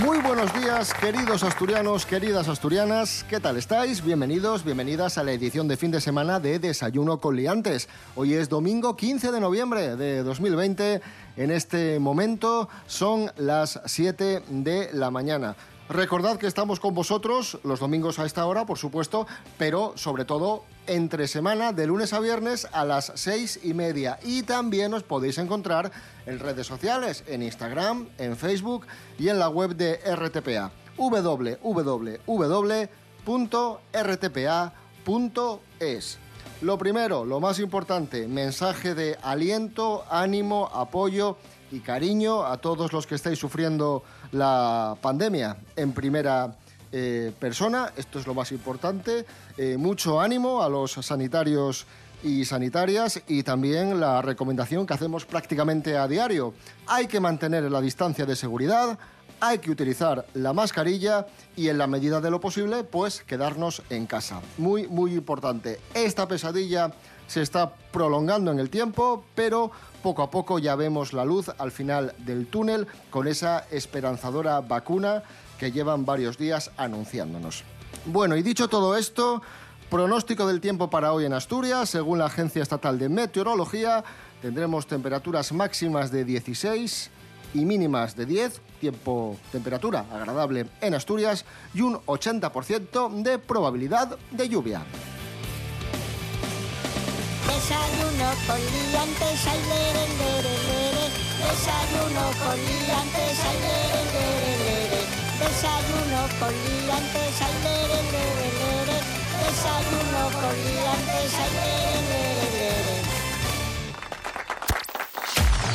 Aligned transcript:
Muy 0.00 0.18
buenos 0.18 0.52
días, 0.54 0.94
queridos 0.94 1.42
asturianos, 1.42 2.06
queridas 2.06 2.46
asturianas. 2.46 3.24
¿Qué 3.28 3.40
tal 3.40 3.56
estáis? 3.56 4.04
Bienvenidos, 4.04 4.62
bienvenidas 4.62 5.18
a 5.18 5.24
la 5.24 5.32
edición 5.32 5.66
de 5.66 5.76
fin 5.76 5.90
de 5.90 6.00
semana 6.00 6.38
de 6.38 6.60
Desayuno 6.60 7.18
con 7.20 7.34
Liantes. 7.34 7.88
Hoy 8.14 8.34
es 8.34 8.48
domingo 8.48 8.96
15 8.96 9.32
de 9.32 9.40
noviembre 9.40 9.96
de 9.96 10.22
2020. 10.22 11.00
En 11.36 11.50
este 11.50 11.98
momento 11.98 12.68
son 12.86 13.32
las 13.38 13.80
7 13.86 14.44
de 14.48 14.90
la 14.92 15.10
mañana. 15.10 15.56
Recordad 15.88 16.36
que 16.36 16.46
estamos 16.46 16.80
con 16.80 16.94
vosotros 16.94 17.58
los 17.64 17.80
domingos 17.80 18.18
a 18.18 18.26
esta 18.26 18.44
hora, 18.44 18.66
por 18.66 18.76
supuesto, 18.76 19.26
pero 19.56 19.94
sobre 19.96 20.26
todo 20.26 20.64
entre 20.86 21.26
semana, 21.28 21.72
de 21.72 21.86
lunes 21.86 22.12
a 22.12 22.20
viernes 22.20 22.68
a 22.72 22.84
las 22.84 23.10
seis 23.14 23.58
y 23.62 23.72
media. 23.72 24.18
Y 24.22 24.42
también 24.42 24.92
os 24.92 25.02
podéis 25.02 25.38
encontrar 25.38 25.90
en 26.26 26.40
redes 26.40 26.66
sociales, 26.66 27.24
en 27.26 27.42
Instagram, 27.42 28.06
en 28.18 28.36
Facebook 28.36 28.86
y 29.18 29.30
en 29.30 29.38
la 29.38 29.48
web 29.48 29.76
de 29.76 29.98
RTPA, 30.14 30.72
www.rtpa.es. 30.98 31.38
Lo 36.60 36.76
primero, 36.76 37.24
lo 37.24 37.40
más 37.40 37.60
importante, 37.60 38.28
mensaje 38.28 38.94
de 38.94 39.16
aliento, 39.22 40.04
ánimo, 40.10 40.66
apoyo 40.66 41.38
y 41.70 41.80
cariño 41.80 42.44
a 42.44 42.58
todos 42.58 42.92
los 42.92 43.06
que 43.06 43.14
estáis 43.14 43.38
sufriendo 43.38 44.02
la 44.32 44.96
pandemia 45.00 45.56
en 45.76 45.92
primera 45.92 46.54
eh, 46.90 47.32
persona. 47.38 47.92
Esto 47.96 48.18
es 48.18 48.26
lo 48.26 48.34
más 48.34 48.50
importante. 48.52 49.26
Eh, 49.56 49.76
mucho 49.76 50.20
ánimo 50.20 50.62
a 50.62 50.68
los 50.68 50.92
sanitarios 50.92 51.86
y 52.22 52.44
sanitarias 52.44 53.22
y 53.28 53.42
también 53.42 54.00
la 54.00 54.22
recomendación 54.22 54.86
que 54.86 54.94
hacemos 54.94 55.24
prácticamente 55.24 55.96
a 55.96 56.08
diario. 56.08 56.54
Hay 56.86 57.06
que 57.06 57.20
mantener 57.20 57.70
la 57.70 57.80
distancia 57.80 58.26
de 58.26 58.34
seguridad, 58.34 58.98
hay 59.40 59.58
que 59.58 59.70
utilizar 59.70 60.26
la 60.34 60.52
mascarilla 60.52 61.26
y 61.56 61.68
en 61.68 61.78
la 61.78 61.86
medida 61.86 62.20
de 62.20 62.30
lo 62.30 62.40
posible 62.40 62.84
pues 62.84 63.22
quedarnos 63.22 63.82
en 63.90 64.06
casa. 64.06 64.40
Muy, 64.56 64.88
muy 64.88 65.14
importante. 65.14 65.78
Esta 65.94 66.26
pesadilla 66.26 66.92
se 67.28 67.42
está 67.42 67.72
prolongando 67.92 68.50
en 68.50 68.58
el 68.58 68.70
tiempo, 68.70 69.22
pero 69.36 69.70
poco 70.02 70.22
a 70.22 70.30
poco 70.30 70.58
ya 70.58 70.74
vemos 70.74 71.12
la 71.12 71.24
luz 71.24 71.50
al 71.58 71.70
final 71.70 72.14
del 72.18 72.46
túnel 72.48 72.88
con 73.10 73.28
esa 73.28 73.66
esperanzadora 73.70 74.60
vacuna 74.60 75.22
que 75.58 75.70
llevan 75.70 76.04
varios 76.04 76.38
días 76.38 76.72
anunciándonos. 76.76 77.64
Bueno, 78.06 78.36
y 78.36 78.42
dicho 78.42 78.68
todo 78.68 78.96
esto, 78.96 79.42
pronóstico 79.90 80.46
del 80.46 80.60
tiempo 80.60 80.88
para 80.88 81.12
hoy 81.12 81.26
en 81.26 81.34
Asturias, 81.34 81.90
según 81.90 82.18
la 82.18 82.26
Agencia 82.26 82.62
Estatal 82.62 82.98
de 82.98 83.08
Meteorología, 83.08 84.02
tendremos 84.40 84.86
temperaturas 84.86 85.52
máximas 85.52 86.10
de 86.10 86.24
16 86.24 87.10
y 87.54 87.64
mínimas 87.64 88.16
de 88.16 88.26
10, 88.26 88.60
tiempo, 88.80 89.36
temperatura 89.52 90.06
agradable 90.12 90.66
en 90.80 90.94
Asturias 90.94 91.44
y 91.74 91.82
un 91.82 91.96
80% 91.96 93.22
de 93.22 93.38
probabilidad 93.38 94.16
de 94.30 94.48
lluvia. 94.48 94.82
Desayuno 97.58 98.28
con 98.46 98.60
liantes, 98.62 99.46
ay, 99.48 99.60
lere, 99.68 100.04
lere, 100.20 100.54
lere. 100.68 101.04
Desayuno 101.42 102.24
con 102.38 102.54
liantes, 102.54 103.38
ay, 103.48 103.58
lere, 103.66 104.00
lere, 104.14 104.52
lere. 104.62 105.00
Desayuno 105.42 106.20
con 106.38 106.54
liantes, 106.54 107.34
ay, 107.42 107.54
lere, 107.64 107.98
lere, 108.14 108.46
lere. 108.60 108.96
Desayuno 109.42 110.22
con 110.38 110.54
liantes, 110.54 111.34
ay, 111.34 111.50
lere, 111.58 112.00
lere, 112.12 112.46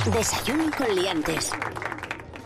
lere. 0.07 0.17
Desayuno 0.17 0.71
con 0.77 0.89
Liantes. 0.95 1.51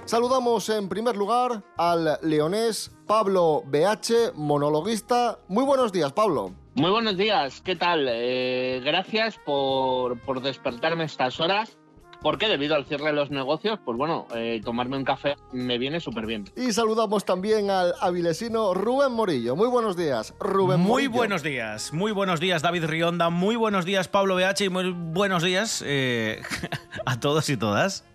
Saludamos 0.06 0.70
en 0.70 0.90
primer 0.90 1.16
lugar 1.16 1.64
al 1.78 2.18
leonés 2.24 2.92
Pablo 3.06 3.62
BH, 3.68 4.34
monologuista. 4.34 5.38
Muy 5.48 5.64
buenos 5.64 5.92
días, 5.92 6.12
Pablo. 6.14 6.54
Muy 6.78 6.92
buenos 6.92 7.18
días, 7.18 7.60
¿qué 7.62 7.76
tal? 7.76 8.06
Eh, 8.08 8.82
gracias 8.86 9.40
por, 9.44 10.20
por 10.20 10.44
despertarme 10.44 11.02
a 11.02 11.06
estas 11.08 11.40
horas, 11.40 11.76
porque 12.22 12.48
debido 12.48 12.76
al 12.76 12.86
cierre 12.86 13.06
de 13.06 13.14
los 13.14 13.32
negocios, 13.32 13.80
pues 13.84 13.98
bueno, 13.98 14.28
eh, 14.36 14.62
tomarme 14.64 14.96
un 14.96 15.04
café 15.04 15.38
me 15.52 15.80
viene 15.80 16.00
súper 16.00 16.28
bien. 16.28 16.46
Y 16.56 16.72
saludamos 16.74 17.26
también 17.26 17.72
al 17.72 17.96
avilesino 18.00 18.76
Rubén 18.76 19.12
Morillo. 19.12 19.56
Muy 19.56 19.68
buenos 19.68 19.98
días, 19.98 20.36
Rubén 20.40 20.80
Muy 20.80 20.90
Morillo. 21.08 21.12
buenos 21.14 21.42
días, 21.42 21.94
muy 21.94 22.12
buenos 22.12 22.40
días 22.40 22.62
David 22.62 22.86
Rionda, 22.86 23.32
muy 23.32 23.56
buenos 23.56 23.84
días 23.84 24.08
Pablo 24.08 24.36
BH 24.36 24.66
y 24.66 24.70
muy 24.70 24.92
buenos 24.92 25.42
días 25.42 25.84
eh, 25.84 26.44
a 27.08 27.20
todos 27.20 27.50
y 27.50 27.58
todas. 27.58 28.06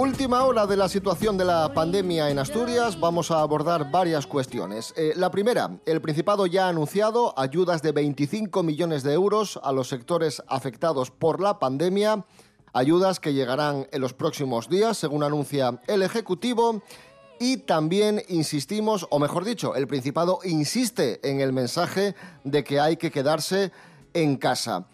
Última 0.00 0.44
hora 0.44 0.66
de 0.66 0.78
la 0.78 0.88
situación 0.88 1.36
de 1.36 1.44
la 1.44 1.74
pandemia 1.74 2.30
en 2.30 2.38
Asturias. 2.38 2.98
Vamos 2.98 3.30
a 3.30 3.42
abordar 3.42 3.90
varias 3.90 4.26
cuestiones. 4.26 4.94
Eh, 4.96 5.12
la 5.14 5.30
primera, 5.30 5.78
el 5.84 6.00
Principado 6.00 6.46
ya 6.46 6.64
ha 6.64 6.68
anunciado 6.70 7.38
ayudas 7.38 7.82
de 7.82 7.92
25 7.92 8.62
millones 8.62 9.02
de 9.02 9.12
euros 9.12 9.60
a 9.62 9.72
los 9.72 9.88
sectores 9.88 10.42
afectados 10.48 11.10
por 11.10 11.42
la 11.42 11.58
pandemia. 11.58 12.24
Ayudas 12.72 13.20
que 13.20 13.34
llegarán 13.34 13.88
en 13.92 14.00
los 14.00 14.14
próximos 14.14 14.70
días, 14.70 14.96
según 14.96 15.22
anuncia 15.22 15.82
el 15.86 16.00
Ejecutivo. 16.00 16.82
Y 17.38 17.58
también 17.58 18.22
insistimos, 18.30 19.06
o 19.10 19.18
mejor 19.18 19.44
dicho, 19.44 19.74
el 19.74 19.86
Principado 19.86 20.38
insiste 20.44 21.20
en 21.28 21.42
el 21.42 21.52
mensaje 21.52 22.14
de 22.42 22.64
que 22.64 22.80
hay 22.80 22.96
que 22.96 23.10
quedarse 23.10 23.70
en 24.14 24.38
casa. 24.38 24.86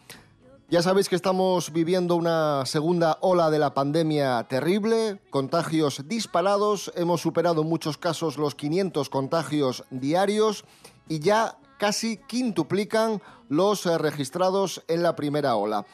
Ya 0.69 0.83
sabéis 0.83 1.09
que 1.09 1.15
estamos 1.15 1.73
viviendo 1.73 2.17
una 2.17 2.67
segunda 2.67 3.19
ola 3.21 3.51
de 3.51 3.61
la 3.61 3.73
pandemia 3.73 4.43
terrible, 4.49 5.21
contagios 5.31 6.09
disparados, 6.09 6.91
hemos 6.97 7.21
superado 7.21 7.63
en 7.63 7.69
muchos 7.69 7.99
casos 7.99 8.37
los 8.37 8.57
500 8.57 9.09
contagios 9.09 9.85
diarios 9.91 10.65
y 11.09 11.21
ya 11.21 11.57
casi 11.79 12.17
quintuplican 12.17 13.23
los 13.49 13.87
eh, 13.87 13.97
registrados 13.97 14.83
en 14.89 15.05
la 15.05 15.15
primera 15.15 15.55
ola. 15.55 15.87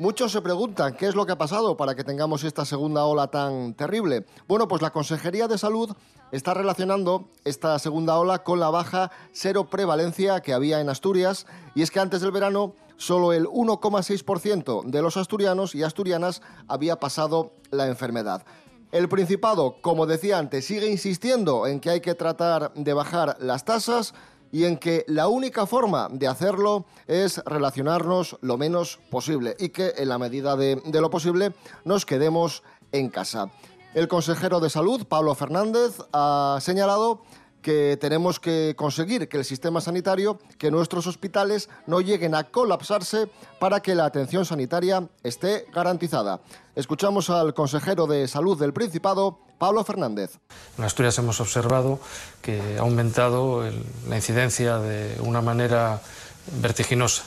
Muchos 0.00 0.32
se 0.32 0.42
preguntan 0.42 0.96
qué 0.96 1.06
es 1.06 1.14
lo 1.14 1.24
que 1.24 1.32
ha 1.32 1.38
pasado 1.38 1.76
para 1.76 1.94
que 1.94 2.02
tengamos 2.02 2.42
esta 2.42 2.64
segunda 2.64 3.04
ola 3.04 3.28
tan 3.28 3.74
terrible. 3.74 4.26
Bueno, 4.48 4.66
pues 4.66 4.82
la 4.82 4.90
Consejería 4.90 5.46
de 5.46 5.56
Salud 5.56 5.96
está 6.32 6.52
relacionando 6.52 7.28
esta 7.44 7.78
segunda 7.78 8.18
ola 8.18 8.42
con 8.42 8.58
la 8.58 8.70
baja 8.70 9.12
cero 9.32 9.70
prevalencia 9.70 10.40
que 10.40 10.52
había 10.52 10.80
en 10.80 10.88
Asturias 10.88 11.46
y 11.76 11.82
es 11.82 11.92
que 11.92 12.00
antes 12.00 12.22
del 12.22 12.32
verano 12.32 12.74
solo 12.96 13.32
el 13.32 13.46
1,6% 13.46 14.84
de 14.84 15.02
los 15.02 15.16
asturianos 15.16 15.74
y 15.74 15.82
asturianas 15.82 16.42
había 16.68 16.98
pasado 16.98 17.52
la 17.70 17.86
enfermedad. 17.86 18.44
El 18.92 19.08
Principado, 19.08 19.76
como 19.82 20.06
decía 20.06 20.38
antes, 20.38 20.64
sigue 20.66 20.90
insistiendo 20.90 21.66
en 21.66 21.80
que 21.80 21.90
hay 21.90 22.00
que 22.00 22.14
tratar 22.14 22.72
de 22.74 22.92
bajar 22.92 23.36
las 23.40 23.64
tasas 23.64 24.14
y 24.52 24.64
en 24.64 24.78
que 24.78 25.04
la 25.08 25.28
única 25.28 25.66
forma 25.66 26.08
de 26.10 26.28
hacerlo 26.28 26.86
es 27.06 27.42
relacionarnos 27.44 28.38
lo 28.40 28.56
menos 28.56 28.98
posible 29.10 29.56
y 29.58 29.70
que 29.70 29.92
en 29.96 30.08
la 30.08 30.18
medida 30.18 30.56
de, 30.56 30.76
de 30.76 31.00
lo 31.00 31.10
posible 31.10 31.52
nos 31.84 32.06
quedemos 32.06 32.62
en 32.92 33.10
casa. 33.10 33.50
El 33.92 34.08
consejero 34.08 34.60
de 34.60 34.70
salud, 34.70 35.06
Pablo 35.06 35.34
Fernández, 35.34 35.98
ha 36.12 36.58
señalado 36.60 37.22
que 37.66 37.98
tenemos 38.00 38.38
que 38.38 38.74
conseguir 38.76 39.28
que 39.28 39.38
el 39.38 39.44
sistema 39.44 39.80
sanitario, 39.80 40.38
que 40.56 40.70
nuestros 40.70 41.08
hospitales 41.08 41.68
no 41.88 42.00
lleguen 42.00 42.36
a 42.36 42.44
colapsarse 42.44 43.26
para 43.58 43.80
que 43.80 43.96
la 43.96 44.04
atención 44.04 44.44
sanitaria 44.44 45.08
esté 45.24 45.66
garantizada. 45.74 46.38
Escuchamos 46.76 47.28
al 47.28 47.54
consejero 47.54 48.06
de 48.06 48.28
salud 48.28 48.56
del 48.56 48.72
Principado, 48.72 49.40
Pablo 49.58 49.82
Fernández. 49.82 50.38
En 50.78 50.84
Asturias 50.84 51.18
hemos 51.18 51.40
observado 51.40 51.98
que 52.40 52.76
ha 52.78 52.82
aumentado 52.82 53.64
la 54.08 54.14
incidencia 54.14 54.78
de 54.78 55.20
una 55.20 55.42
manera 55.42 56.00
vertiginosa. 56.62 57.24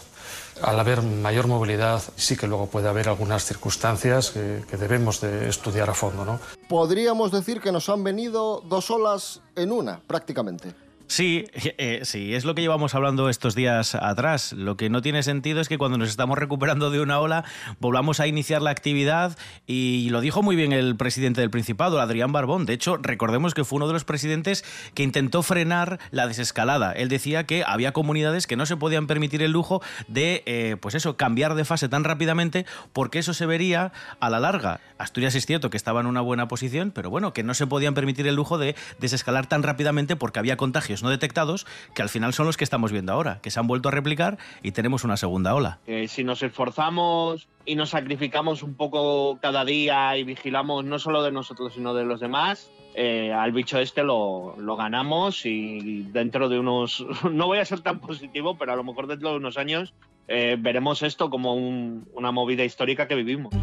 Al 0.62 0.80
haber 0.80 1.02
mayor 1.02 1.48
movilidad, 1.48 2.02
sí 2.16 2.36
que 2.36 2.48
luego 2.48 2.68
puede 2.68 2.90
haber 2.90 3.08
algunas 3.08 3.46
circunstancias 3.46 4.32
que, 4.32 4.78
debemos 4.78 5.22
de 5.22 5.48
estudiar 5.50 5.90
a 5.90 5.94
fondo. 5.94 6.26
¿no? 6.26 6.40
Podríamos 6.68 7.32
decir 7.32 7.62
que 7.62 7.72
nos 7.72 7.90
han 7.90 8.04
venido 8.04 8.62
dos 8.68 8.92
olas 8.92 9.42
en 9.56 9.72
una, 9.72 10.02
prácticamente. 10.06 10.74
Sí, 11.10 11.46
eh, 11.56 12.02
sí, 12.04 12.36
es 12.36 12.46
lo 12.46 12.54
que 12.54 12.62
llevamos 12.62 12.94
hablando 12.94 13.30
estos 13.30 13.56
días 13.56 13.96
atrás. 13.96 14.54
Lo 14.54 14.78
que 14.78 14.92
no 14.92 15.02
tiene 15.02 15.24
sentido 15.24 15.60
es 15.60 15.68
que 15.68 15.80
cuando 15.80 15.98
nos 15.98 16.08
estamos 16.08 16.38
recuperando 16.38 16.92
de 16.92 17.02
una 17.02 17.20
ola 17.20 17.46
volvamos 17.80 18.20
a 18.20 18.28
iniciar 18.28 18.62
la 18.62 18.70
actividad 18.70 19.36
y 19.66 20.10
lo 20.12 20.22
dijo 20.22 20.44
muy 20.44 20.56
bien 20.56 20.72
el 20.72 20.96
presidente 20.98 21.42
del 21.42 21.50
Principado, 21.50 22.00
Adrián 22.00 22.32
Barbón. 22.32 22.68
De 22.68 22.74
hecho, 22.74 22.98
recordemos 22.98 23.56
que 23.56 23.64
fue 23.64 23.78
uno 23.78 23.88
de 23.88 23.94
los 23.94 24.06
presidentes 24.06 24.64
que 24.94 25.02
intentó 25.02 25.42
frenar 25.42 26.00
la 26.12 26.28
desescalada. 26.28 26.92
Él 26.92 27.10
decía 27.10 27.44
que 27.44 27.64
había 27.66 27.92
comunidades 27.92 28.46
que 28.46 28.56
no 28.56 28.68
se 28.68 28.78
podían 28.78 29.08
permitir 29.08 29.42
el 29.42 29.52
lujo 29.52 29.82
de, 30.08 30.44
eh, 30.46 30.78
pues 30.80 30.94
eso, 30.94 31.18
cambiar 31.18 31.56
de 31.56 31.66
fase 31.66 31.90
tan 31.90 32.04
rápidamente 32.04 32.68
porque 32.94 33.18
eso 33.18 33.34
se 33.34 33.48
vería 33.48 33.94
a 34.20 34.30
la 34.30 34.40
larga. 34.40 34.80
Asturias 35.00 35.34
es 35.34 35.48
cierto 35.48 35.72
que 35.72 35.78
estaba 35.78 36.02
en 36.02 36.06
una 36.06 36.22
buena 36.22 36.48
posición, 36.48 36.92
pero 36.92 37.10
bueno, 37.10 37.34
que 37.34 37.42
no 37.42 37.56
se 37.56 37.66
podían 37.66 37.96
permitir 37.96 38.28
el 38.28 38.36
lujo 38.36 38.60
de 38.60 38.76
desescalar 39.00 39.48
tan 39.48 39.64
rápidamente 39.64 40.16
porque 40.16 40.38
había 40.38 40.56
contagios 40.56 40.99
no 41.04 41.10
detectados 41.10 41.66
que 41.94 42.02
al 42.02 42.10
final 42.10 42.34
son 42.34 42.46
los 42.46 42.58
que 42.58 42.64
estamos 42.64 42.92
viendo 42.92 43.14
ahora, 43.14 43.40
que 43.42 43.52
se 43.52 43.60
han 43.60 43.68
vuelto 43.68 43.90
a 43.90 43.92
replicar 43.92 44.38
y 44.64 44.72
tenemos 44.72 45.04
una 45.04 45.18
segunda 45.18 45.54
ola. 45.56 45.80
Eh, 45.88 46.08
si 46.08 46.24
nos 46.24 46.44
esforzamos 46.44 47.48
y 47.66 47.76
nos 47.76 47.92
sacrificamos 47.92 48.64
un 48.64 48.76
poco 48.76 49.38
cada 49.42 49.66
día 49.66 50.18
y 50.18 50.24
vigilamos 50.24 50.86
no 50.86 51.00
solo 51.00 51.24
de 51.24 51.32
nosotros 51.32 51.74
sino 51.74 51.94
de 51.94 52.06
los 52.06 52.20
demás, 52.20 52.72
eh, 52.96 53.32
al 53.32 53.52
bicho 53.52 53.80
este 53.80 54.04
lo, 54.04 54.56
ganamos 54.78 55.46
y 55.46 56.04
dentro 56.12 56.50
de 56.50 56.60
unos, 56.60 57.06
no 57.32 57.48
voy 57.48 57.60
a 57.60 57.66
ser 57.66 57.82
tan 57.82 58.00
positivo, 58.00 58.58
pero 58.58 58.74
a 58.74 58.76
lo 58.76 58.84
mejor 58.84 59.08
dentro 59.08 59.32
de 59.32 59.38
unos 59.38 59.58
años 59.58 59.94
eh, 60.28 60.58
veremos 60.60 61.02
esto 61.04 61.30
como 61.30 61.54
una 61.56 62.32
movida 62.32 62.64
histórica 62.64 63.08
que 63.08 63.16
vivimos. 63.16 63.54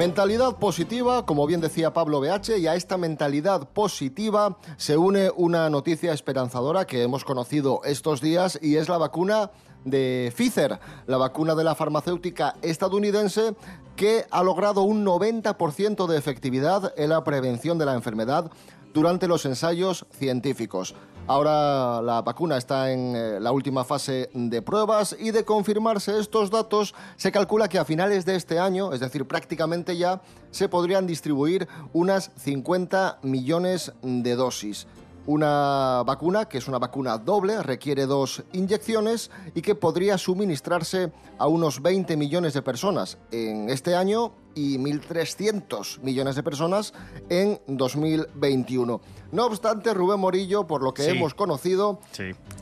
Mentalidad 0.00 0.56
positiva, 0.56 1.26
como 1.26 1.46
bien 1.46 1.60
decía 1.60 1.92
Pablo 1.92 2.20
BH, 2.20 2.56
y 2.56 2.66
a 2.66 2.74
esta 2.74 2.96
mentalidad 2.96 3.68
positiva 3.68 4.56
se 4.78 4.96
une 4.96 5.30
una 5.36 5.68
noticia 5.68 6.14
esperanzadora 6.14 6.86
que 6.86 7.02
hemos 7.02 7.22
conocido 7.22 7.82
estos 7.84 8.22
días 8.22 8.58
y 8.62 8.76
es 8.76 8.88
la 8.88 8.96
vacuna 8.96 9.50
de 9.84 10.32
Pfizer, 10.34 10.80
la 11.06 11.18
vacuna 11.18 11.54
de 11.54 11.64
la 11.64 11.74
farmacéutica 11.74 12.54
estadounidense 12.62 13.54
que 13.94 14.24
ha 14.30 14.42
logrado 14.42 14.84
un 14.84 15.04
90% 15.04 16.06
de 16.06 16.16
efectividad 16.16 16.94
en 16.96 17.10
la 17.10 17.22
prevención 17.22 17.76
de 17.76 17.84
la 17.84 17.92
enfermedad 17.92 18.50
durante 18.94 19.28
los 19.28 19.44
ensayos 19.44 20.06
científicos. 20.12 20.94
Ahora 21.30 22.02
la 22.02 22.22
vacuna 22.22 22.56
está 22.56 22.90
en 22.90 23.14
eh, 23.14 23.38
la 23.38 23.52
última 23.52 23.84
fase 23.84 24.30
de 24.34 24.62
pruebas 24.62 25.14
y 25.16 25.30
de 25.30 25.44
confirmarse 25.44 26.18
estos 26.18 26.50
datos 26.50 26.92
se 27.16 27.30
calcula 27.30 27.68
que 27.68 27.78
a 27.78 27.84
finales 27.84 28.24
de 28.24 28.34
este 28.34 28.58
año, 28.58 28.92
es 28.92 28.98
decir, 28.98 29.24
prácticamente 29.28 29.96
ya, 29.96 30.22
se 30.50 30.68
podrían 30.68 31.06
distribuir 31.06 31.68
unas 31.92 32.32
50 32.36 33.20
millones 33.22 33.92
de 34.02 34.34
dosis. 34.34 34.88
Una 35.26 36.02
vacuna 36.06 36.46
que 36.46 36.58
es 36.58 36.66
una 36.66 36.78
vacuna 36.78 37.18
doble, 37.18 37.62
requiere 37.62 38.06
dos 38.06 38.42
inyecciones 38.52 39.30
y 39.54 39.62
que 39.62 39.74
podría 39.74 40.16
suministrarse 40.18 41.12
a 41.38 41.46
unos 41.46 41.82
20 41.82 42.16
millones 42.16 42.54
de 42.54 42.62
personas 42.62 43.18
en 43.30 43.68
este 43.68 43.94
año 43.94 44.32
y 44.54 44.78
1.300 44.78 46.00
millones 46.00 46.36
de 46.36 46.42
personas 46.42 46.92
en 47.28 47.60
2021. 47.66 49.00
No 49.32 49.46
obstante, 49.46 49.94
Rubén 49.94 50.18
Morillo, 50.18 50.66
por 50.66 50.82
lo 50.82 50.92
que 50.92 51.08
hemos 51.08 51.34
conocido, 51.34 52.00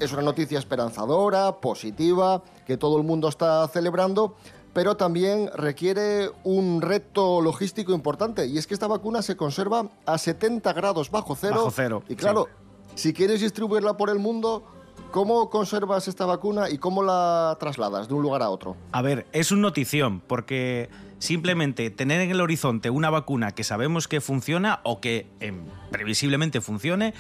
es 0.01 0.13
una 0.13 0.23
noticia 0.23 0.59
esperanzadora, 0.59 1.61
positiva, 1.61 2.43
que 2.67 2.77
todo 2.77 2.99
el 2.99 3.05
mundo 3.05 3.29
está 3.29 3.67
celebrando, 3.69 4.37
pero 4.79 4.97
también 4.97 5.51
requiere 5.57 6.31
un 6.45 6.81
reto 6.81 7.41
logístico 7.41 7.93
importante, 7.93 8.47
y 8.47 8.59
es 8.59 8.69
que 8.69 8.75
esta 8.75 8.87
vacuna 8.87 9.23
se 9.23 9.37
conserva 9.37 9.89
a 10.07 10.19
70 10.19 10.73
grados 10.73 11.11
bajo 11.11 11.35
cero. 11.35 11.57
Bajo 11.57 11.73
cero. 11.73 12.05
Y 12.09 12.15
claro, 12.15 12.47
si 12.95 13.13
quieres 13.13 13.41
distribuirla 13.41 13.97
por 13.97 14.09
el 14.09 14.21
mundo, 14.21 14.65
¿Cómo 15.11 15.49
conservas 15.49 16.07
esta 16.07 16.27
vacuna 16.27 16.69
y 16.69 16.77
cómo 16.77 17.03
la 17.03 17.57
trasladas 17.59 18.09
de 18.09 18.15
un 18.15 18.23
lugar 18.23 18.43
a 18.43 18.51
otro? 18.51 18.77
A 18.93 19.01
ver, 19.01 19.27
es 19.33 19.53
un 19.53 19.63
notición, 19.63 20.21
porque 20.21 20.91
simplemente 21.19 21.89
tener 21.91 22.21
en 22.21 22.31
el 22.31 22.41
horizonte 22.41 22.91
una 22.91 23.09
vacuna 23.09 23.53
que 23.53 23.65
sabemos 23.65 24.07
que 24.07 24.21
funciona 24.21 24.81
o 24.83 25.01
que 25.01 25.27
em, 25.41 25.65
previsiblemente 25.91 26.61
funcione 26.61 27.15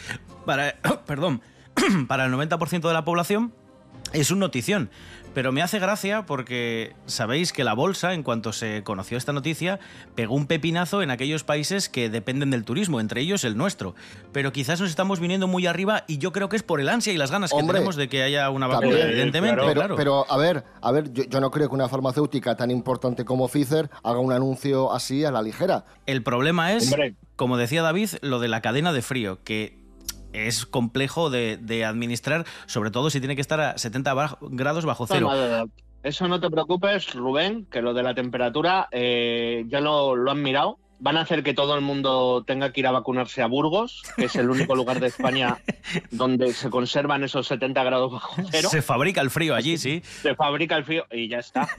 para, 0.44 0.76
perdón, 1.06 1.40
para 2.08 2.26
el 2.26 2.32
90% 2.32 2.87
de 2.87 2.93
la 2.93 3.04
población 3.04 3.52
es 4.12 4.31
un 4.31 4.38
notición. 4.38 4.90
Pero 5.38 5.52
me 5.52 5.62
hace 5.62 5.79
gracia 5.79 6.26
porque 6.26 6.96
sabéis 7.06 7.52
que 7.52 7.62
la 7.62 7.73
bolsa, 7.73 8.12
en 8.12 8.25
cuanto 8.25 8.52
se 8.52 8.82
conoció 8.82 9.17
esta 9.17 9.32
noticia, 9.32 9.79
pegó 10.17 10.35
un 10.35 10.49
pepinazo 10.49 11.00
en 11.00 11.12
aquellos 11.12 11.44
países 11.44 11.88
que 11.88 12.11
dependen 12.11 12.50
del 12.50 12.64
turismo, 12.64 12.99
entre 12.99 13.20
ellos 13.20 13.44
el 13.44 13.56
nuestro. 13.56 13.94
Pero 14.32 14.50
quizás 14.50 14.81
nos 14.81 14.90
estamos 14.90 15.20
viniendo 15.20 15.46
muy 15.46 15.69
arriba 15.69 16.02
y 16.08 16.19
yo 16.19 16.32
creo 16.32 16.49
que 16.49 16.56
es 16.56 16.64
por 16.64 16.81
el 16.81 16.88
ansia 16.88 17.12
y 17.12 17.19
las 17.19 17.31
ganas 17.31 17.52
que 17.52 17.62
tenemos 17.62 17.94
de 17.94 18.08
que 18.08 18.25
haya 18.25 18.50
una 18.50 18.67
vacuna, 18.67 18.99
evidentemente. 18.99 19.62
Pero, 19.64 19.94
pero, 19.94 20.26
a 20.29 20.37
ver, 20.37 20.64
a 20.82 20.90
ver, 20.90 21.12
yo, 21.12 21.23
yo, 21.23 21.40
no 21.40 21.52
creo 21.52 21.69
que 21.69 21.75
una 21.76 21.88
farmacéutica 21.88 22.56
tan 22.56 22.73
importante 22.73 23.25
como 23.25 23.46
Pfizer 23.46 23.90
haga 24.02 24.19
un 24.19 24.32
anuncio 24.32 24.93
así 24.93 25.25
a 25.25 25.31
la 25.31 25.40
ligera. 25.40 25.85
El 26.06 26.25
problema 26.25 26.73
es, 26.73 26.93
como 27.37 27.58
decía 27.58 27.82
David, 27.82 28.08
lo 28.23 28.40
de 28.40 28.49
la 28.49 28.61
cadena 28.61 28.93
de 28.93 29.02
frío, 29.02 29.38
que 29.44 29.77
es 30.32 30.66
complejo 30.66 31.30
de, 31.30 31.84
administrar, 31.84 32.44
sobre 32.66 32.90
todo 32.90 33.10
si 33.10 33.20
tiene 33.20 33.34
que 33.34 33.40
estar 33.40 33.60
a 33.60 33.78
70 33.78 34.38
grados 34.50 34.84
bajo 34.84 35.06
cero. 35.06 35.30
eso 36.02 36.28
no 36.28 36.40
te 36.40 36.50
preocupes, 36.50 37.14
Rubén, 37.14 37.66
que 37.70 37.82
lo 37.82 37.94
de 37.94 38.02
la 38.02 38.14
temperatura 38.14 38.88
eh, 38.90 39.64
ya 39.69 39.80
lo, 39.80 40.16
lo 40.16 40.30
han 40.30 40.42
mirado 40.42 40.78
van 41.00 41.16
a 41.16 41.20
hacer 41.20 41.42
que 41.42 41.54
todo 41.54 41.75
el 41.75 41.80
mundo 41.80 42.44
tenga 42.46 42.72
que 42.72 42.80
ir 42.80 42.86
a 42.86 42.90
vacunarse 42.90 43.42
a 43.42 43.46
Burgos, 43.46 44.02
que 44.16 44.25
es 44.25 44.36
el 44.36 44.50
único 44.50 44.75
lugar 44.75 45.00
de 45.00 45.06
España 45.08 45.58
donde 46.10 46.52
se 46.52 46.70
conservan 46.70 47.25
esos 47.25 47.46
70 47.46 47.82
grados 47.84 48.12
bajo 48.12 48.42
cero. 48.50 48.69
Se 48.70 48.82
fabrica 48.82 49.20
el 49.20 49.30
frío 49.30 49.54
allí, 49.54 49.78
sí. 49.78 50.02
Se 50.04 50.34
fabrica 50.34 50.76
el 50.76 50.84
frío 50.84 51.06
y 51.10 51.28
ya 51.28 51.38
está. 51.38 51.69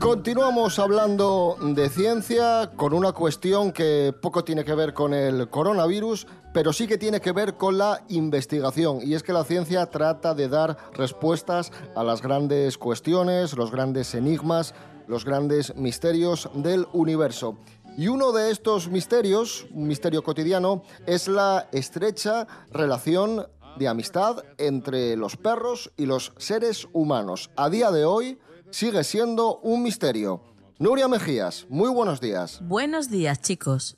Continuamos 0.00 0.78
hablando 0.78 1.56
de 1.60 1.88
ciencia 1.88 2.70
con 2.76 2.92
una 2.92 3.12
cuestión 3.12 3.72
que 3.72 4.14
poco 4.20 4.44
tiene 4.44 4.64
que 4.64 4.74
ver 4.74 4.94
con 4.94 5.14
el 5.14 5.48
coronavirus, 5.48 6.26
pero 6.52 6.72
sí 6.72 6.86
que 6.86 6.98
tiene 6.98 7.20
que 7.20 7.32
ver 7.32 7.54
con 7.56 7.76
la 7.76 8.02
investigación. 8.08 9.00
Y 9.02 9.14
es 9.14 9.22
que 9.22 9.32
la 9.32 9.44
ciencia 9.44 9.86
trata 9.86 10.34
de 10.34 10.48
dar 10.48 10.76
respuestas 10.94 11.72
a 11.94 12.04
las 12.04 12.22
grandes 12.22 12.78
cuestiones, 12.78 13.56
los 13.56 13.70
grandes 13.70 14.14
enigmas, 14.14 14.74
los 15.08 15.24
grandes 15.24 15.74
misterios 15.76 16.48
del 16.54 16.86
universo. 16.92 17.58
Y 17.98 18.08
uno 18.08 18.32
de 18.32 18.50
estos 18.50 18.88
misterios, 18.88 19.66
un 19.72 19.88
misterio 19.88 20.22
cotidiano, 20.22 20.82
es 21.06 21.28
la 21.28 21.68
estrecha 21.72 22.46
relación 22.70 23.46
de 23.78 23.88
amistad 23.88 24.42
entre 24.58 25.16
los 25.16 25.36
perros 25.36 25.90
y 25.96 26.06
los 26.06 26.32
seres 26.36 26.88
humanos. 26.92 27.50
A 27.56 27.70
día 27.70 27.90
de 27.90 28.04
hoy, 28.04 28.38
sigue 28.70 29.04
siendo 29.04 29.58
un 29.58 29.82
misterio. 29.82 30.42
Nuria 30.78 31.08
Mejías, 31.08 31.66
muy 31.68 31.88
buenos 31.90 32.20
días. 32.20 32.60
Buenos 32.62 33.08
días, 33.10 33.40
chicos. 33.40 33.96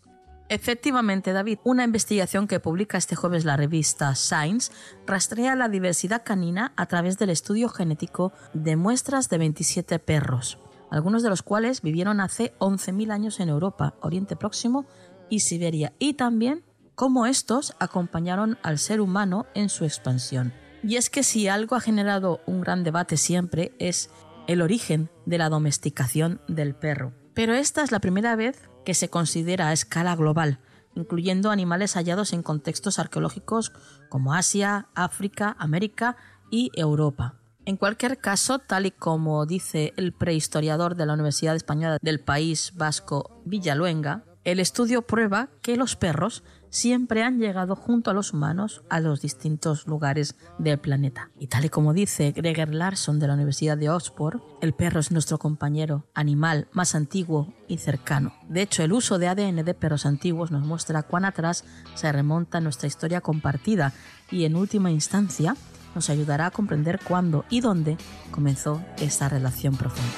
Efectivamente, 0.48 1.32
David, 1.32 1.58
una 1.64 1.84
investigación 1.84 2.46
que 2.46 2.60
publica 2.60 2.96
este 2.96 3.16
jueves 3.16 3.44
la 3.44 3.56
revista 3.56 4.14
Science 4.14 4.72
rastrea 5.06 5.56
la 5.56 5.68
diversidad 5.68 6.22
canina 6.24 6.72
a 6.76 6.86
través 6.86 7.18
del 7.18 7.30
estudio 7.30 7.68
genético 7.68 8.32
de 8.54 8.76
muestras 8.76 9.28
de 9.28 9.38
27 9.38 9.98
perros, 9.98 10.58
algunos 10.90 11.22
de 11.22 11.28
los 11.28 11.42
cuales 11.42 11.82
vivieron 11.82 12.20
hace 12.20 12.54
11.000 12.60 13.12
años 13.12 13.40
en 13.40 13.50
Europa, 13.50 13.94
Oriente 14.00 14.36
Próximo 14.36 14.86
y 15.28 15.40
Siberia, 15.40 15.92
y 15.98 16.14
también 16.14 16.64
cómo 16.94 17.26
estos 17.26 17.74
acompañaron 17.78 18.58
al 18.62 18.78
ser 18.78 19.02
humano 19.02 19.46
en 19.54 19.68
su 19.68 19.84
expansión. 19.84 20.54
Y 20.82 20.96
es 20.96 21.10
que 21.10 21.24
si 21.24 21.48
algo 21.48 21.76
ha 21.76 21.80
generado 21.80 22.40
un 22.46 22.60
gran 22.60 22.84
debate 22.84 23.16
siempre 23.16 23.72
es 23.78 24.10
el 24.48 24.62
origen 24.62 25.10
de 25.26 25.38
la 25.38 25.50
domesticación 25.50 26.40
del 26.48 26.74
perro. 26.74 27.12
Pero 27.34 27.54
esta 27.54 27.84
es 27.84 27.92
la 27.92 28.00
primera 28.00 28.34
vez 28.34 28.68
que 28.84 28.94
se 28.94 29.10
considera 29.10 29.68
a 29.68 29.72
escala 29.72 30.16
global, 30.16 30.58
incluyendo 30.96 31.50
animales 31.50 31.94
hallados 31.94 32.32
en 32.32 32.42
contextos 32.42 32.98
arqueológicos 32.98 33.72
como 34.08 34.34
Asia, 34.34 34.88
África, 34.94 35.54
América 35.60 36.16
y 36.50 36.72
Europa. 36.74 37.34
En 37.66 37.76
cualquier 37.76 38.18
caso, 38.18 38.58
tal 38.58 38.86
y 38.86 38.90
como 38.90 39.44
dice 39.44 39.92
el 39.98 40.14
prehistoriador 40.14 40.96
de 40.96 41.04
la 41.04 41.12
Universidad 41.12 41.54
Española 41.54 41.98
del 42.00 42.18
País 42.18 42.72
Vasco 42.74 43.42
Villaluenga, 43.44 44.24
el 44.44 44.60
estudio 44.60 45.02
prueba 45.02 45.50
que 45.60 45.76
los 45.76 45.94
perros 45.94 46.42
siempre 46.70 47.22
han 47.22 47.38
llegado 47.38 47.76
junto 47.76 48.10
a 48.10 48.14
los 48.14 48.32
humanos 48.32 48.82
a 48.88 49.00
los 49.00 49.20
distintos 49.20 49.86
lugares 49.86 50.36
del 50.58 50.78
planeta. 50.78 51.30
Y 51.38 51.46
tal 51.48 51.64
y 51.64 51.68
como 51.68 51.92
dice 51.92 52.32
Greger 52.32 52.74
Larson 52.74 53.18
de 53.18 53.26
la 53.26 53.34
Universidad 53.34 53.76
de 53.76 53.90
Oxford, 53.90 54.40
el 54.60 54.72
perro 54.72 55.00
es 55.00 55.10
nuestro 55.10 55.38
compañero 55.38 56.06
animal 56.14 56.68
más 56.72 56.94
antiguo 56.94 57.52
y 57.68 57.78
cercano. 57.78 58.32
De 58.48 58.62
hecho, 58.62 58.82
el 58.82 58.92
uso 58.92 59.18
de 59.18 59.28
ADN 59.28 59.64
de 59.64 59.74
perros 59.74 60.06
antiguos 60.06 60.50
nos 60.50 60.64
muestra 60.64 61.02
cuán 61.02 61.24
atrás 61.24 61.64
se 61.94 62.10
remonta 62.12 62.60
nuestra 62.60 62.88
historia 62.88 63.20
compartida 63.20 63.92
y 64.30 64.44
en 64.44 64.56
última 64.56 64.90
instancia 64.90 65.56
nos 65.94 66.10
ayudará 66.10 66.46
a 66.46 66.50
comprender 66.50 67.00
cuándo 67.02 67.44
y 67.50 67.60
dónde 67.60 67.96
comenzó 68.30 68.82
esa 68.98 69.28
relación 69.28 69.76
profunda. 69.76 70.14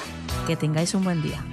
Que 0.47 0.55
tengáis 0.55 0.93
un 0.93 1.03
buen 1.03 1.21
día. 1.21 1.43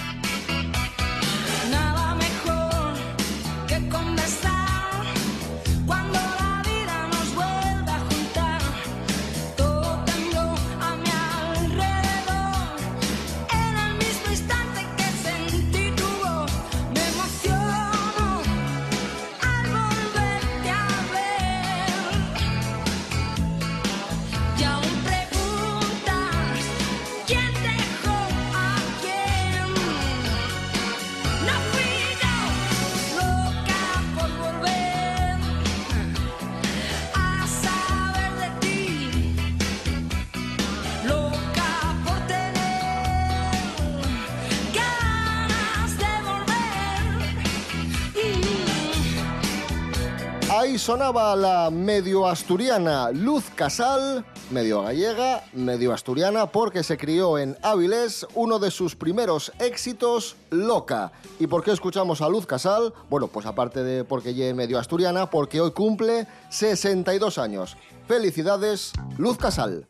Sonaba 50.89 51.37
la 51.37 51.69
medio 51.69 52.27
asturiana 52.27 53.11
Luz 53.11 53.45
Casal, 53.55 54.25
medio 54.51 54.81
gallega, 54.81 55.45
medio 55.53 55.93
asturiana, 55.93 56.47
porque 56.47 56.83
se 56.83 56.97
crió 56.97 57.37
en 57.37 57.59
Áviles, 57.61 58.27
uno 58.35 58.59
de 58.59 58.71
sus 58.71 58.97
primeros 58.97 59.53
éxitos, 59.59 60.37
Loca. 60.49 61.13
¿Y 61.39 61.47
por 61.47 61.63
qué 61.63 61.73
escuchamos 61.73 62.23
a 62.23 62.31
Luz 62.31 62.47
Casal? 62.47 62.95
Bueno, 63.11 63.29
pues 63.29 63.45
aparte 63.45 63.85
de 63.85 64.05
porque 64.05 64.31
ella 64.31 64.55
medio 64.55 64.79
asturiana, 64.79 65.29
porque 65.29 65.61
hoy 65.61 65.73
cumple 65.73 66.27
62 66.49 67.37
años. 67.37 67.77
Felicidades, 68.07 68.93
Luz 69.19 69.37
Casal. 69.37 69.89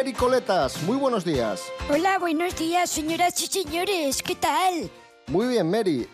Mary 0.00 0.14
Coletas, 0.14 0.82
muy 0.84 0.96
buenos 0.96 1.26
días. 1.26 1.62
Hola, 1.90 2.18
buenos 2.18 2.56
días, 2.56 2.88
señoras 2.88 3.38
y 3.42 3.46
señores. 3.48 4.22
¿Qué 4.22 4.34
tal? 4.34 4.90
Muy 5.26 5.46
bien, 5.46 5.70
Mary. 5.70 6.08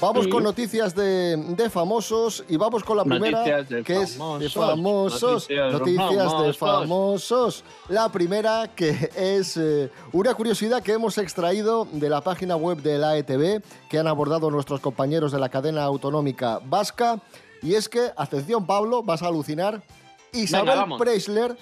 Vamos 0.00 0.26
con 0.28 0.42
noticias 0.42 0.94
de, 0.94 1.36
de 1.36 1.68
famosos 1.68 2.42
y 2.48 2.56
vamos 2.56 2.82
con 2.82 2.96
la 2.96 3.04
primera, 3.04 3.44
que 3.84 4.00
es 4.00 4.18
de 4.18 4.48
famosos, 4.48 5.50
noticias 5.50 5.70
de 5.70 5.78
Noticias 5.78 6.42
de 6.44 6.52
famosos. 6.54 7.64
La 7.90 8.08
primera, 8.10 8.70
que 8.74 9.10
es 9.14 9.58
eh, 9.58 9.90
una 10.12 10.32
curiosidad 10.32 10.82
que 10.82 10.92
hemos 10.92 11.18
extraído 11.18 11.86
de 11.92 12.08
la 12.08 12.22
página 12.22 12.56
web 12.56 12.78
de 12.78 12.96
la 12.96 13.18
ETV, 13.18 13.62
que 13.90 13.98
han 13.98 14.06
abordado 14.06 14.50
nuestros 14.50 14.80
compañeros 14.80 15.30
de 15.30 15.38
la 15.38 15.50
cadena 15.50 15.84
autonómica 15.84 16.58
vasca. 16.64 17.20
Y 17.60 17.74
es 17.74 17.86
que, 17.86 18.12
atención, 18.16 18.64
Pablo, 18.64 19.02
vas 19.02 19.22
a 19.22 19.26
alucinar. 19.26 19.82
Isabel 20.32 20.78
vamos. 20.78 20.98
Preisler. 20.98 21.54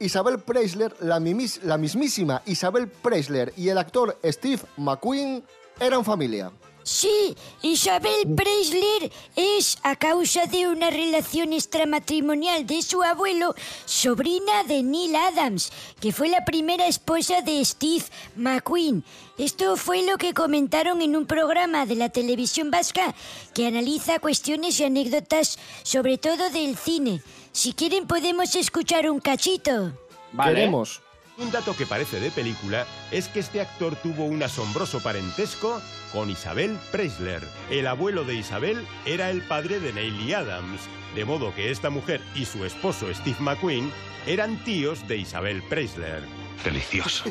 Isabel 0.00 0.38
Preisler, 0.38 0.94
la, 1.00 1.18
mismísima 1.20 2.42
Isabel 2.46 2.88
Preisler 2.88 3.52
y 3.56 3.68
el 3.68 3.78
actor 3.78 4.18
Steve 4.24 4.62
McQueen 4.76 5.42
eran 5.80 6.04
familia. 6.04 6.52
Sí, 6.84 7.36
Isabel 7.60 8.34
Preisler 8.34 9.12
es, 9.36 9.76
a 9.82 9.94
causa 9.96 10.46
de 10.46 10.68
una 10.68 10.88
relación 10.88 11.52
extramatrimonial 11.52 12.66
de 12.66 12.80
su 12.80 13.02
abuelo, 13.02 13.54
sobrina 13.84 14.64
de 14.66 14.82
Neil 14.82 15.14
Adams, 15.14 15.70
que 16.00 16.12
fue 16.12 16.30
la 16.30 16.46
primera 16.46 16.86
esposa 16.86 17.42
de 17.42 17.62
Steve 17.62 18.04
McQueen. 18.36 19.04
Esto 19.36 19.76
fue 19.76 20.00
lo 20.02 20.16
que 20.16 20.32
comentaron 20.32 21.02
en 21.02 21.14
un 21.14 21.26
programa 21.26 21.84
de 21.84 21.96
la 21.96 22.08
televisión 22.08 22.70
vasca 22.70 23.14
que 23.52 23.66
analiza 23.66 24.18
cuestiones 24.18 24.80
y 24.80 24.84
anécdotas, 24.84 25.58
sobre 25.82 26.16
todo 26.16 26.48
del 26.48 26.74
cine. 26.74 27.20
Si 27.58 27.72
quieren 27.72 28.06
podemos 28.06 28.54
escuchar 28.54 29.10
un 29.10 29.18
cachito. 29.18 29.90
Vale. 30.30 30.54
Queremos. 30.54 31.02
Un 31.38 31.50
dato 31.50 31.74
que 31.74 31.86
parece 31.86 32.20
de 32.20 32.30
película 32.30 32.86
es 33.10 33.26
que 33.26 33.40
este 33.40 33.60
actor 33.60 33.96
tuvo 33.96 34.26
un 34.26 34.40
asombroso 34.44 35.02
parentesco 35.02 35.82
con 36.12 36.30
Isabel 36.30 36.78
Preisler. 36.92 37.42
El 37.68 37.88
abuelo 37.88 38.22
de 38.22 38.36
Isabel 38.36 38.86
era 39.04 39.28
el 39.30 39.42
padre 39.42 39.80
de 39.80 39.92
Neil 39.92 40.32
Adams, 40.36 40.82
de 41.16 41.24
modo 41.24 41.52
que 41.52 41.72
esta 41.72 41.90
mujer 41.90 42.20
y 42.36 42.44
su 42.44 42.64
esposo 42.64 43.12
Steve 43.12 43.40
McQueen 43.40 43.90
eran 44.24 44.62
tíos 44.62 45.08
de 45.08 45.16
Isabel 45.16 45.60
Preisler. 45.64 46.22
Delicioso. 46.64 47.24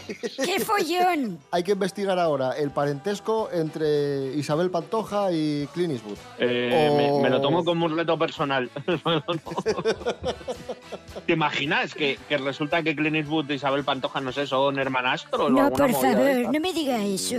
¡Qué 0.43 0.59
follón! 0.61 1.37
Hay 1.51 1.63
que 1.63 1.73
investigar 1.73 2.17
ahora 2.17 2.53
el 2.57 2.71
parentesco 2.71 3.49
entre 3.51 4.33
Isabel 4.35 4.71
Pantoja 4.71 5.31
y 5.31 5.67
Clint 5.73 5.93
Eastwood. 5.93 6.17
Eh, 6.39 6.89
O- 6.91 7.17
me, 7.21 7.23
me 7.23 7.29
lo 7.29 7.41
tomo 7.41 7.63
como 7.65 7.85
un 7.85 7.97
reto 7.97 8.17
personal. 8.17 8.69
¿Te 11.25 11.33
imaginas 11.33 11.93
que, 11.93 12.17
que 12.29 12.37
resulta 12.37 12.81
que 12.83 12.95
Clint 12.95 13.17
Eastwood 13.17 13.49
y 13.49 13.53
Isabel 13.55 13.83
Pantoja, 13.83 14.21
no 14.21 14.31
sé, 14.31 14.47
son 14.47 14.79
hermanastros? 14.79 15.41
o 15.41 15.49
No, 15.49 15.65
alguna 15.65 15.87
por 15.87 16.01
favor, 16.01 16.53
no 16.53 16.59
me 16.59 16.73
diga 16.73 17.03
eso. 17.03 17.37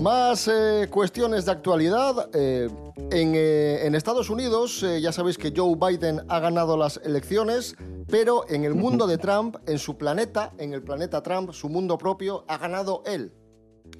Más 0.00 0.46
eh, 0.48 0.86
cuestiones 0.90 1.44
de 1.44 1.52
actualidad. 1.52 2.28
eh, 2.34 2.68
en, 3.10 3.32
eh, 3.34 3.86
en 3.86 3.94
Estados 3.94 4.28
Unidos, 4.30 4.84
ya 5.00 5.12
sabéis 5.12 5.38
que 5.38 5.52
Joe 5.56 5.74
Biden 5.76 6.20
ha 6.28 6.40
ganado 6.40 6.76
las 6.76 6.98
elecciones, 7.04 7.74
pero 8.08 8.44
en 8.48 8.64
el 8.64 8.74
mundo 8.74 9.06
de 9.06 9.16
Trump, 9.18 9.56
en 9.66 9.78
su 9.78 9.96
planeta, 9.96 10.52
en 10.58 10.72
el 10.74 10.82
planeta 10.82 11.22
Trump, 11.22 11.52
su 11.52 11.68
mundo 11.68 11.96
propio, 11.96 12.44
ha 12.48 12.58
ganado 12.58 13.02
él. 13.06 13.32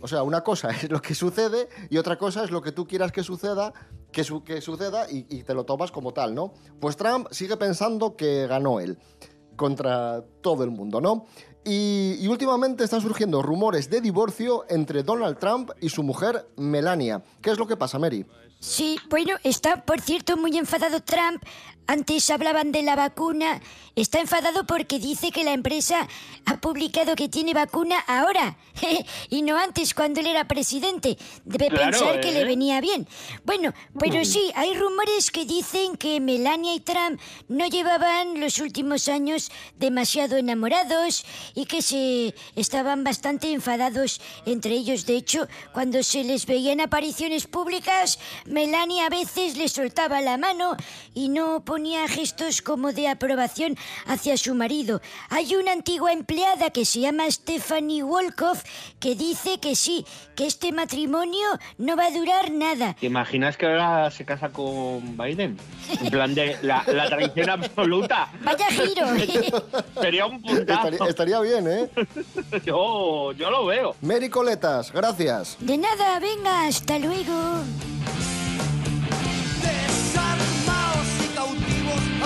O 0.03 0.07
sea, 0.09 0.23
una 0.23 0.43
cosa 0.43 0.69
es 0.83 0.91
lo 0.91 1.01
que 1.01 1.15
sucede 1.15 1.69
y 1.91 1.97
otra 1.97 2.17
cosa 2.19 2.45
es 2.45 2.51
lo 2.51 2.61
que 2.61 2.73
tú 2.73 2.87
quieras 2.87 3.11
que 3.13 3.23
suceda, 3.23 3.73
que, 4.13 4.23
su- 4.25 4.45
que 4.45 4.61
suceda 4.61 5.11
y, 5.11 5.27
y 5.31 5.43
te 5.43 5.55
lo 5.55 5.65
tomas 5.65 5.91
como 5.91 6.13
tal, 6.13 6.35
¿no? 6.35 6.53
Pues 6.81 6.97
Trump 6.97 7.29
sigue 7.31 7.57
pensando 7.57 8.15
que 8.15 8.47
ganó 8.47 8.79
él 8.81 8.99
contra 9.57 10.23
todo 10.43 10.63
el 10.65 10.71
mundo, 10.71 11.01
¿no? 11.01 11.25
Y, 11.65 12.27
últimamente 12.29 12.85
están 12.85 13.01
surgiendo 13.01 13.43
rumores 13.43 13.91
de 13.91 14.01
divorcio 14.01 14.65
entre 14.69 15.03
Donald 15.03 15.39
Trump 15.39 15.71
y 15.81 15.89
su 15.89 16.03
mujer 16.03 16.49
Melania. 16.57 17.23
¿Qué 17.43 17.51
es 17.51 17.59
lo 17.59 17.67
que 17.67 17.77
pasa, 17.77 17.99
Mary? 17.99 18.25
Sí, 18.61 18.99
bueno, 19.09 19.37
está, 19.45 19.85
por 19.85 20.01
cierto, 20.01 20.37
muy 20.37 20.57
enfadado 20.57 21.01
Trump. 21.01 21.43
Antes 21.89 22.29
hablaban 22.29 22.71
de 22.71 22.83
la 22.83 22.97
vacuna. 22.97 23.63
Está 23.97 24.21
enfadado 24.21 24.65
porque 24.65 24.99
dice 24.99 25.33
que 25.33 25.43
la 25.43 25.53
empresa 25.55 26.07
ha 26.45 26.61
publicado 26.61 27.17
que 27.17 27.29
tiene 27.29 27.55
vacuna 27.55 27.99
ahora 28.07 28.57
y 29.31 29.41
no 29.43 29.57
antes 29.57 29.95
cuando 29.95 30.21
él 30.21 30.27
era 30.27 30.47
presidente. 30.47 31.17
Debe 31.47 31.69
Claro, 31.71 31.91
pensar 31.91 32.21
que 32.21 32.29
¿eh? 32.29 32.33
le 32.33 32.45
venía 32.45 32.81
bien. 32.83 33.09
Bueno, 33.45 33.73
pero 33.99 34.23
sí, 34.25 34.53
hay 34.55 34.75
rumores 34.75 35.31
que 35.31 35.47
dicen 35.47 35.97
que 35.97 36.21
Melania 36.21 36.75
y 36.75 36.81
Trump 36.81 37.19
no 37.49 37.67
llevaban 37.67 38.39
los 38.39 38.59
últimos 38.59 39.09
años 39.09 39.51
demasiado 39.79 40.37
enamorados 40.37 41.25
y 41.55 41.65
que 41.65 41.81
se 41.81 42.35
estaban 42.55 43.03
bastante 43.03 43.51
enfadados 43.51 44.21
entre 44.45 44.75
ellos. 44.75 45.07
De 45.07 45.17
hecho, 45.17 45.49
cuando 45.73 46.03
se 46.03 46.23
les 46.23 46.45
veía 46.45 46.73
en 46.73 46.83
apariciones 46.83 47.47
públicas, 47.47 48.19
Melania 48.45 49.07
a 49.07 49.11
veces 49.11 49.57
le 49.57 49.69
soltaba 49.69 50.21
la 50.21 50.37
mano 50.37 50.77
y 51.15 51.31
no 51.31 51.65
ponía 51.79 52.09
gestos 52.09 52.61
como 52.61 52.93
de 52.93 53.07
aprobación 53.07 53.77
hacia 54.09 54.37
su 54.37 54.53
marido. 54.57 55.01
Hay 55.31 55.55
una 55.55 55.71
antigua 55.71 56.13
empleada 56.13 56.71
que 56.71 56.85
se 56.85 56.99
llama 56.99 57.31
Stephanie 57.31 58.03
Wolkoff 58.03 58.65
que 58.99 59.15
dice 59.15 59.61
que 59.61 59.77
sí, 59.77 60.05
que 60.35 60.49
este 60.49 60.73
matrimonio 60.73 61.47
no 61.77 61.97
va 61.97 62.07
a 62.07 62.11
durar 62.11 62.51
nada. 62.51 62.97
¿Te 62.99 63.07
imaginas 63.07 63.57
que 63.57 63.67
ahora 63.67 64.11
se 64.11 64.25
casa 64.25 64.49
con 64.49 65.17
Biden? 65.17 65.57
En 66.03 66.11
plan 66.11 66.35
de 66.35 66.57
la, 66.63 66.83
la 66.89 67.09
traición 67.09 67.49
absoluta. 67.49 68.29
Vaya 68.43 68.67
giro. 68.71 69.07
Sería 70.01 70.27
un 70.27 70.43
puntazo. 70.43 70.89
Estaría, 70.89 71.11
estaría 71.11 71.41
bien, 71.43 71.69
¿eh? 71.69 71.91
Yo, 72.65 73.31
yo 73.35 73.51
lo 73.51 73.67
veo. 73.67 73.95
Mary 74.01 74.29
Coletas, 74.29 74.91
gracias. 74.91 75.57
De 75.61 75.79
nada, 75.79 76.19
venga, 76.19 76.67
hasta 76.67 76.99
luego. 76.99 77.63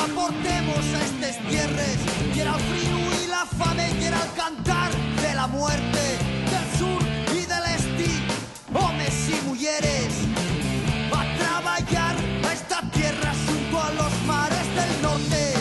Aportemos 0.04 0.84
a 0.94 1.04
estes 1.04 1.38
tierres. 1.48 1.98
Quiera 2.32 2.54
el 2.54 2.60
frío 2.60 2.98
y 3.24 3.26
la 3.28 3.46
fame, 3.46 3.88
quiera 3.98 4.18
el 4.22 4.32
cantar 4.32 4.90
de 5.22 5.34
la 5.34 5.46
muerte 5.46 6.18
del 6.52 6.78
sur 6.78 7.02
y 7.32 7.46
del 7.46 7.64
este. 7.76 8.08
Hombres 8.74 9.14
y 9.28 9.46
mujeres, 9.48 10.08
a 11.12 11.22
trabajar 11.38 12.16
a 12.48 12.52
esta 12.52 12.80
tierra 12.90 13.32
junto 13.46 13.82
a 13.82 13.90
los 13.92 14.12
mares 14.26 14.66
del 14.74 15.02
norte. 15.02 15.54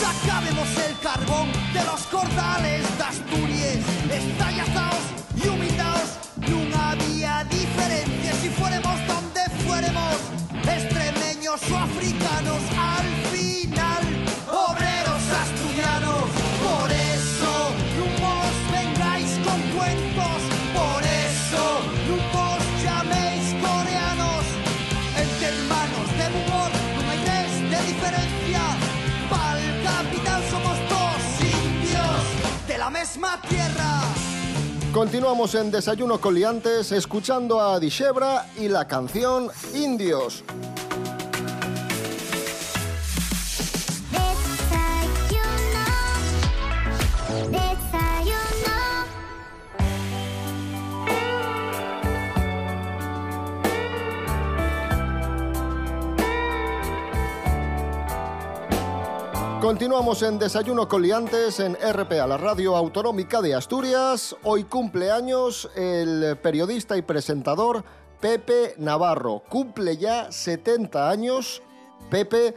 Sacabemos 0.00 0.68
el 0.88 0.98
carbón 1.00 1.52
de 1.74 1.84
los 1.84 2.00
cordales 2.06 2.98
de 2.98 3.04
Asturias, 3.04 3.49
indios 11.60 11.70
o 11.70 11.76
africanos, 11.76 12.62
al 12.76 13.06
final, 13.32 14.02
obreros 14.48 15.22
asturianos. 15.42 16.24
Por 16.60 16.90
eso, 16.90 17.52
no 17.98 18.40
os 18.40 18.56
vengáis 18.72 19.30
con 19.44 19.60
cuentos, 19.76 20.40
por 20.74 21.02
eso, 21.02 21.64
no 22.08 22.54
os 22.54 22.82
llaméis 22.82 23.54
coreanos. 23.60 24.44
Entre 25.16 25.46
hermanos 25.48 26.06
de 26.18 26.26
humor 26.36 26.70
no 26.96 27.10
hay 27.10 27.18
res 27.18 27.52
de 27.70 27.86
diferencia. 27.86 28.62
Pa'l 29.28 29.60
capital 29.82 30.42
somos 30.50 30.78
dos 30.88 31.22
indios 31.42 32.66
de 32.68 32.78
la 32.78 32.90
misma 32.90 33.40
tierra. 33.48 34.02
Continuamos 34.92 35.54
en 35.54 35.70
Desayuno 35.70 36.20
con 36.20 36.34
Liantes 36.34 36.90
escuchando 36.90 37.60
a 37.60 37.78
Dishebra 37.78 38.46
y 38.58 38.68
la 38.68 38.88
canción 38.88 39.48
Indios. 39.72 40.42
Continuamos 59.70 60.20
en 60.24 60.36
Desayuno 60.36 60.88
con 60.88 61.00
Liantes 61.00 61.60
en 61.60 61.76
RPA, 61.76 62.26
la 62.26 62.36
radio 62.36 62.74
autonómica 62.74 63.40
de 63.40 63.54
Asturias. 63.54 64.34
Hoy 64.42 64.64
cumple 64.64 65.12
años 65.12 65.70
el 65.76 66.36
periodista 66.42 66.96
y 66.96 67.02
presentador 67.02 67.84
Pepe 68.18 68.74
Navarro. 68.78 69.44
Cumple 69.48 69.96
ya 69.96 70.32
70 70.32 71.08
años 71.08 71.62
Pepe 72.10 72.56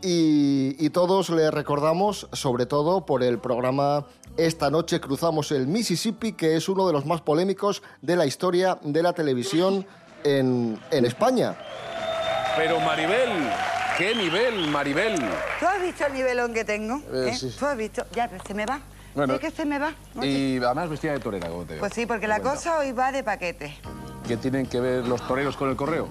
y, 0.00 0.74
y 0.78 0.88
todos 0.88 1.28
le 1.28 1.50
recordamos 1.50 2.26
sobre 2.32 2.64
todo 2.64 3.04
por 3.04 3.22
el 3.22 3.38
programa 3.38 4.06
Esta 4.38 4.70
noche 4.70 4.98
cruzamos 4.98 5.52
el 5.52 5.66
Mississippi, 5.66 6.32
que 6.32 6.56
es 6.56 6.70
uno 6.70 6.86
de 6.86 6.94
los 6.94 7.04
más 7.04 7.20
polémicos 7.20 7.82
de 8.00 8.16
la 8.16 8.24
historia 8.24 8.78
de 8.82 9.02
la 9.02 9.12
televisión 9.12 9.86
en, 10.24 10.80
en 10.90 11.04
España. 11.04 11.54
Pero 12.56 12.80
Maribel, 12.80 13.50
¿qué 13.96 14.14
nivel, 14.14 14.68
Maribel? 14.68 15.16
¿Tú 15.58 15.66
has 15.66 15.80
visto 15.80 16.06
el 16.06 16.12
nivelón 16.12 16.52
que 16.52 16.64
tengo? 16.64 16.96
Eh, 17.12 17.30
¿Eh? 17.30 17.34
sí. 17.34 17.54
¿Tú 17.58 17.66
has 17.66 17.76
visto? 17.76 18.04
Ya, 18.12 18.28
pero 18.28 18.42
se 18.44 18.54
me 18.54 18.66
va. 18.66 18.80
Bueno. 19.14 19.34
¿Es 19.34 19.40
que 19.40 19.50
se 19.50 19.64
me 19.64 19.78
va? 19.78 19.94
Y 20.22 20.58
además 20.58 20.90
vestida 20.90 21.12
de 21.12 21.20
torera, 21.20 21.48
como 21.48 21.64
te 21.64 21.74
digo. 21.74 21.80
Pues 21.80 21.94
sí, 21.94 22.04
porque 22.04 22.28
la 22.28 22.40
cosa 22.40 22.78
hoy 22.78 22.92
va 22.92 23.12
de 23.12 23.24
paquete. 23.24 23.76
¿Qué 24.28 24.36
tienen 24.36 24.66
que 24.66 24.80
ver 24.80 25.06
los 25.06 25.26
toreros 25.26 25.56
con 25.56 25.70
el 25.70 25.76
correo? 25.76 26.08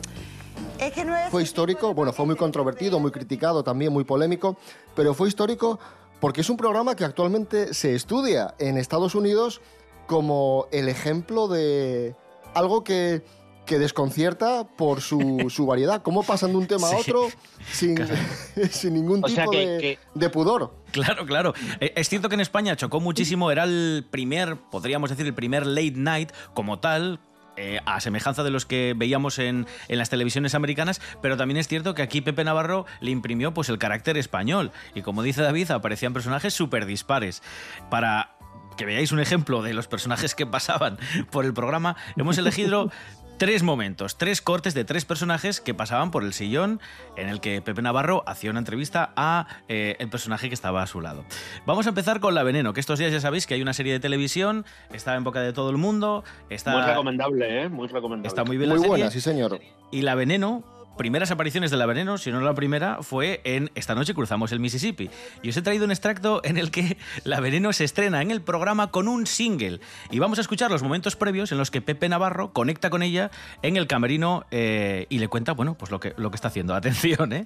Es 0.80 0.92
que 0.92 1.06
no 1.06 1.16
es... 1.16 1.30
Fue 1.30 1.44
histórico, 1.44 1.94
bueno, 1.94 2.12
fue 2.14 2.26
muy 2.26 2.36
controvertido, 2.36 3.00
muy 3.00 3.12
criticado, 3.12 3.64
también 3.64 3.94
muy 3.94 4.04
polémico, 4.04 4.58
pero 4.96 5.14
fue 5.14 5.28
histórico 5.28 5.80
porque 6.20 6.42
es 6.42 6.50
un 6.50 6.58
programa 6.58 6.96
que 6.96 7.06
actualmente 7.06 7.74
se 7.74 7.94
estudia 7.94 8.56
en 8.58 8.78
Estados 8.78 9.16
Unidos 9.16 9.62
como 10.08 10.68
el 10.72 10.90
ejemplo 10.90 11.48
de 11.48 12.16
algo 12.54 12.84
que, 12.84 13.24
que 13.66 13.80
desconcierta 13.80 14.66
por 14.66 15.02
su, 15.02 15.48
su 15.50 15.66
variedad. 15.66 16.02
¿Cómo 16.02 16.24
pasan 16.24 16.52
de 16.52 16.58
un 16.58 16.68
tema 16.68 16.88
a 16.90 16.96
otro 16.98 17.28
sin, 17.72 17.98
sin 18.72 18.94
ningún 18.94 19.24
O 19.24 19.28
sea 19.28 19.44
tipo 19.46 19.52
que- 19.52 19.68
de, 19.68 19.78
que- 19.80 20.00
de 20.14 20.30
pudor? 20.30 20.74
Claro, 20.92 21.26
claro. 21.26 21.54
Eh, 21.80 21.94
Es 21.96 22.08
cierto 22.10 22.30
que 22.30 22.36
en 22.36 22.42
España 22.42 22.76
chocó 22.76 23.00
muchísimo, 23.02 23.52
era 23.52 23.64
el 23.66 24.06
primer, 24.10 24.58
podríamos 24.72 25.10
decir, 25.10 25.26
el 25.26 25.34
primer 25.34 25.66
late 25.66 25.94
night 25.96 26.32
como 26.54 26.80
tal. 26.80 27.20
eh, 27.58 27.80
a 27.86 28.02
semejanza 28.02 28.44
de 28.44 28.50
los 28.50 28.66
que 28.66 28.94
veíamos 28.98 29.40
en, 29.40 29.66
en 29.88 29.98
las 29.98 30.10
televisiones 30.10 30.56
americanas, 30.56 31.00
pero 31.22 31.38
también 31.38 31.58
es 31.58 31.70
cierto 31.70 31.94
que 31.94 32.02
aquí 32.02 32.20
Pepe 32.20 32.44
Navarro 32.44 32.86
le 33.00 33.12
imprimió 33.12 33.54
pues 33.54 33.70
el 33.70 33.78
carácter 33.78 34.18
español 34.18 34.72
y 34.94 35.04
como 35.04 35.24
dice 35.24 35.42
David, 35.42 35.72
aparecían 35.72 36.12
personajes 36.12 36.54
súper 36.54 36.86
dispares. 36.86 37.42
Para 37.90 38.36
que 38.76 38.84
veáis 38.86 39.14
un 39.14 39.22
ejemplo 39.22 39.62
de 39.62 39.74
los 39.74 39.88
personajes 39.88 40.36
que 40.36 40.46
pasaban 40.46 40.98
por 41.32 41.46
el 41.46 41.54
programa, 41.54 41.96
hemos 42.18 42.38
elegido 42.38 42.92
tres 43.38 43.64
momentos, 43.64 44.18
tres 44.18 44.42
cortes 44.42 44.74
de 44.74 44.86
tres 44.86 45.06
personajes 45.06 45.60
que 45.62 45.74
pasaban 45.74 46.12
por 46.12 46.24
el 46.24 46.34
sillón 46.34 46.80
en 47.18 47.30
el 47.30 47.42
que 47.42 47.62
Pepe 47.62 47.82
Navarro 47.82 48.24
hacía 48.28 48.50
una 48.52 48.60
entrevista 48.60 49.12
a 49.16 49.48
eh, 49.68 49.96
el 50.00 50.10
personaje 50.10 50.48
que 50.48 50.54
estaba 50.54 50.82
a 50.82 50.88
su 50.88 51.02
lado. 51.02 51.26
Vamos 51.66 51.86
a 51.86 51.90
empezar 51.90 52.20
con 52.20 52.36
La 52.36 52.44
Veneno, 52.44 52.74
que 52.74 52.80
estos 52.80 53.00
días 53.00 53.12
ya 53.12 53.20
sabéis 53.20 53.48
que 53.48 53.54
hay 53.54 53.62
una 53.62 53.74
serie 53.74 53.94
de 53.94 54.00
televisión, 54.00 54.66
está 54.92 55.16
en 55.16 55.24
boca 55.24 55.42
de 55.42 55.54
todo 55.54 55.70
el 55.70 55.78
mundo, 55.78 56.24
está, 56.50 56.72
Muy 56.72 56.82
recomendable, 56.84 57.64
¿eh? 57.64 57.70
Muy 57.70 57.88
recomendable. 57.88 58.28
está 58.28 58.44
muy 58.44 58.58
bien 58.58 58.70
Muy 58.70 58.78
la 58.78 58.82
serie. 58.82 58.90
buena, 58.90 59.12
sí 59.12 59.22
señor. 59.22 59.60
Y 59.92 60.02
La 60.02 60.16
Veneno, 60.16 60.64
primeras 60.98 61.32
apariciones 61.32 61.72
de 61.72 61.78
La 61.78 61.86
Veneno, 61.86 62.18
si 62.18 62.32
no 62.32 62.40
la 62.42 62.54
primera, 62.54 63.00
fue 63.02 63.42
en 63.44 63.72
Esta 63.76 63.96
noche 63.96 64.14
cruzamos 64.14 64.52
el 64.52 64.60
Mississippi. 64.60 65.10
Y 65.44 65.50
os 65.50 65.58
he 65.58 65.62
traído 65.62 65.86
un 65.86 65.92
extracto 65.92 66.42
en 66.44 66.58
el 66.58 66.72
que 66.72 66.98
La 67.24 67.40
Veneno 67.40 67.74
se 67.74 67.84
estrena 67.84 68.22
en 68.22 68.32
el 68.32 68.42
programa 68.42 68.92
con 68.92 69.08
un 69.08 69.28
single. 69.28 69.80
Y 70.12 70.20
vamos 70.20 70.38
a 70.38 70.42
escuchar 70.42 70.72
los 70.72 70.84
momentos 70.84 71.16
previos 71.16 71.52
en 71.52 71.58
los 71.58 71.72
que 71.72 71.82
Pepe 71.82 72.10
Navarro 72.10 72.54
conecta 72.54 72.90
con 72.90 73.04
ella 73.04 73.32
en 73.62 73.78
el 73.78 73.88
camerino 73.88 74.46
eh, 74.52 75.06
y 75.10 75.20
le 75.20 75.28
cuenta, 75.28 75.54
bueno, 75.54 75.76
pues 75.76 75.92
lo 75.92 76.00
que, 76.00 76.14
lo 76.18 76.30
que 76.32 76.36
está 76.36 76.48
haciendo. 76.50 76.76
Atención, 76.86 77.34
¿eh? 77.34 77.46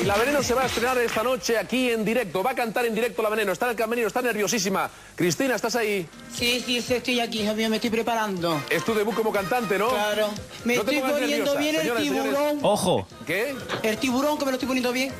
Y 0.00 0.04
La 0.04 0.16
Veneno 0.16 0.42
se 0.42 0.54
va 0.54 0.62
a 0.62 0.66
estrenar 0.66 0.98
esta 0.98 1.22
noche 1.22 1.58
aquí 1.58 1.90
en 1.90 2.04
directo. 2.04 2.42
Va 2.42 2.52
a 2.52 2.54
cantar 2.54 2.86
en 2.86 2.94
directo 2.94 3.22
La 3.22 3.28
Veneno. 3.28 3.52
Está 3.52 3.66
en 3.66 3.70
el 3.72 3.76
camerino, 3.76 4.06
está 4.06 4.22
nerviosísima. 4.22 4.90
Cristina, 5.14 5.54
¿estás 5.54 5.76
ahí? 5.76 6.06
Sí, 6.32 6.62
sí, 6.64 6.80
sí, 6.80 6.94
estoy 6.94 7.20
aquí, 7.20 7.44
Javier, 7.44 7.68
me 7.70 7.76
estoy 7.76 7.90
preparando. 7.90 8.60
Es 8.70 8.84
tu 8.84 8.94
debut 8.94 9.14
como 9.14 9.30
cantante, 9.32 9.78
¿no? 9.78 9.90
Claro. 9.90 10.28
Me 10.64 10.74
No 10.76 10.80
estoy 10.80 11.00
poniendo 11.00 11.54
nerviosa. 11.54 11.58
bien 11.58 11.74
el 11.76 11.80
Señoras, 11.82 12.02
tiburón. 12.02 12.58
¡Ojo! 12.72 13.06
¿Qué? 13.26 13.54
El 13.82 13.98
tiburón 13.98 14.38
que 14.38 14.46
me 14.46 14.50
lo 14.52 14.54
estoy 14.54 14.66
poniendo 14.66 14.92
bien. 14.92 15.12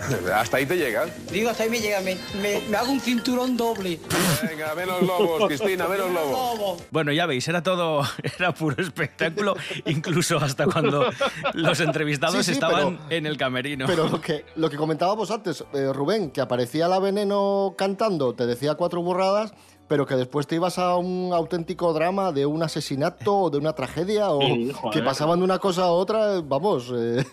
Hasta 0.34 0.56
ahí 0.56 0.66
te 0.66 0.76
llega. 0.76 1.04
Digo, 1.30 1.50
hasta 1.50 1.62
ahí 1.62 1.70
me 1.70 1.78
llega, 1.78 2.00
me, 2.00 2.16
me- 2.42 2.60
me 2.68 2.76
hago 2.76 2.90
un 2.90 3.00
cinturón 3.00 3.56
doble. 3.56 4.00
Venga, 4.42 4.74
ve 4.74 4.86
los 4.86 5.02
lobos, 5.02 5.46
Cristina, 5.46 5.86
ve 5.86 5.98
los 5.98 6.10
lobos. 6.10 6.30
Lobo. 6.58 6.76
Bueno, 6.90 7.12
ya 7.12 7.26
veis, 7.26 7.46
era 7.46 7.62
todo, 7.62 8.02
era 8.38 8.52
puro 8.54 8.82
espectáculo, 8.82 9.54
incluso 9.84 10.38
hasta 10.38 10.64
cuando 10.66 11.10
los 11.52 11.78
entrevistados 11.80 12.38
Sí, 12.38 12.44
sí, 12.44 12.52
estaban 12.52 12.96
pero- 12.98 13.10
en 13.10 13.26
el 13.26 13.36
camerino. 13.36 13.86
Pero 13.86 14.08
lo 14.08 14.20
que, 14.20 14.46
lo 14.56 14.68
que 14.70 14.76
comentábamos 14.78 15.30
antes, 15.30 15.62
eh, 15.74 15.92
Rubén, 15.92 16.30
que 16.32 16.40
aparecía 16.40 16.88
la 16.88 16.98
veneno 16.98 17.74
cantando, 17.78 18.34
te 18.34 18.46
decía 18.46 18.74
cuatro 18.74 19.02
burradas, 19.02 19.52
pero 19.90 20.06
que 20.06 20.14
después 20.14 20.46
te 20.46 20.54
ibas 20.54 20.78
a 20.78 20.94
un 20.96 21.32
auténtico 21.34 21.92
drama 21.92 22.30
de 22.30 22.46
un 22.46 22.62
asesinato 22.62 23.36
o 23.36 23.50
de 23.50 23.58
una 23.58 23.72
tragedia 23.72 24.30
o 24.30 24.40
Sí, 24.46 24.70
que 24.92 25.02
pasaban 25.02 25.40
de 25.40 25.44
una 25.44 25.58
cosa 25.58 25.82
a 25.82 25.90
otra, 25.90 26.40
vamos, 26.44 26.92
eh, 26.96 27.24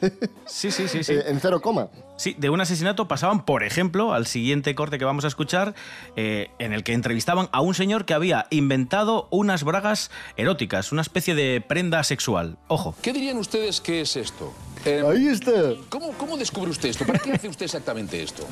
Sí, 0.47 0.71
sí, 0.71 0.87
sí, 0.87 1.03
sí. 1.03 1.13
eh, 1.13 1.25
en 1.27 1.39
cero 1.39 1.61
coma. 1.61 1.89
Sí, 2.15 2.35
de 2.39 2.49
un 2.49 2.59
asesinato 2.59 3.07
pasaban, 3.07 3.45
por 3.45 3.61
ejemplo, 3.61 4.11
al 4.11 4.25
siguiente 4.25 4.73
corte 4.73 4.97
que 4.97 5.05
vamos 5.05 5.23
a 5.23 5.27
escuchar, 5.27 5.75
eh, 6.15 6.49
en 6.57 6.73
el 6.73 6.83
que 6.83 6.93
entrevistaban 6.93 7.47
a 7.51 7.61
un 7.61 7.75
señor 7.75 8.05
que 8.05 8.15
había 8.15 8.47
inventado 8.49 9.27
unas 9.29 9.63
bragas 9.63 10.09
eróticas, 10.35 10.91
una 10.91 11.03
especie 11.03 11.35
de 11.35 11.61
prenda 11.61 12.03
sexual. 12.03 12.57
Ojo. 12.69 12.95
¿Qué 13.03 13.13
dirían 13.13 13.37
ustedes 13.37 13.81
que 13.81 14.01
es 14.01 14.15
esto? 14.15 14.51
Eh, 14.83 15.03
Ahí 15.07 15.27
está. 15.27 15.51
¿cómo, 15.89 16.09
¿Cómo 16.17 16.37
descubre 16.37 16.71
usted 16.71 16.89
esto? 16.89 17.05
¿Para 17.05 17.19
qué 17.19 17.33
hace 17.33 17.49
usted 17.49 17.65
exactamente 17.65 18.23
esto? 18.23 18.47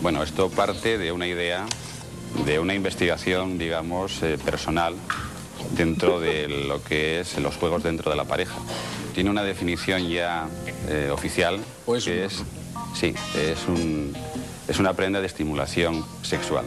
Bueno, 0.00 0.22
esto 0.22 0.48
parte 0.48 0.96
de 0.96 1.10
una 1.10 1.26
idea, 1.26 1.66
de 2.46 2.58
una 2.58 2.74
investigación, 2.74 3.58
digamos, 3.58 4.22
eh, 4.22 4.38
personal 4.44 4.94
dentro 5.76 6.20
de 6.20 6.48
lo 6.48 6.82
que 6.82 7.20
es 7.20 7.38
los 7.38 7.56
juegos 7.56 7.82
dentro 7.82 8.10
de 8.10 8.16
la 8.16 8.24
pareja. 8.24 8.56
Tiene 9.14 9.30
una 9.30 9.42
definición 9.42 10.08
ya 10.08 10.48
eh, 10.88 11.10
oficial 11.12 11.60
¿O 11.86 11.96
es 11.96 12.04
que 12.04 12.12
un- 12.18 12.24
es, 12.24 12.42
sí, 12.94 13.14
es, 13.36 13.58
un, 13.68 14.12
es 14.68 14.78
una 14.78 14.94
prenda 14.94 15.20
de 15.20 15.26
estimulación 15.26 16.04
sexual. 16.22 16.64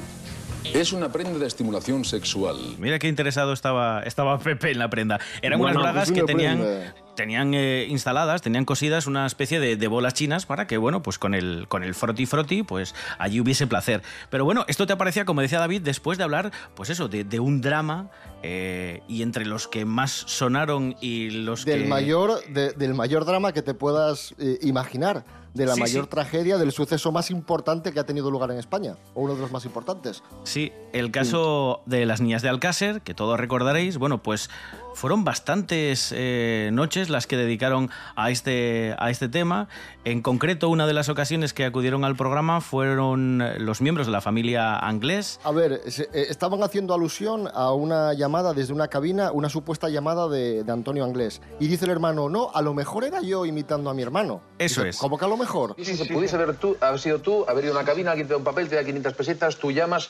Es 0.73 0.93
una 0.93 1.11
prenda 1.11 1.37
de 1.39 1.45
estimulación 1.47 2.05
sexual. 2.05 2.57
Mira 2.79 2.97
qué 2.99 3.07
interesado 3.07 3.53
estaba, 3.53 4.01
estaba 4.03 4.39
Pepe 4.39 4.71
en 4.71 4.79
la 4.79 4.89
prenda. 4.89 5.19
Eran 5.41 5.59
Bueno, 5.59 5.79
unas 5.79 5.93
bragas 5.93 6.09
pues 6.09 6.19
que 6.21 6.25
tenían, 6.25 6.57
prenda. 6.59 6.95
Tenían 7.15 7.53
eh, 7.53 7.85
instaladas, 7.89 8.41
tenían 8.41 8.65
cosidas 8.65 9.07
una 9.07 9.25
especie 9.25 9.59
de, 9.59 9.75
de 9.77 9.87
bolas 9.87 10.13
chinas 10.13 10.45
para 10.45 10.67
que, 10.67 10.77
bueno, 10.77 11.01
pues 11.01 11.17
con 11.17 11.33
el, 11.33 11.67
con 11.67 11.83
el 11.83 11.93
froti 11.95 12.25
froti, 12.25 12.63
pues 12.63 12.93
allí 13.17 13.39
hubiese 13.39 13.67
placer. 13.67 14.01
Pero 14.29 14.45
bueno, 14.45 14.65
esto 14.67 14.85
te 14.85 14.93
aparecía, 14.93 15.25
como 15.25 15.41
decía 15.41 15.59
David, 15.59 15.81
después 15.81 16.17
de 16.17 16.23
hablar, 16.23 16.51
pues 16.75 16.89
eso, 16.89 17.07
de, 17.07 17.23
de 17.23 17.39
un 17.39 17.61
drama 17.61 18.09
eh, 18.43 19.01
y 19.07 19.21
entre 19.21 19.45
los 19.45 19.67
que 19.67 19.85
más 19.85 20.11
sonaron 20.11 20.95
y 21.01 21.29
los 21.31 21.65
Del 21.65 21.83
que... 21.83 21.87
mayor, 21.89 22.43
de- 22.49 22.73
del 22.73 22.93
mayor 22.93 23.25
drama 23.25 23.53
que 23.53 23.61
te 23.61 23.73
puedas 23.73 24.35
eh, 24.37 24.59
imaginar. 24.61 25.25
De 25.55 25.65
la 25.65 25.73
Sí, 25.73 25.79
mayor 25.81 26.03
sí. 26.03 26.09
tragedia, 26.11 26.57
del 26.59 26.71
suceso 26.71 27.11
más 27.11 27.31
importante 27.31 27.91
que 27.91 27.99
ha 27.99 28.05
tenido 28.05 28.29
lugar 28.29 28.51
en 28.51 28.59
España, 28.59 28.97
o 29.15 29.21
uno 29.23 29.33
de 29.33 29.41
los 29.41 29.51
más 29.51 29.65
importantes. 29.65 30.21
Sí, 30.43 30.71
el 30.93 31.09
caso 31.11 31.81
de 31.87 32.05
las 32.05 32.21
niñas 32.21 32.43
de 32.43 32.49
Alcácer, 32.49 33.01
que 33.01 33.13
todos 33.15 33.39
recordaréis, 33.39 33.97
bueno, 33.97 34.21
pues 34.21 34.49
fueron 34.93 35.23
bastantes 35.25 36.13
eh, 36.15 36.69
noches 36.71 37.09
las 37.09 37.25
que 37.27 37.35
dedicaron 37.35 37.89
a 38.15 38.29
este, 38.31 38.95
a 38.99 39.09
este 39.09 39.27
tema. 39.27 39.67
En 40.05 40.21
concreto, 40.21 40.69
una 40.69 40.87
de 40.87 40.93
las 40.93 41.09
ocasiones 41.09 41.53
que 41.53 41.65
acudieron 41.65 42.05
al 42.05 42.15
programa 42.15 42.61
fueron 42.61 43.43
los 43.65 43.81
miembros 43.81 44.07
de 44.07 44.13
la 44.13 44.21
familia 44.21 44.77
Anglés. 44.77 45.39
A 45.43 45.51
ver, 45.51 45.81
eh, 45.85 46.07
estaban 46.29 46.63
haciendo 46.63 46.93
alusión 46.93 47.49
a 47.53 47.73
una 47.73 48.13
llamada 48.13 48.53
desde 48.53 48.71
una 48.73 48.87
cabina, 48.87 49.31
una 49.31 49.49
supuesta 49.49 49.89
llamada 49.89 50.27
de, 50.29 50.63
de 50.63 50.71
Antonio 50.71 51.03
Anglés. 51.03 51.41
Y 51.59 51.67
dice 51.67 51.85
el 51.85 51.91
hermano, 51.91 52.29
no, 52.29 52.51
a 52.53 52.61
lo 52.61 52.73
mejor 52.73 53.03
era 53.03 53.21
yo 53.21 53.45
imitando 53.45 53.89
a 53.89 53.93
mi 53.93 54.01
hermano. 54.01 54.41
Eso 54.59 54.81
Dice, 54.81 54.89
es. 54.89 54.97
¿Cómo 54.97 55.17
que 55.17 55.25
a 55.25 55.27
lo 55.27 55.35
mejor? 55.37 55.44
Y 55.77 55.85
si 55.85 55.95
se 55.97 56.05
pudiese 56.05 56.35
haber, 56.35 56.55
tú, 56.57 56.77
haber 56.81 56.99
sido 56.99 57.19
tú, 57.19 57.45
haber 57.47 57.65
ido 57.65 57.73
a 57.73 57.77
una 57.79 57.85
cabina, 57.85 58.11
alguien 58.11 58.27
te 58.27 58.33
da 58.33 58.37
un 58.37 58.43
papel, 58.43 58.67
te 58.69 58.75
da 58.75 58.83
500 58.83 59.13
pesetas, 59.13 59.57
tú 59.57 59.71
llamas 59.71 60.09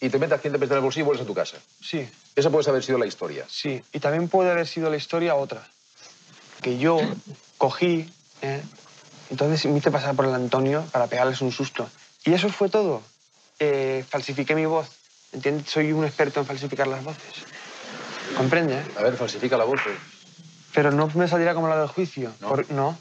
y 0.00 0.08
te 0.10 0.18
metes 0.18 0.40
500 0.40 0.58
pesetas 0.60 0.72
en 0.72 0.76
el 0.78 0.82
bolsillo 0.82 1.04
y 1.04 1.06
vuelves 1.06 1.24
a 1.24 1.26
tu 1.26 1.34
casa. 1.34 1.56
Sí, 1.80 2.08
Esa 2.34 2.50
puede 2.50 2.68
haber 2.70 2.82
sido 2.82 2.98
la 2.98 3.06
historia. 3.06 3.44
sí. 3.48 3.82
Y 3.92 4.00
también 4.00 4.28
puede 4.28 4.50
haber 4.50 4.66
sido 4.66 4.90
la 4.90 4.96
historia 4.96 5.34
otra. 5.34 5.66
Que 6.62 6.78
yo 6.78 6.98
cogí, 7.58 8.10
¿eh? 8.42 8.62
entonces 9.30 9.64
me 9.70 9.78
hice 9.78 9.90
pasar 9.90 10.14
por 10.14 10.24
el 10.26 10.34
Antonio 10.34 10.84
para 10.92 11.06
pegarles 11.06 11.40
un 11.40 11.52
susto. 11.52 11.88
Y 12.24 12.32
eso 12.32 12.48
fue 12.48 12.68
todo. 12.68 13.02
Eh, 13.58 14.04
falsifiqué 14.08 14.54
mi 14.54 14.66
voz. 14.66 14.88
¿Entiendes? 15.32 15.70
Soy 15.70 15.92
un 15.92 16.04
experto 16.04 16.40
en 16.40 16.46
falsificar 16.46 16.86
las 16.86 17.02
voces. 17.04 17.22
¿Comprende? 18.36 18.74
eh? 18.78 18.84
A 18.98 19.02
ver, 19.02 19.16
falsifica 19.16 19.56
la 19.56 19.64
voz. 19.64 19.80
eh. 19.86 19.96
Pero 20.74 20.90
no 20.90 21.10
me 21.14 21.28
saldría 21.28 21.54
como 21.54 21.68
la 21.68 21.78
del 21.78 21.88
juicio. 21.88 22.32
No. 22.40 22.48
Por- 22.48 22.70
no. 22.70 22.98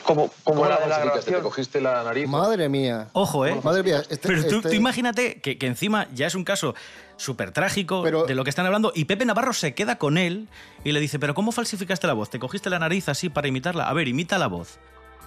Como, 0.00 0.30
como 0.44 0.62
¿Cómo 0.62 0.64
la 0.64 0.70
la 0.70 0.80
de 0.80 0.88
la 0.88 0.94
falsificaste? 0.96 1.32
¿Te 1.32 1.40
cogiste 1.42 1.80
la 1.80 2.02
nariz? 2.02 2.26
Madre 2.28 2.68
mía. 2.68 3.08
Ojo, 3.12 3.46
¿eh? 3.46 3.60
Madre 3.62 3.82
mía. 3.82 3.98
este- 4.08 4.28
Pero 4.28 4.42
tú, 4.46 4.56
este- 4.56 4.68
tú 4.70 4.74
imagínate 4.74 5.40
que, 5.40 5.58
que 5.58 5.66
encima 5.66 6.06
ya 6.14 6.26
es 6.26 6.34
un 6.34 6.44
caso 6.44 6.74
súper 7.16 7.52
trágico 7.52 8.02
Pero- 8.02 8.24
de 8.24 8.34
lo 8.34 8.42
que 8.44 8.50
están 8.50 8.64
hablando 8.66 8.92
y 8.94 9.04
Pepe 9.04 9.24
Navarro 9.26 9.52
se 9.52 9.74
queda 9.74 9.98
con 9.98 10.16
él 10.18 10.48
y 10.84 10.92
le 10.92 11.00
dice, 11.00 11.18
pero 11.18 11.34
¿cómo 11.34 11.52
falsificaste 11.52 12.06
la 12.06 12.14
voz? 12.14 12.30
¿Te 12.30 12.38
cogiste 12.38 12.70
la 12.70 12.78
nariz 12.78 13.08
así 13.08 13.28
para 13.28 13.48
imitarla? 13.48 13.88
A 13.88 13.92
ver, 13.92 14.08
imita 14.08 14.38
la 14.38 14.46
voz. 14.48 14.78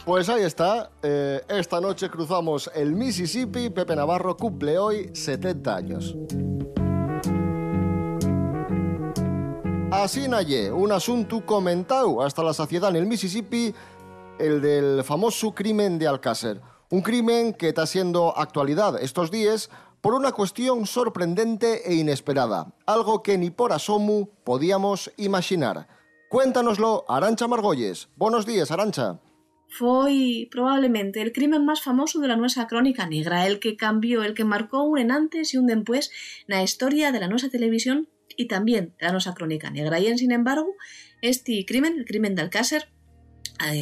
Pues 0.04 0.30
ahí 0.30 0.44
está. 0.44 0.90
eh, 1.04 1.42
esta 1.48 1.80
noche 1.82 2.10
cruzamos 2.10 2.70
el 2.76 2.92
Mississippi. 2.94 3.70
Pepe 3.70 3.96
Navarro 3.96 4.36
cumple 4.38 4.78
hoy 4.78 5.10
70 5.14 5.76
años. 5.76 6.16
Así 9.92 10.28
naye, 10.28 10.72
un 10.72 10.92
asunto 10.92 11.46
comentado 11.46 12.22
hasta 12.22 12.44
la 12.44 12.54
saciedad 12.54 12.90
en 12.90 12.98
el 12.98 13.06
Mississippi, 13.06 13.74
el 14.40 14.62
del 14.62 15.04
famoso 15.04 15.54
crimen 15.54 15.98
de 16.00 16.08
Alcácer. 16.08 16.62
Un 16.90 17.02
crimen 17.02 17.54
que 17.54 17.70
está 17.70 17.86
siendo 17.86 18.38
actualidad 18.38 19.02
estos 19.02 19.32
días 19.32 19.70
por 20.02 20.14
una 20.14 20.32
cuestión 20.32 20.86
sorprendente 20.86 21.90
e 21.90 21.96
inesperada, 21.96 22.74
algo 22.86 23.24
que 23.24 23.38
ni 23.38 23.50
por 23.50 23.74
asomo 23.74 24.30
podíamos 24.44 25.12
imaginar. 25.18 25.88
Cuéntanoslo, 26.30 27.06
Arancha 27.08 27.48
Margolles. 27.48 28.10
Buenos 28.16 28.46
días, 28.46 28.72
Arancha. 28.72 29.20
Foi 29.68 30.48
probablemente 30.52 31.22
el 31.22 31.34
crimen 31.34 31.66
más 31.66 31.82
famoso 31.82 32.20
de 32.20 32.28
la 32.28 32.38
nuestra 32.38 32.68
crónica 32.68 33.08
negra, 33.08 33.48
el 33.48 33.60
que 33.60 33.76
cambió, 33.76 34.24
el 34.24 34.36
que 34.36 34.46
marcó 34.46 34.84
un 34.84 35.00
en 35.00 35.12
antes 35.12 35.54
y 35.54 35.58
un 35.58 35.66
después 35.66 36.12
na 36.48 36.62
historia 36.62 37.12
de 37.12 37.20
la 37.20 37.28
nuestra 37.28 37.50
televisión 37.50 38.08
y 38.38 38.48
también 38.48 38.94
de 39.00 39.06
la 39.08 39.12
nuestra 39.12 39.34
crónica 39.34 39.72
negra. 39.72 40.00
Y 40.00 40.08
en 40.08 40.18
sin 40.18 40.32
embargo, 40.32 40.76
este 41.22 41.66
crimen, 41.66 41.98
el 41.98 42.06
crimen 42.06 42.36
de 42.36 42.44
Alcácer, 42.44 42.94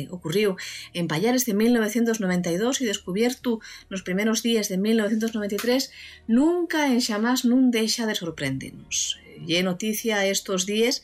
ocurrió 0.10 0.58
en 0.94 1.08
Payares 1.08 1.46
de 1.46 1.54
1992 1.54 2.82
y 2.82 2.86
descubierto 2.86 3.60
los 3.90 4.04
primeros 4.04 4.44
días 4.44 4.70
de 4.70 4.78
1993, 4.78 5.92
nunca 6.28 6.92
en 6.92 7.02
xamás 7.02 7.46
nun 7.46 7.72
deixa 7.72 8.06
de 8.06 8.16
sorprendernos. 8.16 9.20
Y 9.46 9.62
noticia 9.64 10.26
estos 10.26 10.66
días 10.66 11.04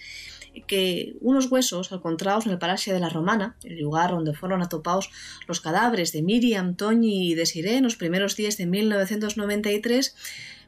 que 0.67 1.15
unos 1.21 1.51
huesos 1.51 1.91
encontrados 1.91 2.45
en 2.45 2.51
el 2.51 2.59
paraje 2.59 2.93
de 2.93 2.99
la 2.99 3.09
Romana, 3.09 3.55
el 3.63 3.79
lugar 3.79 4.11
donde 4.11 4.33
fueron 4.33 4.61
atopados 4.61 5.09
los 5.47 5.61
cadáveres 5.61 6.11
de 6.11 6.21
Miriam, 6.21 6.75
Toñi 6.75 7.31
y 7.31 7.35
Desiré 7.35 7.77
en 7.77 7.83
los 7.83 7.95
primeros 7.95 8.35
días 8.35 8.57
de 8.57 8.65
1993, 8.65 10.15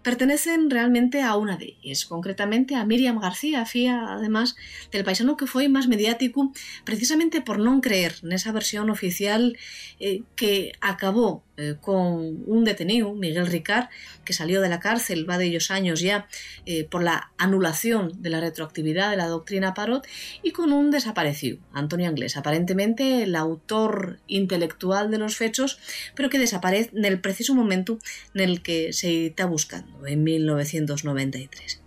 pertenecen 0.04 0.70
realmente 0.70 1.22
a 1.22 1.36
una 1.36 1.58
de 1.58 1.78
ellas, 1.84 2.06
concretamente 2.06 2.76
a 2.76 2.86
Miriam 2.86 3.20
García, 3.20 3.66
fía 3.66 4.06
además 4.10 4.56
del 4.92 5.04
paisano 5.04 5.38
que 5.38 5.48
fue 5.48 5.70
más 5.70 5.88
mediático 5.88 6.52
precisamente 6.84 7.42
por 7.42 7.60
no 7.60 7.82
creer 7.82 8.16
en 8.24 8.32
esa 8.32 8.52
versión 8.52 8.90
oficial 8.90 9.58
eh, 10.00 10.24
que 10.36 10.74
acabó 10.82 11.44
eh, 11.62 11.76
con 11.80 12.42
un 12.48 12.64
detenido, 12.64 13.14
Miguel 13.14 13.46
Ricard, 13.46 13.90
que 14.26 14.34
salió 14.34 14.62
de 14.62 14.70
la 14.70 14.80
cárcel, 14.80 15.30
va 15.30 15.38
de 15.38 15.46
ellos 15.46 15.70
años 15.70 16.00
ya, 16.00 16.28
eh, 16.66 16.86
por 16.86 17.04
la 17.04 17.32
anulación 17.38 18.22
de 18.22 18.32
la 18.32 18.40
retroactividad 18.40 19.12
de 19.12 19.18
la 19.18 19.28
doctrina 19.28 19.76
Parot, 19.76 20.08
y 20.42 20.52
con 20.52 20.72
un 20.72 20.90
desaparecido, 20.90 21.60
Antonio 21.72 22.10
Anglés, 22.10 22.36
aparentemente 22.36 23.22
el 23.22 23.36
autor 23.36 24.20
intelectual 24.26 25.12
de 25.12 25.20
los 25.20 25.40
hechos, 25.40 25.78
pero 26.16 26.30
que 26.30 26.40
desaparece 26.40 26.90
en 26.96 27.06
el 27.06 27.22
preciso 27.22 27.54
momento 27.54 28.00
en 28.34 28.42
el 28.42 28.64
que 28.64 28.92
se 28.92 29.28
está 29.28 29.46
buscando, 29.46 30.08
en 30.08 30.24
1993. 30.24 31.82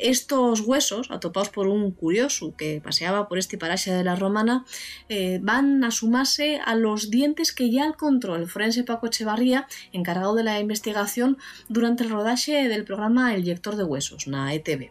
Estos 0.00 0.60
huesos, 0.60 1.10
atopados 1.10 1.50
por 1.50 1.66
un 1.68 1.90
curioso 1.90 2.54
que 2.56 2.80
paseaba 2.82 3.28
por 3.28 3.38
este 3.38 3.58
paraje 3.58 3.92
de 3.92 4.04
la 4.04 4.16
Romana, 4.16 4.64
eh, 5.08 5.38
van 5.42 5.84
a 5.84 5.90
sumarse 5.90 6.60
a 6.64 6.74
los 6.74 7.10
dientes 7.10 7.52
que 7.52 7.70
ya 7.70 7.84
encontró 7.84 8.36
el 8.36 8.48
forense 8.48 8.84
Paco 8.84 9.06
Echevarría, 9.06 9.66
encargado 9.92 10.34
de 10.34 10.44
la 10.44 10.60
investigación 10.60 11.38
durante 11.68 12.04
el 12.04 12.10
rodaje 12.10 12.68
del 12.68 12.84
programa 12.84 13.34
El 13.34 13.44
Yector 13.44 13.76
de 13.76 13.84
Huesos, 13.84 14.26
na 14.26 14.52
ETV. 14.54 14.90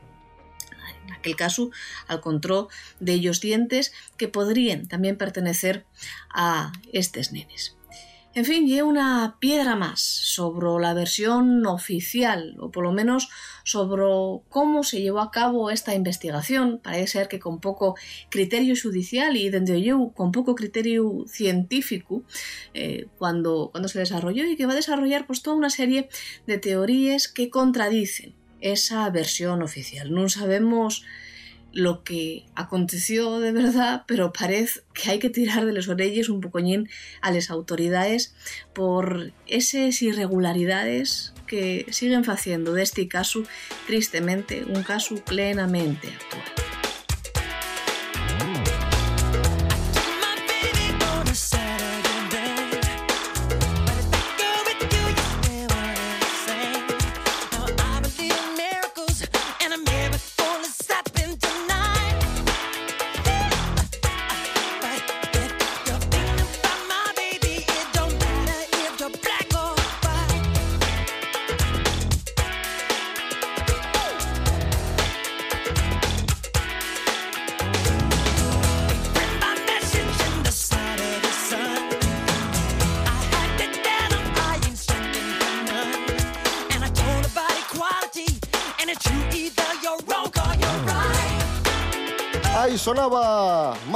En 1.08 1.14
aquel 1.14 1.36
caso, 1.36 1.72
encontró 2.10 2.70
de 3.00 3.14
ellos 3.14 3.42
dientes 3.42 3.94
que 4.18 4.28
podrían 4.28 4.88
también 4.88 5.18
pertenecer 5.18 5.86
a 6.34 6.72
estos 6.92 7.32
nenes. 7.32 7.76
En 8.36 8.46
fin, 8.46 8.66
lleva 8.66 8.88
una 8.88 9.38
piedra 9.40 9.76
más 9.76 10.02
sobre 10.02 10.68
la 10.82 10.96
versión 10.96 11.68
oficial, 11.68 12.56
o 12.60 12.72
por 12.72 12.84
lo 12.84 12.92
menos 12.92 13.30
sobre 13.64 14.04
cómo 14.50 14.84
se 14.84 15.02
llevó 15.02 15.20
a 15.20 15.30
cabo 15.30 15.70
esta 15.70 15.94
investigación. 15.94 16.80
Parece 16.84 17.08
ser 17.08 17.28
que 17.28 17.40
con 17.40 17.60
poco 17.60 17.96
criterio 18.30 18.74
judicial 18.82 19.38
y 19.38 19.52
desde 19.52 19.84
yo 19.84 20.14
con 20.16 20.32
poco 20.32 20.56
criterio 20.56 21.26
científico 21.28 22.24
eh, 22.74 23.06
cuando, 23.20 23.70
cuando 23.72 23.88
se 23.88 24.00
desarrolló 24.00 24.46
y 24.46 24.56
que 24.56 24.66
va 24.66 24.72
a 24.72 24.78
desarrollar 24.78 25.28
pues 25.28 25.44
toda 25.44 25.56
una 25.56 25.70
serie 25.70 26.10
de 26.48 26.58
teorías 26.58 27.28
que 27.28 27.52
contradicen 27.52 28.34
esa 28.62 29.08
versión 29.12 29.62
oficial. 29.62 30.12
No 30.12 30.28
sabemos 30.28 31.06
lo 31.74 32.04
que 32.04 32.46
aconteció 32.56 33.40
de 33.40 33.52
verdad, 33.52 34.04
pero 34.08 34.32
parece 34.32 34.82
que 34.94 35.12
hay 35.12 35.20
que 35.20 35.30
tirar 35.30 35.66
de 35.66 35.74
las 35.74 35.88
orellas 35.88 36.30
un 36.30 36.40
pocoñín 36.40 36.88
a 37.22 37.32
las 37.32 37.50
autoridades 37.50 38.36
por 38.74 39.34
esas 39.48 40.02
irregularidades 40.02 41.34
que 41.48 41.86
siguen 41.90 42.24
haciendo 42.30 42.74
de 42.74 42.84
este 42.84 43.08
caso, 43.08 43.44
tristemente, 43.88 44.64
un 44.64 44.84
caso 44.84 45.16
plenamente 45.16 46.08
actual. 46.08 46.83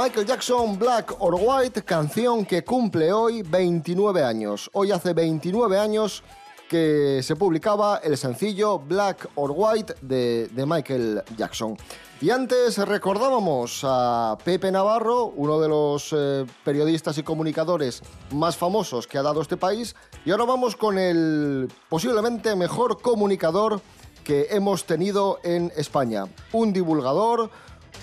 Michael 0.08 0.26
Jackson 0.26 0.78
Black 0.78 1.16
or 1.18 1.34
White, 1.38 1.82
canción 1.82 2.46
que 2.46 2.64
cumple 2.64 3.12
hoy 3.12 3.42
29 3.42 4.24
años. 4.24 4.70
Hoy 4.72 4.90
hace 4.90 5.12
29 5.12 5.78
años 5.78 6.22
que 6.66 7.20
se 7.22 7.36
publicaba 7.36 7.98
el 7.98 8.16
sencillo 8.16 8.78
Black 8.78 9.28
or 9.34 9.52
White 9.54 9.96
de, 10.00 10.48
Michael 10.66 11.22
Jackson. 11.36 11.76
Y 12.22 12.30
antes 12.30 12.78
recordábamos 12.78 13.82
a 13.84 14.38
Pepe 14.42 14.72
Navarro, 14.72 15.26
uno 15.26 15.60
de 15.60 15.68
los 15.68 16.14
eh, 16.16 16.46
periodistas 16.64 17.18
y 17.18 17.22
comunicadores 17.22 18.02
más 18.32 18.56
famosos 18.56 19.06
que 19.06 19.18
ha 19.18 19.22
dado 19.22 19.42
este 19.42 19.58
país, 19.58 19.94
y 20.24 20.30
ahora 20.30 20.46
vamos 20.46 20.74
con 20.74 20.96
el 20.96 21.70
posiblemente 21.90 22.56
mejor 22.56 23.02
comunicador 23.02 23.82
que 24.24 24.48
hemos 24.50 24.84
tenido 24.84 25.38
en 25.42 25.70
España. 25.76 26.24
Un 26.52 26.72
divulgador, 26.72 27.50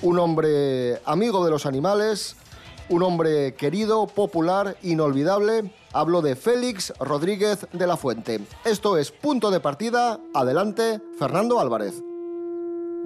un 0.02 0.20
hombre 0.20 1.00
amigo 1.06 1.44
de 1.46 1.52
los 1.52 1.66
animales, 1.66 2.36
un 2.90 3.04
hombre 3.04 3.56
querido, 3.56 4.08
popular, 4.08 4.78
inolvidable. 4.84 5.72
Hablo 5.94 6.22
de 6.22 6.36
Félix 6.36 6.94
Rodríguez 7.00 7.68
de 7.72 7.88
la 7.88 7.98
Fuente. 7.98 8.42
Esto 8.64 8.98
es 8.98 9.12
Punto 9.12 9.52
de 9.52 9.60
Partida. 9.60 10.20
Adelante, 10.34 11.00
Fernando 11.18 11.60
Álvarez. 11.60 12.04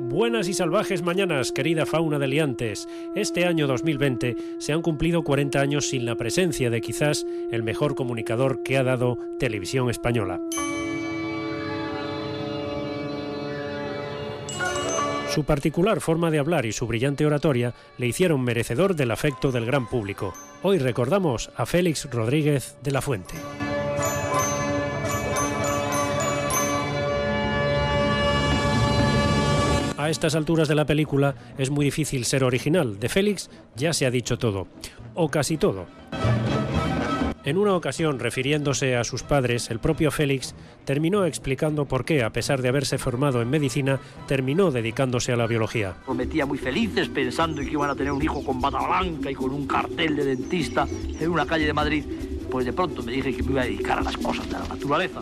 Buenas 0.02 0.48
y 0.48 0.54
salvajes 0.54 1.02
mañanas, 1.02 1.52
querida 1.52 1.86
fauna 1.86 2.20
de 2.20 2.28
liantes. 2.28 2.88
Este 3.16 3.46
año 3.46 3.68
2020 3.68 4.36
se 4.58 4.72
han 4.72 4.82
cumplido 4.82 5.24
40 5.24 5.60
años 5.60 5.90
sin 5.90 6.06
la 6.06 6.16
presencia 6.16 6.70
de 6.70 6.80
quizás 6.80 7.26
el 7.52 7.64
mejor 7.64 7.96
comunicador 7.96 8.64
que 8.64 8.78
ha 8.78 8.84
dado 8.84 9.18
Televisión 9.40 9.90
Española. 9.90 10.40
Su 15.40 15.46
particular 15.46 16.02
forma 16.02 16.32
de 16.32 16.40
hablar 16.40 16.66
y 16.66 16.74
su 16.74 16.86
brillante 16.86 17.26
oratoria 17.26 17.74
le 17.98 18.08
hicieron 18.08 18.42
merecedor 18.42 18.94
del 18.94 19.10
afecto 19.10 19.54
del 19.54 19.66
gran 19.66 19.88
público. 19.88 20.34
Hoy 20.64 20.80
recordamos 20.80 21.50
a 21.56 21.66
Félix 21.66 22.10
Rodríguez 22.12 22.76
de 22.84 22.92
la 22.92 23.02
Fuente. 23.02 23.36
A 29.98 30.10
estas 30.10 30.36
alturas 30.36 30.68
de 30.68 30.76
la 30.76 30.86
película 30.86 31.36
es 31.58 31.70
muy 31.70 31.86
difícil 31.86 32.26
ser 32.26 32.44
original. 32.44 33.00
De 33.00 33.08
Félix 33.08 33.50
ya 33.78 33.94
se 33.94 34.06
ha 34.06 34.12
dicho 34.12 34.38
todo, 34.38 34.68
o 35.14 35.30
casi 35.30 35.56
todo. 35.56 35.86
En 37.46 37.58
una 37.58 37.74
ocasión, 37.74 38.20
refiriéndose 38.20 38.98
a 38.98 39.06
sus 39.06 39.24
padres, 39.24 39.72
el 39.72 39.80
propio 39.80 40.12
Félix 40.12 40.54
terminó 40.84 41.26
explicando 41.26 41.86
por 41.86 42.04
qué, 42.04 42.24
a 42.24 42.32
pesar 42.32 42.62
de 42.62 42.68
haberse 42.68 42.98
formado 42.98 43.42
en 43.42 43.50
medicina, 43.50 44.00
terminó 44.28 44.72
dedicándose 44.72 45.32
a 45.32 45.38
la 45.38 45.48
biología. 45.48 45.96
Prometía 46.06 46.46
muy 46.46 46.58
felices 46.58 47.08
pensando 47.08 47.62
que 47.62 47.72
iban 47.72 47.90
a 47.90 47.96
tener 47.96 48.12
un 48.12 48.22
hijo 48.22 48.44
con 48.44 48.60
bata 48.60 48.86
blanca 48.86 49.32
y 49.32 49.36
con 49.36 49.52
un 49.52 49.66
cartel 49.66 50.18
de 50.18 50.26
dentista 50.26 50.86
en 51.20 51.30
una 51.30 51.46
calle 51.46 51.66
de 51.66 51.74
Madrid. 51.74 52.04
Pues 52.52 52.66
de 52.66 52.74
pronto 52.74 53.04
me 53.04 53.14
dije 53.14 53.34
que 53.34 53.44
me 53.44 53.52
iba 53.52 53.62
a 53.62 53.66
dedicar 53.66 54.00
a 54.00 54.02
las 54.02 54.18
cosas 54.18 54.46
de 54.48 54.54
la 54.54 54.68
naturaleza, 54.68 55.22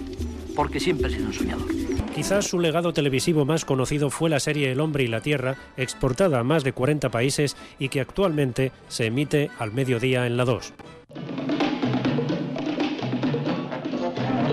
porque 0.56 0.80
siempre 0.80 1.08
he 1.08 1.12
sido 1.12 1.28
un 1.28 1.34
soñador. 1.34 1.68
Quizás 2.16 2.48
su 2.48 2.60
legado 2.60 2.94
televisivo 2.94 3.46
más 3.46 3.64
conocido 3.64 4.10
fue 4.10 4.32
la 4.32 4.40
serie 4.40 4.72
El 4.72 4.80
hombre 4.80 5.04
y 5.04 5.08
la 5.08 5.22
tierra, 5.22 5.56
exportada 5.78 6.40
a 6.40 6.44
más 6.44 6.64
de 6.64 6.74
40 6.74 7.10
países 7.10 7.56
y 7.78 7.90
que 7.90 8.02
actualmente 8.02 8.72
se 8.88 9.06
emite 9.06 9.52
al 9.60 9.72
mediodía 9.72 10.26
en 10.26 10.36
la 10.36 10.46
2. 10.46 10.74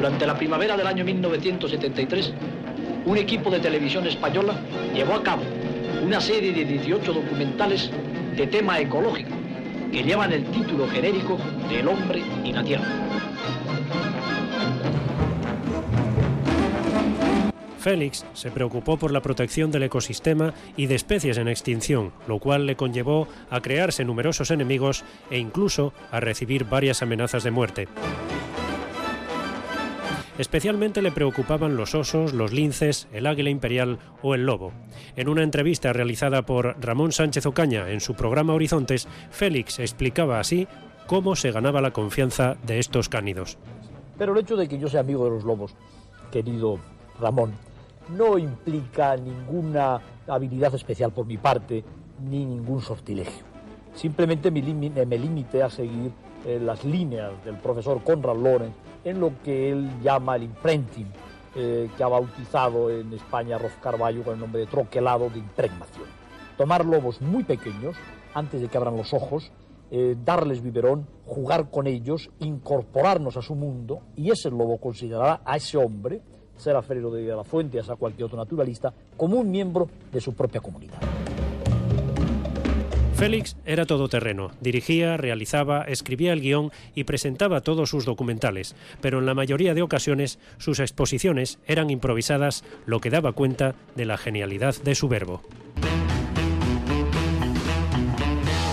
Durante 0.04 0.26
la 0.26 0.36
primavera 0.36 0.76
del 0.76 0.86
año 0.86 1.02
1973, 1.02 2.34
un 3.06 3.16
equipo 3.16 3.48
de 3.48 3.58
televisión 3.58 4.06
española 4.06 4.54
llevó 4.94 5.14
a 5.14 5.22
cabo 5.22 5.44
una 6.04 6.20
serie 6.20 6.52
de 6.52 6.62
18 6.62 7.10
documentales 7.10 7.90
de 8.36 8.46
tema 8.46 8.78
ecológico 8.78 9.30
que 9.90 10.02
llevan 10.02 10.30
el 10.34 10.44
título 10.50 10.86
genérico 10.88 11.38
de 11.70 11.80
El 11.80 11.88
hombre 11.88 12.22
y 12.44 12.52
la 12.52 12.62
tierra. 12.62 12.84
Félix 17.78 18.26
se 18.34 18.50
preocupó 18.50 18.98
por 18.98 19.10
la 19.10 19.22
protección 19.22 19.70
del 19.70 19.84
ecosistema 19.84 20.52
y 20.76 20.84
de 20.84 20.96
especies 20.96 21.38
en 21.38 21.48
extinción, 21.48 22.12
lo 22.28 22.40
cual 22.40 22.66
le 22.66 22.76
conllevó 22.76 23.26
a 23.48 23.62
crearse 23.62 24.04
numerosos 24.04 24.50
enemigos 24.50 25.02
e 25.30 25.38
incluso 25.38 25.94
a 26.10 26.20
recibir 26.20 26.64
varias 26.64 27.00
amenazas 27.00 27.42
de 27.42 27.50
muerte. 27.50 27.88
Especialmente 30.36 31.00
le 31.00 31.12
preocupaban 31.12 31.76
los 31.76 31.94
osos, 31.94 32.32
los 32.32 32.52
linces, 32.52 33.06
el 33.12 33.26
águila 33.26 33.50
imperial 33.50 34.00
o 34.20 34.34
el 34.34 34.46
lobo. 34.46 34.72
En 35.14 35.28
una 35.28 35.44
entrevista 35.44 35.92
realizada 35.92 36.42
por 36.42 36.74
Ramón 36.80 37.12
Sánchez 37.12 37.46
Ocaña 37.46 37.90
en 37.90 38.00
su 38.00 38.14
programa 38.14 38.52
Horizontes, 38.52 39.06
Félix 39.30 39.78
explicaba 39.78 40.40
así 40.40 40.66
cómo 41.06 41.36
se 41.36 41.52
ganaba 41.52 41.80
la 41.80 41.92
confianza 41.92 42.56
de 42.66 42.80
estos 42.80 43.08
cánidos. 43.08 43.58
Pero 44.18 44.32
el 44.32 44.40
hecho 44.40 44.56
de 44.56 44.66
que 44.68 44.78
yo 44.78 44.88
sea 44.88 45.00
amigo 45.00 45.24
de 45.24 45.30
los 45.30 45.44
lobos, 45.44 45.76
querido 46.32 46.80
Ramón, 47.20 47.52
no 48.08 48.36
implica 48.36 49.16
ninguna 49.16 50.00
habilidad 50.26 50.74
especial 50.74 51.12
por 51.12 51.26
mi 51.26 51.38
parte 51.38 51.84
ni 52.28 52.44
ningún 52.44 52.80
sortilegio. 52.80 53.44
Simplemente 53.94 54.50
me, 54.50 54.60
limité 54.60 55.62
a 55.62 55.70
seguir 55.70 56.10
eh, 56.44 56.58
las 56.60 56.84
líneas 56.84 57.32
del 57.44 57.56
profesor 57.56 58.02
Conrad 58.02 58.36
Lorenz 58.36 58.74
en 59.04 59.20
lo 59.20 59.32
que 59.42 59.70
él 59.70 59.90
llama 60.02 60.36
el 60.36 60.44
imprinting, 60.44 61.08
eh, 61.54 61.88
que 61.96 62.02
ha 62.02 62.08
bautizado 62.08 62.90
en 62.90 63.12
España 63.12 63.58
Roz 63.58 63.72
Carballo 63.80 64.22
con 64.22 64.34
el 64.34 64.40
nombre 64.40 64.60
de 64.60 64.66
troquelado 64.66 65.30
de 65.30 65.38
impregnación. 65.38 66.06
Tomar 66.56 66.84
lobos 66.84 67.20
muy 67.20 67.44
pequeños, 67.44 67.96
antes 68.34 68.60
de 68.60 68.68
que 68.68 68.76
abran 68.76 68.96
los 68.96 69.12
ojos, 69.12 69.52
eh, 69.90 70.16
darles 70.24 70.62
biberón, 70.62 71.06
jugar 71.26 71.70
con 71.70 71.86
ellos, 71.86 72.30
incorporarnos 72.40 73.36
a 73.36 73.42
su 73.42 73.54
mundo, 73.54 74.00
y 74.16 74.30
ese 74.30 74.50
lobo 74.50 74.78
considerará 74.78 75.42
a 75.44 75.56
ese 75.56 75.76
hombre, 75.76 76.20
será 76.56 76.82
Ferrero 76.82 77.10
de 77.10 77.24
la 77.24 77.44
Fuente, 77.44 77.78
a 77.80 77.96
cualquier 77.96 78.26
otro 78.26 78.38
naturalista, 78.38 78.92
como 79.16 79.36
un 79.36 79.50
miembro 79.50 79.88
de 80.12 80.20
su 80.20 80.34
propia 80.34 80.60
comunidad. 80.60 80.98
Félix 83.24 83.56
era 83.64 83.87
todoterreno, 83.87 84.50
dirigía, 84.60 85.16
realizaba, 85.16 85.80
escribía 85.84 86.34
el 86.34 86.42
guion 86.42 86.70
y 86.94 87.04
presentaba 87.04 87.62
todos 87.62 87.88
sus 87.88 88.04
documentales, 88.04 88.76
pero 89.00 89.18
en 89.18 89.24
la 89.24 89.32
mayoría 89.32 89.72
de 89.72 89.80
ocasiones 89.80 90.38
sus 90.58 90.78
exposiciones 90.78 91.58
eran 91.66 91.88
improvisadas, 91.88 92.64
lo 92.84 93.00
que 93.00 93.08
daba 93.08 93.32
cuenta 93.32 93.76
de 93.94 94.04
la 94.04 94.18
genialidad 94.18 94.74
de 94.82 94.94
su 94.94 95.08
verbo. 95.08 95.40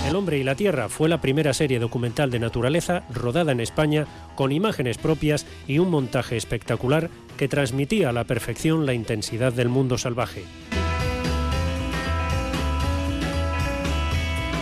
El 0.06 0.18
hombre 0.18 0.38
y 0.38 0.44
la 0.44 0.56
tierra 0.56 0.90
fue 0.90 1.08
la 1.08 1.22
primera 1.22 1.54
serie 1.54 1.80
documental 1.80 2.30
de 2.30 2.40
naturaleza 2.40 3.06
rodada 3.10 3.54
en 3.54 3.62
España 3.62 4.06
con 4.36 4.52
imágenes 4.52 4.98
propias 4.98 5.46
y 5.66 5.80
un 5.80 5.90
montaje 5.90 6.36
espectacular 6.36 7.10
que 7.38 7.48
transmitía 7.48 8.10
a 8.10 8.12
la 8.12 8.26
perfección 8.26 8.86
la 8.86 8.94
intensidad 8.94 9.54
del 9.54 9.70
mundo 9.70 9.98
salvaje. 9.98 10.44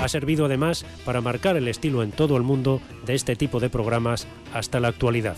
Ha 0.01 0.07
servido 0.07 0.45
además 0.45 0.85
para 1.05 1.21
marcar 1.21 1.57
el 1.57 1.67
estilo 1.67 2.03
en 2.03 2.11
todo 2.11 2.37
el 2.37 2.43
mundo 2.43 2.81
de 3.05 3.15
este 3.15 3.35
tipo 3.35 3.59
de 3.59 3.69
programas 3.69 4.27
hasta 4.53 4.79
la 4.79 4.89
actualidad. 4.89 5.37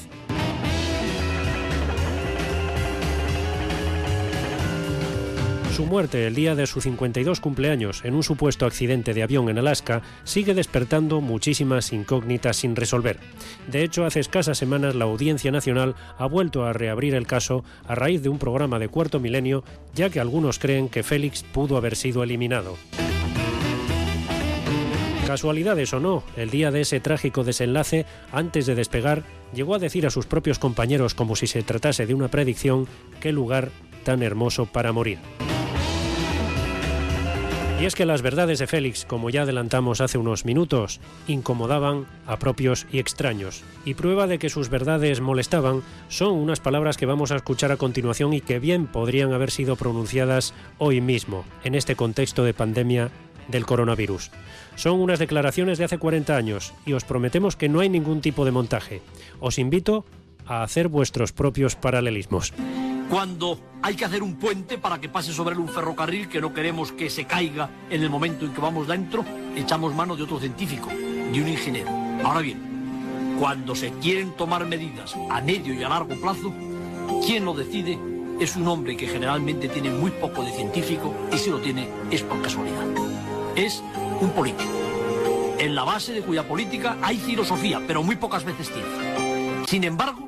Su 5.72 5.86
muerte 5.86 6.28
el 6.28 6.36
día 6.36 6.54
de 6.54 6.68
su 6.68 6.82
52 6.82 7.40
cumpleaños 7.40 8.04
en 8.04 8.14
un 8.14 8.24
supuesto 8.24 8.66
accidente 8.66 9.14
de 9.14 9.24
avión 9.24 9.50
en 9.50 9.58
Alaska 9.58 10.02
sigue 10.26 10.54
despertando 10.54 11.22
muchísimas 11.22 11.94
incógnitas 11.94 12.58
sin 12.58 12.76
resolver. 12.76 13.18
De 13.68 13.82
hecho, 13.82 14.06
hace 14.06 14.20
escasas 14.20 14.58
semanas 14.58 14.96
la 14.96 15.06
Audiencia 15.06 15.50
Nacional 15.50 15.96
ha 16.18 16.26
vuelto 16.26 16.66
a 16.66 16.74
reabrir 16.74 17.16
el 17.16 17.26
caso 17.26 17.64
a 17.88 17.96
raíz 17.96 18.22
de 18.22 18.30
un 18.30 18.38
programa 18.38 18.80
de 18.80 18.90
cuarto 18.90 19.22
milenio, 19.22 19.64
ya 19.96 20.10
que 20.10 20.20
algunos 20.20 20.60
creen 20.60 20.90
que 20.90 21.04
Félix 21.04 21.42
pudo 21.44 21.78
haber 21.78 21.96
sido 21.96 22.22
eliminado. 22.22 22.76
Casualidades 25.32 25.94
o 25.94 26.02
no, 26.02 26.24
el 26.36 26.50
día 26.50 26.72
de 26.72 26.82
ese 26.82 27.00
trágico 27.00 27.46
desenlace, 27.46 28.06
antes 28.34 28.66
de 28.66 28.76
despegar, 28.76 29.24
llegó 29.54 29.76
a 29.76 29.80
decir 29.80 30.06
a 30.06 30.10
sus 30.10 30.26
propios 30.26 30.60
compañeros 30.60 31.16
como 31.16 31.38
si 31.38 31.48
se 31.48 31.64
tratase 31.64 32.06
de 32.06 32.14
una 32.14 32.28
predicción, 32.28 32.86
qué 33.22 33.32
lugar 33.32 33.70
tan 34.04 34.24
hermoso 34.24 34.66
para 34.66 34.92
morir. 34.92 35.20
Y 37.80 37.86
es 37.86 37.96
que 37.96 38.06
las 38.06 38.22
verdades 38.22 38.60
de 38.60 38.68
Félix, 38.68 39.06
como 39.06 39.30
ya 39.30 39.44
adelantamos 39.44 40.02
hace 40.02 40.18
unos 40.18 40.44
minutos, 40.44 41.00
incomodaban 41.28 42.06
a 42.28 42.38
propios 42.38 42.86
y 42.92 43.00
extraños. 43.00 43.64
Y 43.86 43.94
prueba 43.94 44.28
de 44.28 44.38
que 44.38 44.50
sus 44.50 44.68
verdades 44.68 45.22
molestaban 45.22 45.82
son 46.10 46.34
unas 46.34 46.60
palabras 46.60 46.98
que 46.98 47.08
vamos 47.08 47.32
a 47.32 47.38
escuchar 47.38 47.72
a 47.72 47.78
continuación 47.78 48.34
y 48.34 48.42
que 48.42 48.60
bien 48.60 48.86
podrían 48.86 49.32
haber 49.32 49.50
sido 49.50 49.78
pronunciadas 49.78 50.54
hoy 50.78 51.00
mismo, 51.00 51.46
en 51.64 51.74
este 51.74 51.96
contexto 51.96 52.44
de 52.44 52.54
pandemia 52.54 53.12
del 53.48 53.66
coronavirus. 53.66 54.32
Son 54.76 55.00
unas 55.00 55.20
declaraciones 55.20 55.78
de 55.78 55.86
hace 55.86 55.98
40 55.98 56.36
años 56.36 56.74
y 56.86 56.94
os 56.94 57.04
prometemos 57.04 57.56
que 57.56 57.70
no 57.70 57.80
hay 57.80 57.90
ningún 57.90 58.22
tipo 58.22 58.46
de 58.46 58.52
montaje. 58.52 59.02
Os 59.40 59.60
invito 59.60 60.06
a 60.46 60.64
hacer 60.64 60.88
vuestros 60.88 61.32
propios 61.32 61.76
paralelismos. 61.76 62.54
Cuando 63.10 63.60
hay 63.82 63.96
que 63.96 64.06
hacer 64.06 64.24
un 64.24 64.36
puente 64.36 64.78
para 64.78 65.02
que 65.02 65.10
pase 65.10 65.34
sobre 65.34 65.54
él 65.54 65.60
un 65.60 65.68
ferrocarril 65.68 66.30
que 66.30 66.40
no 66.40 66.54
queremos 66.54 66.94
que 66.94 67.10
se 67.10 67.26
caiga 67.26 67.70
en 67.90 68.04
el 68.04 68.10
momento 68.10 68.46
en 68.46 68.54
que 68.54 68.62
vamos 68.62 68.88
dentro, 68.88 69.26
echamos 69.56 69.94
mano 69.94 70.16
de 70.16 70.24
otro 70.24 70.40
científico, 70.40 70.88
de 70.88 71.42
un 71.42 71.48
ingeniero. 71.48 71.90
Ahora 72.24 72.40
bien, 72.40 73.36
cuando 73.38 73.76
se 73.76 73.92
quieren 73.94 74.32
tomar 74.38 74.66
medidas 74.66 75.16
a 75.30 75.42
medio 75.42 75.74
y 75.74 75.84
a 75.84 75.90
largo 75.90 76.16
plazo, 76.22 76.54
quien 77.26 77.44
lo 77.44 77.54
decide 77.54 78.00
es 78.40 78.56
un 78.56 78.68
hombre 78.68 78.96
que 78.96 79.08
generalmente 79.08 79.68
tiene 79.68 79.92
muy 79.92 80.12
poco 80.12 80.44
de 80.44 80.52
científico 80.52 81.14
y 81.34 81.38
si 81.38 81.50
lo 81.50 81.60
tiene 81.60 81.90
es 82.12 82.24
por 82.24 82.42
casualidad. 82.42 82.86
Es 83.56 83.84
un 84.20 84.30
político. 84.32 84.72
En 85.60 85.76
la 85.76 85.84
base 85.84 86.14
de 86.14 86.22
cuya 86.22 86.48
política 86.48 86.98
hay 87.02 87.18
filosofía, 87.18 87.82
pero 87.86 88.02
muy 88.02 88.16
pocas 88.16 88.44
veces 88.44 88.72
ciencia. 88.72 89.66
Sin 89.68 89.84
embargo, 89.84 90.28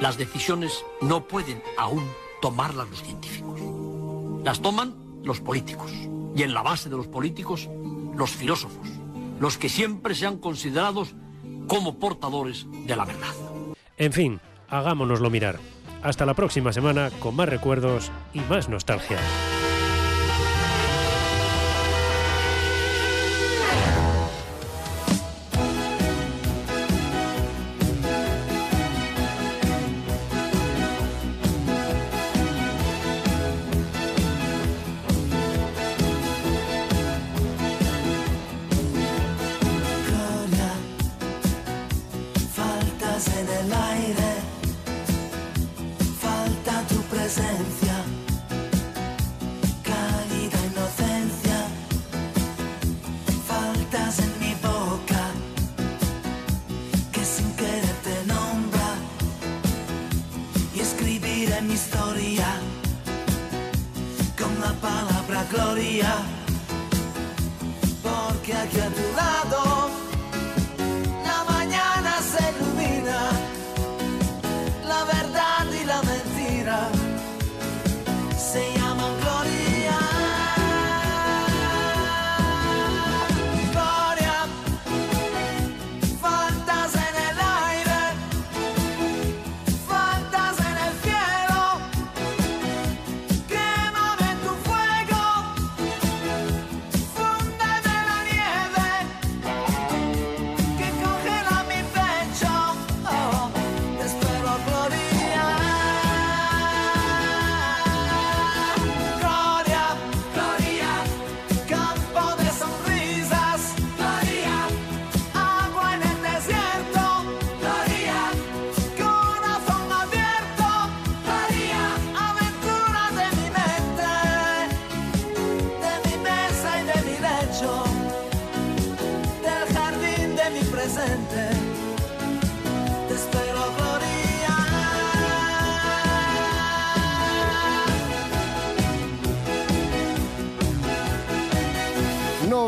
las 0.00 0.16
decisiones 0.16 0.84
no 1.00 1.26
pueden 1.26 1.62
aún 1.78 2.04
tomarlas 2.40 2.88
los 2.90 3.02
científicos. 3.02 3.60
Las 4.44 4.60
toman 4.60 4.94
los 5.22 5.40
políticos. 5.40 5.92
Y 6.34 6.42
en 6.42 6.54
la 6.54 6.62
base 6.62 6.88
de 6.88 6.96
los 6.96 7.06
políticos, 7.06 7.68
los 8.14 8.30
filósofos. 8.30 8.88
Los 9.38 9.56
que 9.56 9.68
siempre 9.68 10.14
sean 10.14 10.38
considerados 10.38 11.14
como 11.66 11.98
portadores 11.98 12.66
de 12.70 12.96
la 12.96 13.04
verdad. 13.04 13.34
En 13.96 14.12
fin, 14.12 14.40
hagámonoslo 14.68 15.30
mirar. 15.30 15.58
Hasta 16.02 16.26
la 16.26 16.34
próxima 16.34 16.72
semana 16.72 17.10
con 17.20 17.36
más 17.36 17.48
recuerdos 17.48 18.10
y 18.32 18.40
más 18.40 18.68
nostalgia. 18.68 19.18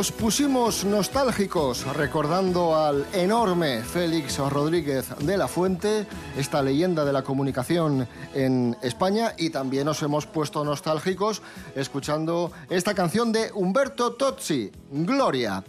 Nos 0.02 0.10
pusimos 0.10 0.84
nostálgicos 0.84 1.86
recordando 1.94 2.74
al 2.74 3.06
enorme 3.12 3.82
Félix 3.82 4.36
Rodríguez 4.38 5.06
de 5.20 5.36
la 5.36 5.46
Fuente, 5.46 6.08
esta 6.36 6.60
leyenda 6.60 7.04
de 7.04 7.12
la 7.12 7.22
comunicación 7.22 8.08
en 8.34 8.76
España, 8.82 9.34
y 9.38 9.50
también 9.50 9.84
nos 9.84 10.02
hemos 10.02 10.26
puesto 10.26 10.64
nostálgicos 10.64 11.40
escuchando 11.76 12.50
esta 12.68 12.94
canción 12.94 13.30
de 13.30 13.52
Humberto 13.54 14.14
Tozzi, 14.14 14.72
Gloria. 14.90 15.62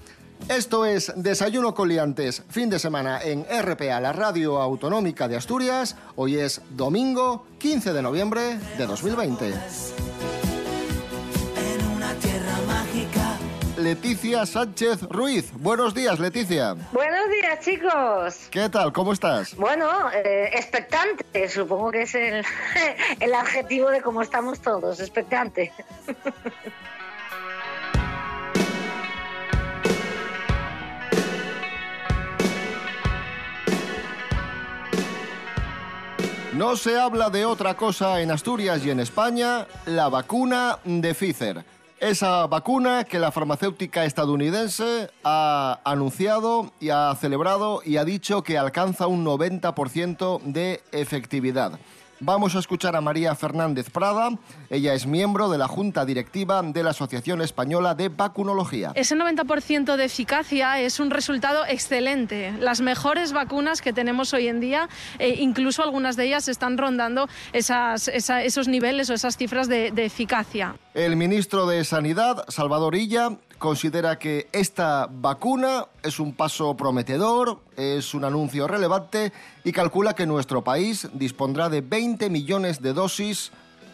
Esto 0.49 0.83
es 0.87 1.13
Desayuno 1.15 1.75
Coliantes, 1.75 2.41
fin 2.49 2.71
de 2.71 2.79
semana 2.79 3.21
en 3.21 3.45
RPA, 3.45 4.01
la 4.01 4.13
radio 4.13 4.59
autonómica 4.59 5.27
de 5.27 5.35
Asturias. 5.35 5.95
Hoy 6.15 6.37
es 6.37 6.59
domingo 6.71 7.45
15 7.59 7.93
de 7.93 8.01
noviembre 8.01 8.57
de 8.79 8.87
2020. 8.87 9.53
Leticia 13.83 14.45
Sánchez 14.45 15.03
Ruiz. 15.09 15.51
Buenos 15.59 15.93
días, 15.93 16.17
Leticia. 16.17 16.73
Buenos 16.93 17.29
días, 17.29 17.59
chicos. 17.59 18.47
¿Qué 18.49 18.69
tal? 18.69 18.93
¿Cómo 18.93 19.11
estás? 19.11 19.57
Bueno, 19.57 20.09
eh, 20.13 20.51
expectante, 20.53 21.49
supongo 21.49 21.91
que 21.91 22.03
es 22.03 22.15
el, 22.15 22.45
el 23.19 23.33
adjetivo 23.33 23.89
de 23.89 24.01
cómo 24.01 24.21
estamos 24.21 24.61
todos, 24.61 25.01
expectante. 25.01 25.73
No 36.53 36.77
se 36.77 36.97
habla 36.97 37.29
de 37.31 37.45
otra 37.45 37.75
cosa 37.75 38.21
en 38.21 38.31
Asturias 38.31 38.85
y 38.85 38.91
en 38.91 38.99
España, 38.99 39.67
la 39.87 40.07
vacuna 40.07 40.77
de 40.85 41.13
Pfizer. 41.15 41.65
Esa 42.03 42.47
vacuna 42.47 43.05
que 43.05 43.17
la 43.17 43.31
farmacéutica 43.31 44.03
estadounidense 44.03 45.09
ha 45.23 45.79
anunciado 45.85 46.73
y 46.81 46.89
ha 46.89 47.15
celebrado 47.15 47.79
y 47.85 47.95
ha 47.95 48.03
dicho 48.03 48.43
que 48.43 48.57
alcanza 48.57 49.07
un 49.07 49.23
90% 49.23 50.41
de 50.41 50.81
efectividad. 50.91 51.79
Vamos 52.25 52.55
a 52.55 52.59
escuchar 52.59 52.95
a 52.95 53.01
María 53.01 53.35
Fernández 53.35 53.89
Prada. 53.89 54.29
Ella 54.69 54.93
es 54.93 55.05
miembro 55.05 55.49
de 55.49 55.57
la 55.57 55.67
Junta 55.67 56.05
Directiva 56.05 56.61
de 56.63 56.81
la 56.81 56.91
Asociación 56.91 57.41
Española 57.41 57.95
de 57.95 58.07
Vacunología. 58.07 58.93
Ese 58.95 59.17
90% 59.17 59.97
de 59.97 60.05
eficacia 60.05 60.79
es 60.79 61.01
un 61.01 61.09
resultado 61.11 61.65
excelente. 61.67 62.53
Las 62.61 62.79
mejores 62.79 63.33
vacunas 63.33 63.81
que 63.81 63.91
tenemos 63.91 64.33
hoy 64.33 64.47
en 64.47 64.61
día, 64.61 64.87
eh, 65.19 65.35
incluso 65.39 65.83
algunas 65.83 66.15
de 66.15 66.27
ellas 66.27 66.47
están 66.47 66.77
rondando 66.77 67.27
esas- 67.51 68.07
esa- 68.07 68.41
esos 68.41 68.69
niveles 68.69 69.09
o 69.09 69.13
esas 69.13 69.35
cifras 69.35 69.67
de, 69.67 69.91
de 69.91 70.05
eficacia. 70.05 70.75
El 70.93 71.17
ministro 71.17 71.65
de 71.67 71.83
Sanidad, 71.83 72.45
Salvador 72.47 72.95
Illa, 72.95 73.31
considera 73.57 74.19
que 74.19 74.47
esta 74.51 75.07
vacuna 75.09 75.85
es 76.03 76.19
un 76.19 76.33
paso 76.33 76.75
prometedor, 76.75 77.59
es 77.77 78.13
un 78.13 78.25
anuncio 78.25 78.67
relevante 78.67 79.31
y 79.63 79.71
calcula 79.71 80.13
que 80.13 80.25
nuestro 80.25 80.63
país 80.63 81.07
dispondrá 81.13 81.69
de 81.69 81.81
20 81.81 82.29
millones 82.29 82.81
de 82.81 82.93
dosis 82.93 83.51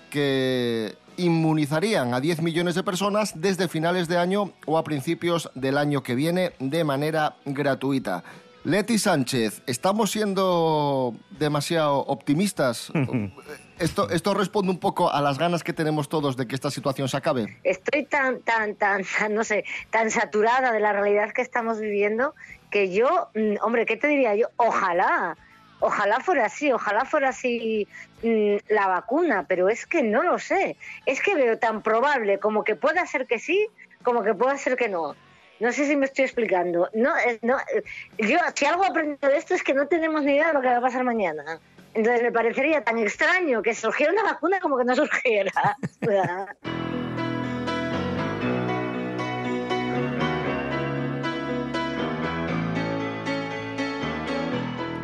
que 0.10 0.96
inmunizarían 1.18 2.14
a 2.14 2.22
10 2.22 2.42
millones 2.42 2.76
de 2.76 2.84
personas 2.84 3.34
desde 3.36 3.68
finales 3.68 4.08
de 4.08 4.18
año 4.18 4.52
o 4.66 4.78
a 4.78 4.84
principios 4.84 5.50
del 5.54 5.78
año 5.78 6.02
que 6.02 6.16
viene 6.16 6.54
de 6.60 6.84
manera 6.84 7.36
gratuita. 7.46 8.24
Leti 8.70 9.00
Sánchez, 9.00 9.64
¿estamos 9.66 10.12
siendo 10.12 11.16
demasiado 11.32 12.02
optimistas? 12.02 12.92
Esto, 13.80 14.10
esto 14.10 14.34
responde 14.34 14.72
un 14.72 14.78
poco 14.78 15.10
a 15.10 15.22
las 15.22 15.40
ganas 15.40 15.64
que 15.64 15.72
tenemos 15.72 16.10
todos 16.10 16.36
de 16.36 16.46
que 16.48 16.54
esta 16.54 16.70
situación 16.70 17.08
se 17.08 17.16
acabe. 17.16 17.58
Estoy 17.64 18.04
tan, 18.04 18.42
tan, 18.42 18.76
tan, 18.76 19.06
tan, 19.06 19.34
no 19.34 19.46
sé, 19.46 19.64
tan 19.90 20.12
saturada 20.12 20.74
de 20.74 20.82
la 20.82 20.92
realidad 20.92 21.32
que 21.32 21.42
estamos 21.42 21.80
viviendo 21.80 22.36
que 22.72 22.92
yo, 22.94 23.30
mm, 23.36 23.56
hombre, 23.62 23.86
¿qué 23.86 23.96
te 23.96 24.08
diría 24.10 24.36
yo? 24.36 24.50
Ojalá, 24.58 25.38
ojalá 25.80 26.20
fuera 26.20 26.48
así, 26.48 26.74
ojalá 26.74 27.06
fuera 27.06 27.30
así 27.30 27.88
mm, 28.22 28.56
la 28.68 28.88
vacuna, 28.88 29.46
pero 29.48 29.70
es 29.70 29.86
que 29.86 30.04
no 30.04 30.24
lo 30.24 30.40
sé. 30.40 30.76
Es 31.06 31.22
que 31.22 31.36
veo 31.36 31.58
tan 31.58 31.82
probable 31.82 32.38
como 32.38 32.66
que 32.66 32.76
pueda 32.76 33.06
ser 33.06 33.28
que 33.28 33.40
sí, 33.40 33.66
como 34.04 34.24
que 34.24 34.34
pueda 34.34 34.58
ser 34.58 34.76
que 34.76 34.90
no. 34.90 35.16
No 35.60 35.74
sé 35.74 35.86
si 35.86 35.96
me 35.96 36.06
estoy 36.06 36.26
explicando. 36.26 36.90
No, 36.94 37.18
eh, 37.18 37.40
no, 37.42 37.58
eh, 37.60 37.84
yo, 38.18 38.38
si 38.56 38.66
algo 38.66 38.86
aprendo 38.86 39.28
de 39.28 39.38
esto 39.38 39.54
es 39.54 39.64
que 39.64 39.74
no 39.74 39.88
tenemos 39.88 40.24
ni 40.24 40.34
idea 40.34 40.48
de 40.48 40.54
lo 40.54 40.62
que 40.62 40.68
va 40.68 40.78
a 40.78 40.82
pasar 40.82 41.04
mañana. 41.04 41.60
Entonces 41.94 42.24
me 42.24 42.32
parecería 42.32 42.84
tan 42.84 42.98
extraño 42.98 43.62
que 43.62 43.76
surgiera 43.76 44.14
una 44.14 44.24
vacuna 44.24 44.60
como 44.60 44.78
que 44.78 44.86
no 44.86 44.96
surgiera. 44.96 45.78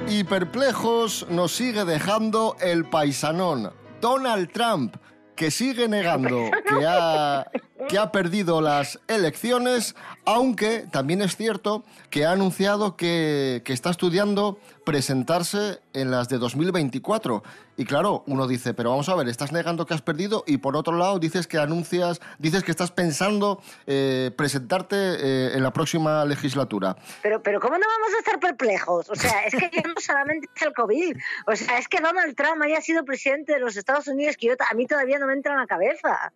Y 0.07 0.23
perplejos 0.23 1.25
nos 1.29 1.51
sigue 1.51 1.83
dejando 1.83 2.55
el 2.61 2.85
paisanón, 2.85 3.73
Donald 3.99 4.49
Trump, 4.51 4.95
que 5.35 5.51
sigue 5.51 5.87
negando 5.87 6.49
que 6.69 6.85
ha, 6.87 7.47
que 7.87 7.97
ha 7.97 8.11
perdido 8.11 8.61
las 8.61 8.99
elecciones, 9.07 9.95
aunque 10.25 10.85
también 10.91 11.21
es 11.21 11.35
cierto 11.35 11.83
que 12.09 12.25
ha 12.25 12.31
anunciado 12.31 12.95
que, 12.95 13.61
que 13.65 13.73
está 13.73 13.89
estudiando 13.89 14.59
presentarse 14.85 15.79
en 15.93 16.11
las 16.11 16.29
de 16.29 16.37
2024. 16.37 17.43
Y 17.77 17.83
claro, 17.83 18.23
uno 18.27 18.47
dice, 18.47 18.73
pero 18.73 18.91
vamos 18.91 19.09
a 19.09 19.15
ver, 19.15 19.27
estás 19.27 19.51
negando 19.51 19.85
que 19.85 19.93
has 19.93 20.01
perdido 20.01 20.45
y 20.47 20.57
por 20.59 20.77
otro 20.77 20.95
lado 20.97 21.19
dices 21.19 21.45
que 21.45 21.57
anuncias, 21.57 22.21
dices 22.39 22.63
que 22.63 22.71
estás 22.71 22.91
pensando 22.91 23.61
eh, 23.85 24.31
presentarte 24.37 24.95
eh, 24.95 25.51
en 25.57 25.61
la 25.63 25.73
próxima 25.73 26.23
legislatura. 26.23 26.95
Pero, 27.21 27.43
pero 27.43 27.59
¿cómo 27.59 27.73
no 27.77 27.83
vamos 27.85 28.15
a 28.15 28.19
estar 28.19 28.39
perplejos? 28.39 29.09
O 29.09 29.15
sea, 29.15 29.43
es 29.45 29.53
que 29.53 29.69
ya 29.73 29.81
no 29.81 29.95
solamente 29.99 30.47
es 30.55 30.61
el 30.61 30.73
COVID. 30.73 31.17
O 31.47 31.55
sea, 31.57 31.77
es 31.77 31.89
que 31.89 31.99
Donald 31.99 32.33
Trump 32.37 32.61
haya 32.63 32.79
sido 32.79 33.03
presidente 33.03 33.51
de 33.53 33.59
los 33.59 33.75
Estados 33.75 34.07
Unidos, 34.07 34.37
que 34.37 34.47
yo, 34.47 34.53
a 34.69 34.73
mí 34.73 34.87
todavía 34.87 35.19
no 35.19 35.27
me 35.27 35.33
entra 35.33 35.51
en 35.53 35.59
la 35.59 35.67
cabeza. 35.67 36.31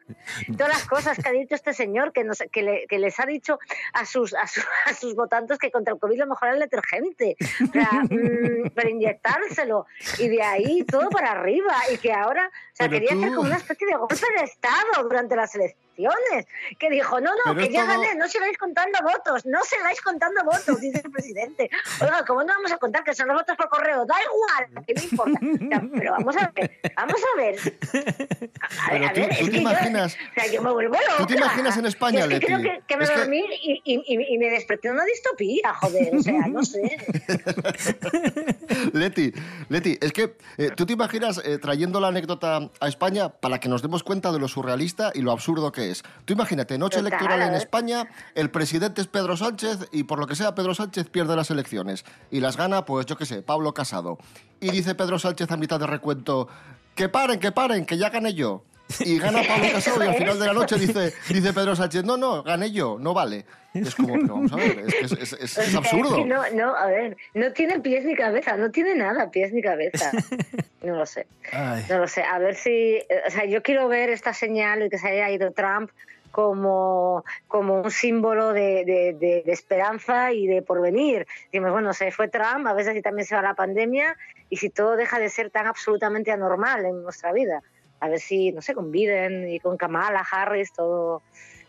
Todas 0.58 0.74
las 0.74 0.86
cosas 0.86 1.18
que 1.18 1.30
ha 1.30 1.32
dicho 1.32 1.56
este 1.56 1.74
señor, 1.74 2.12
que, 2.12 2.26
nos, 2.26 2.40
que, 2.52 2.64
le- 2.64 2.86
que 2.90 3.00
les 3.00 3.18
ha 3.20 3.26
dicho 3.26 3.60
a 3.94 4.06
sus, 4.06 4.34
a, 4.34 4.46
su- 4.48 4.60
a 4.88 4.94
sus 4.94 5.16
votantes 5.16 5.58
que 5.58 5.72
contra 5.72 5.94
el 5.94 6.00
COVID 6.02 6.20
lo 6.20 6.28
mejor 6.28 6.50
era 6.50 6.56
el 6.58 6.62
detergente. 6.64 7.38
O 7.70 7.72
sea, 7.72 7.92
mm, 8.04 8.39
para 8.76 8.90
inyectárselo. 8.90 9.86
Y 10.18 10.28
de 10.30 10.42
ahí 10.42 10.84
todo 10.84 11.10
para 11.10 11.32
arriba. 11.32 11.74
Y 11.94 11.98
que 11.98 12.12
ahora, 12.14 12.48
o 12.48 12.76
sea, 12.76 12.88
Pero 12.90 12.92
quería 13.02 13.10
tú- 13.12 13.18
hacer 13.20 13.36
como 13.36 13.48
una 13.48 13.58
especie 13.58 13.88
de 13.88 13.96
golpe 13.96 14.16
de 14.38 14.44
Estado 14.46 15.04
durante 15.04 15.36
las 15.36 15.56
elecciones. 16.00 16.46
Que 16.78 16.90
dijo, 16.90 17.20
no, 17.20 17.32
no, 17.46 17.54
Pero 17.56 17.68
que 17.68 17.74
ya 17.74 17.86
todo- 17.86 18.02
gané, 18.02 18.16
no 18.16 18.28
sigáis 18.28 18.58
contando 18.58 19.00
votos, 19.04 19.46
no 19.46 19.60
sigáis 19.64 20.02
contando 20.02 20.44
votos, 20.44 20.80
dice 20.80 21.02
el 21.04 21.12
presidente. 21.12 21.70
Oiga, 22.02 22.24
¿cómo 22.26 22.44
no 22.44 22.54
vamos 22.54 22.72
a 22.72 22.78
contar 22.78 23.04
que 23.04 23.14
son 23.14 23.28
los 23.28 23.38
votos 23.38 23.56
por 23.58 23.70
correo? 23.70 24.06
Da 24.06 24.16
igual, 24.24 24.86
¿qué 24.86 24.94
me 24.96 25.04
importa? 25.04 25.40
Pero 25.98 26.12
vamos 26.14 26.38
a 26.38 26.52
ver, 26.56 26.72
vamos 26.96 27.22
a 27.34 27.38
ver. 27.38 27.56
A 28.88 28.92
ver, 28.94 29.04
a 29.06 29.14
ver, 29.14 29.32
es 29.32 29.38
que 29.38 29.52
yo- 29.52 29.62
imaginas- 29.62 30.16
o 30.16 30.34
sea, 30.42 30.52
yo 30.52 30.62
me 30.62 30.72
vuelvo 30.72 30.96
loca. 30.96 31.18
¿Tú 31.18 31.26
te 31.26 31.36
imaginas 31.36 31.78
en 31.78 31.86
España, 31.86 32.28
que 32.28 32.40
creo 32.40 32.58
Leti? 32.58 32.70
que, 32.70 32.84
que 32.88 32.98
me 32.98 33.04
Es 33.04 33.10
que- 33.10 33.18
dormí 33.20 33.40
y, 33.62 33.82
y- 33.84 34.04
y- 34.08 34.34
y 34.36 34.38
me 34.38 34.50
desperté 34.50 34.88
en 34.90 34.96
una 34.96 35.06
distopía, 35.06 35.74
joder, 35.76 36.16
o 36.16 36.22
sea, 36.22 36.48
no 36.48 36.64
sé. 36.64 36.98
Leti, 38.94 39.32
Leti, 39.70 39.98
es 40.02 40.12
que 40.14 40.36
eh, 40.58 40.72
tú 40.76 40.86
te 40.86 40.94
imaginas 40.94 41.42
eh, 41.44 41.58
trayendo 41.58 42.00
la 42.00 42.08
anécdota 42.10 42.70
a 42.80 42.88
España 42.88 43.30
para 43.30 43.60
que 43.60 43.70
nos 43.70 43.82
demos 43.82 44.04
cuenta 44.04 44.32
de 44.32 44.40
lo 44.40 44.48
surrealista 44.48 45.12
y 45.14 45.22
lo 45.22 45.32
absurdo 45.32 45.72
que 45.72 45.89
es. 45.89 45.89
Tú 46.26 46.34
imagínate, 46.34 46.78
noche 46.78 47.00
Total, 47.00 47.14
electoral 47.14 47.42
en. 47.42 47.56
España, 47.56 48.08
el 48.36 48.50
presidente 48.50 49.02
es 49.02 49.08
Pedro 49.08 49.36
Sánchez 49.38 49.88
y 49.92 50.04
por 50.04 50.20
lo 50.20 50.28
que 50.28 50.36
sea 50.36 50.56
Pedro 50.56 50.74
Sánchez 50.76 51.10
pierde 51.10 51.36
las 51.36 51.52
elecciones 51.52 52.06
y 52.32 52.40
las 52.40 52.58
gana, 52.58 52.86
pues 52.86 53.06
yo 53.06 53.18
qué 53.18 53.26
sé, 53.26 53.42
Pablo 53.42 53.74
Casado. 53.74 54.18
Y 54.60 54.72
dice 54.72 54.96
Pedro 54.96 55.20
Sánchez 55.20 55.52
a 55.52 55.58
mitad 55.58 55.80
de 55.80 55.88
recuento, 55.88 56.48
que 56.96 57.10
paren, 57.10 57.40
que 57.40 57.52
paren, 57.52 57.86
que 57.86 57.98
ya 57.98 58.10
gané 58.10 58.34
yo. 58.34 58.64
Y 59.00 59.20
gana 59.20 59.42
Pablo 59.48 59.68
Casado 59.74 60.04
y 60.04 60.08
al 60.08 60.16
final 60.16 60.40
de 60.40 60.46
la 60.48 60.54
noche 60.54 60.76
dice, 60.78 61.14
dice 61.30 61.54
Pedro 61.54 61.76
Sánchez, 61.76 62.04
no, 62.04 62.18
no, 62.18 62.44
gané 62.44 62.72
yo, 62.72 62.98
no 63.00 63.14
vale. 63.14 63.46
Es 63.74 63.94
como, 63.94 64.14
pero 64.16 64.28
vamos 64.34 64.52
a 64.52 64.56
ver, 64.56 64.80
es, 64.88 65.12
es- 65.12 65.34
es- 65.34 65.58
es- 65.60 65.76
absurdo. 65.76 66.16
que 66.16 66.26
no, 66.26 66.42
no, 66.56 66.76
a 66.76 66.88
ver, 66.88 67.16
no 67.36 67.54
tiene 67.54 67.80
pies 67.80 68.04
ni 68.04 68.16
cabeza, 68.16 68.58
no 68.58 68.72
tiene 68.72 68.96
nada, 68.96 69.30
pies 69.30 69.54
ni 69.54 69.62
cabeza. 69.62 70.12
No 70.82 70.96
lo 70.96 71.06
sé. 71.06 71.28
No 71.90 71.98
lo 72.00 72.08
sé. 72.08 72.24
A 72.24 72.40
ver 72.40 72.56
si. 72.56 72.70
eh, 72.72 73.06
O 73.28 73.32
sea, 73.32 73.44
yo 73.44 73.62
quiero 73.62 73.90
ver 73.90 74.10
esta 74.10 74.34
señal 74.34 74.80
de 74.80 74.90
que 74.90 74.98
se 74.98 75.10
haya 75.10 75.30
ido 75.30 75.52
Trump 75.52 75.92
como, 76.32 77.26
como 77.50 77.82
un 77.82 77.92
símbolo 77.92 78.54
de, 78.54 78.86
de- 78.86 79.14
de- 79.20 79.44
de 79.46 79.52
esperanza 79.52 80.32
y 80.32 80.48
de 80.48 80.62
porvenir. 80.62 81.28
Decimos, 81.52 81.72
bueno, 81.74 81.94
se 81.94 82.12
fue 82.12 82.30
Trump, 82.30 82.66
a 82.66 82.74
veces 82.74 82.94
si 82.94 83.02
también 83.02 83.28
se 83.28 83.36
va 83.36 83.42
la 83.42 83.56
pandemia 83.56 84.16
y 84.50 84.56
si 84.56 84.70
todo 84.70 84.96
deja 84.96 85.20
de 85.20 85.28
ser 85.28 85.50
tan 85.50 85.68
absolutamente 85.68 86.32
anormal 86.32 86.86
en 86.86 87.04
nuestra 87.04 87.34
vida. 87.34 87.62
A 88.00 88.08
ver 88.08 88.20
si, 88.20 88.52
no 88.52 88.62
sé, 88.62 88.74
con 88.74 88.92
Biden 88.92 89.50
y 89.50 89.60
con 89.60 89.78
Kamala 89.78 90.26
Harris, 90.30 90.72
todo 90.74 91.22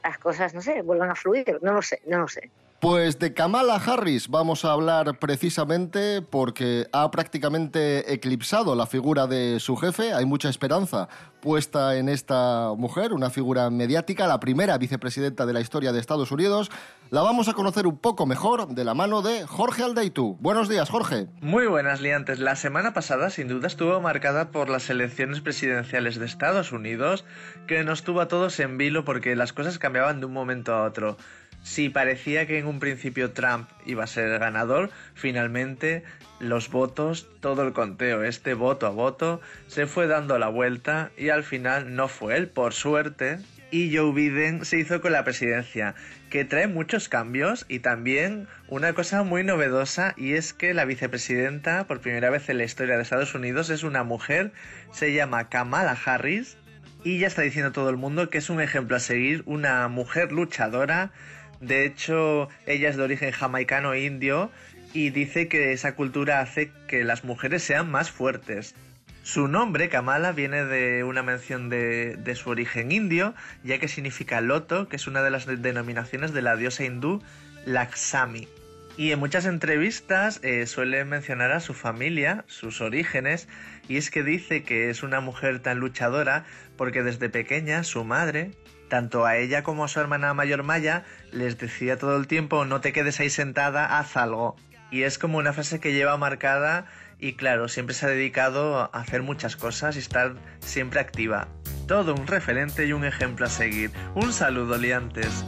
las 0.03 0.18
cosas, 0.18 0.55
no 0.55 0.62
sé, 0.62 0.83
vuelvan 0.83 1.11
a 1.11 1.14
fluir. 1.14 1.59
No 1.62 1.72
lo 1.72 1.83
sé, 1.83 2.01
no 2.07 2.18
lo 2.18 2.28
sé. 2.28 2.51
Pues 2.81 3.18
de 3.18 3.35
Kamala 3.35 3.74
Harris 3.74 4.28
vamos 4.28 4.64
a 4.64 4.72
hablar 4.72 5.18
precisamente 5.18 6.22
porque 6.22 6.87
ha 6.93 7.11
prácticamente 7.11 8.11
eclipsado 8.14 8.74
la 8.74 8.87
figura 8.87 9.26
de 9.26 9.61
su 9.61 9.76
jefe. 9.76 10.14
Hay 10.14 10.24
mucha 10.24 10.49
esperanza 10.49 11.07
puesta 11.43 11.97
en 11.97 12.09
esta 12.09 12.72
mujer, 12.78 13.12
una 13.12 13.28
figura 13.28 13.68
mediática, 13.68 14.26
la 14.26 14.41
primera 14.41 14.78
vicepresidenta 14.78 15.45
de 15.45 15.53
la 15.53 15.61
historia 15.61 15.93
de 15.93 16.01
Estados 16.01 16.33
Unidos. 16.33 16.70
La 17.11 17.20
vamos 17.20 17.49
a 17.49 17.53
conocer 17.53 17.87
un 17.87 17.99
poco 17.99 18.24
mejor 18.24 18.68
de 18.68 18.85
la 18.85 18.95
mano 18.95 19.20
de 19.20 19.47
Jorge 19.47 19.83
Aldeitu. 19.83 20.39
Buenos 20.41 20.70
días, 20.70 20.89
Jorge. 20.89 21.26
Muy 21.43 21.66
buenas, 21.66 22.01
liantes. 22.01 22.39
La 22.39 22.57
semana 22.57 22.95
pasada, 22.95 23.28
sin 23.28 23.49
duda, 23.49 23.66
estuvo 23.66 24.01
marcada 24.01 24.51
por 24.51 24.70
las 24.70 24.89
elecciones 24.89 25.43
presidenciales 25.43 26.18
de 26.18 26.24
Estados 26.24 26.72
Unidos, 26.72 27.26
que 27.66 27.85
nos 27.85 28.05
tuvo 28.05 28.22
a 28.22 28.28
todos 28.28 28.59
en 28.59 28.78
vilo 28.78 29.05
porque 29.05 29.37
las 29.37 29.53
cosas 29.53 29.78
cambiaban 29.78 30.20
de 30.20 30.26
un 30.26 30.33
momento 30.33 30.72
a 30.72 30.85
otro. 30.85 31.18
Si 31.63 31.89
parecía 31.89 32.47
que 32.47 32.59
en 32.59 32.67
un 32.67 32.81
principio 32.81 33.33
Trump 33.33 33.69
iba 33.87 34.05
a 34.05 34.07
ser 34.07 34.29
el 34.29 34.39
ganador, 34.39 34.91
finalmente 35.15 36.05
los 36.39 36.71
votos, 36.71 37.29
todo 37.41 37.63
el 37.63 37.73
conteo, 37.73 38.25
este 38.25 38.55
voto 38.55 38.87
a 38.87 38.91
voto, 38.91 39.41
se 39.67 39.87
fue 39.87 40.07
dando 40.07 40.39
la 40.39 40.49
vuelta 40.49 41.11
y 41.17 41.29
al 41.29 41.45
final 41.45 41.95
no 41.95 42.09
fue 42.09 42.37
él, 42.37 42.49
por 42.49 42.73
suerte, 42.73 43.39
y 43.71 43.95
Joe 43.95 44.13
Biden 44.13 44.65
se 44.65 44.79
hizo 44.79 45.01
con 45.01 45.13
la 45.13 45.23
presidencia, 45.23 45.95
que 46.29 46.45
trae 46.45 46.67
muchos 46.67 47.09
cambios 47.09 47.67
y 47.69 47.81
también 47.81 48.49
una 48.69 48.95
cosa 48.95 49.23
muy 49.23 49.45
novedosa 49.45 50.15
y 50.17 50.33
es 50.33 50.53
que 50.53 50.75
la 50.75 50.85
vicepresidenta, 50.85 51.87
por 51.87 52.01
primera 52.01 52.31
vez 52.31 52.49
en 52.49 52.59
la 52.59 52.65
historia 52.65 52.97
de 52.97 53.03
Estados 53.03 53.35
Unidos, 53.35 53.71
es 53.71 53.83
una 53.83 54.03
mujer, 54.03 54.53
se 54.93 55.13
llama 55.13 55.49
Kamala 55.49 55.97
Harris 56.05 56.57
y 57.05 57.19
ya 57.19 57.27
está 57.27 57.43
diciendo 57.43 57.73
todo 57.73 57.91
el 57.91 57.97
mundo 57.97 58.29
que 58.31 58.39
es 58.39 58.51
un 58.51 58.61
ejemplo 58.61 58.97
a 58.97 59.01
seguir, 59.01 59.43
una 59.47 59.87
mujer 59.89 60.33
luchadora, 60.33 61.13
de 61.61 61.85
hecho 61.85 62.49
ella 62.67 62.89
es 62.89 62.97
de 62.97 63.03
origen 63.03 63.31
jamaicano 63.33 63.93
e 63.93 64.05
indio 64.05 64.51
y 64.93 65.11
dice 65.11 65.49
que 65.49 65.73
esa 65.73 65.95
cultura 65.95 66.41
hace 66.41 66.73
que 66.89 67.05
las 67.05 67.25
mujeres 67.25 67.63
sean 67.63 67.91
más 67.91 68.11
fuertes. 68.11 68.75
Su 69.23 69.49
nombre, 69.49 69.89
Kamala, 69.89 70.33
viene 70.33 70.65
de 70.65 71.05
una 71.05 71.23
mención 71.23 71.69
de, 71.69 72.17
de 72.17 72.35
su 72.35 72.51
origen 72.51 72.91
indio, 72.91 73.35
ya 73.63 73.79
que 73.79 73.87
significa 73.87 74.41
loto, 74.41 74.89
que 74.89 74.97
es 74.97 75.07
una 75.07 75.23
de 75.23 75.31
las 75.31 75.47
denominaciones 75.47 76.33
de 76.33 76.43
la 76.43 76.57
diosa 76.57 76.85
hindú 76.85 77.23
Lakshmi. 77.67 78.49
Y 78.97 79.13
en 79.13 79.19
muchas 79.19 79.47
entrevistas 79.47 80.41
eh, 80.43 80.67
suele 80.67 81.05
mencionar 81.05 81.53
a 81.53 81.61
su 81.61 81.75
familia, 81.75 82.45
sus 82.49 82.81
orígenes, 82.81 83.49
y 83.89 83.97
es 83.97 84.11
que 84.11 84.23
dice 84.23 84.63
que 84.63 84.91
es 84.91 85.03
una 85.03 85.21
mujer 85.21 85.61
tan 85.61 85.79
luchadora 85.79 86.45
porque 86.77 87.03
desde 87.03 87.29
pequeña 87.29 87.85
su 87.85 88.05
madre, 88.05 88.51
tanto 88.91 89.24
a 89.24 89.38
ella 89.38 89.62
como 89.62 89.84
a 89.84 89.88
su 89.88 89.99
hermana 90.01 90.34
mayor 90.34 90.62
Maya, 90.62 91.05
les 91.32 91.57
decía 91.57 91.97
todo 91.97 92.18
el 92.18 92.26
tiempo 92.26 92.66
no 92.66 92.82
te 92.82 92.93
quedes 92.93 93.20
ahí 93.20 93.30
sentada, 93.30 93.99
haz 93.99 94.18
algo. 94.18 94.57
Y 94.91 95.05
es 95.05 95.16
como 95.16 95.38
una 95.38 95.55
frase 95.55 95.80
que 95.80 95.95
lleva 95.95 96.18
marcada 96.18 96.84
y 97.18 97.34
claro, 97.34 97.68
siempre 97.68 97.95
se 97.95 98.07
ha 98.07 98.09
dedicado 98.11 98.78
a 98.78 98.84
hacer 98.86 99.22
muchas 99.22 99.57
cosas 99.57 99.97
y 99.97 100.01
estar 100.01 100.34
siempre 100.59 101.01
activa. 101.01 101.49
Todo 101.86 102.14
un 102.14 102.26
referente 102.26 102.86
y 102.86 102.93
un 102.93 103.05
ejemplo 103.05 103.47
a 103.47 103.49
seguir. 103.49 103.91
Un 104.14 104.32
saludo, 104.32 104.76
liantes. 104.76 105.45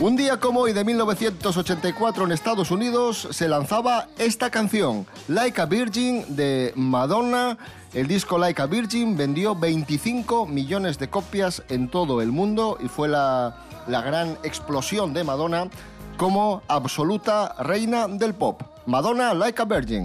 Un 0.00 0.14
día 0.14 0.38
como 0.38 0.60
hoy 0.60 0.72
de 0.72 0.84
1984 0.84 2.24
en 2.24 2.30
Estados 2.30 2.70
Unidos 2.70 3.26
se 3.32 3.48
lanzaba 3.48 4.06
esta 4.16 4.48
canción, 4.48 5.04
Like 5.26 5.60
a 5.60 5.66
Virgin 5.66 6.36
de 6.36 6.72
Madonna. 6.76 7.58
El 7.92 8.06
disco 8.06 8.38
Like 8.38 8.62
a 8.62 8.66
Virgin 8.66 9.16
vendió 9.16 9.56
25 9.56 10.46
millones 10.46 11.00
de 11.00 11.10
copias 11.10 11.64
en 11.68 11.88
todo 11.88 12.22
el 12.22 12.30
mundo 12.30 12.78
y 12.80 12.86
fue 12.86 13.08
la, 13.08 13.66
la 13.88 14.00
gran 14.02 14.38
explosión 14.44 15.12
de 15.12 15.24
Madonna 15.24 15.68
como 16.16 16.62
absoluta 16.68 17.56
reina 17.58 18.06
del 18.06 18.34
pop. 18.34 18.62
Madonna 18.86 19.34
Like 19.34 19.60
a 19.60 19.64
Virgin. 19.64 20.04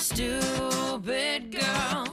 Stupid 0.00 1.52
girl. 1.52 2.03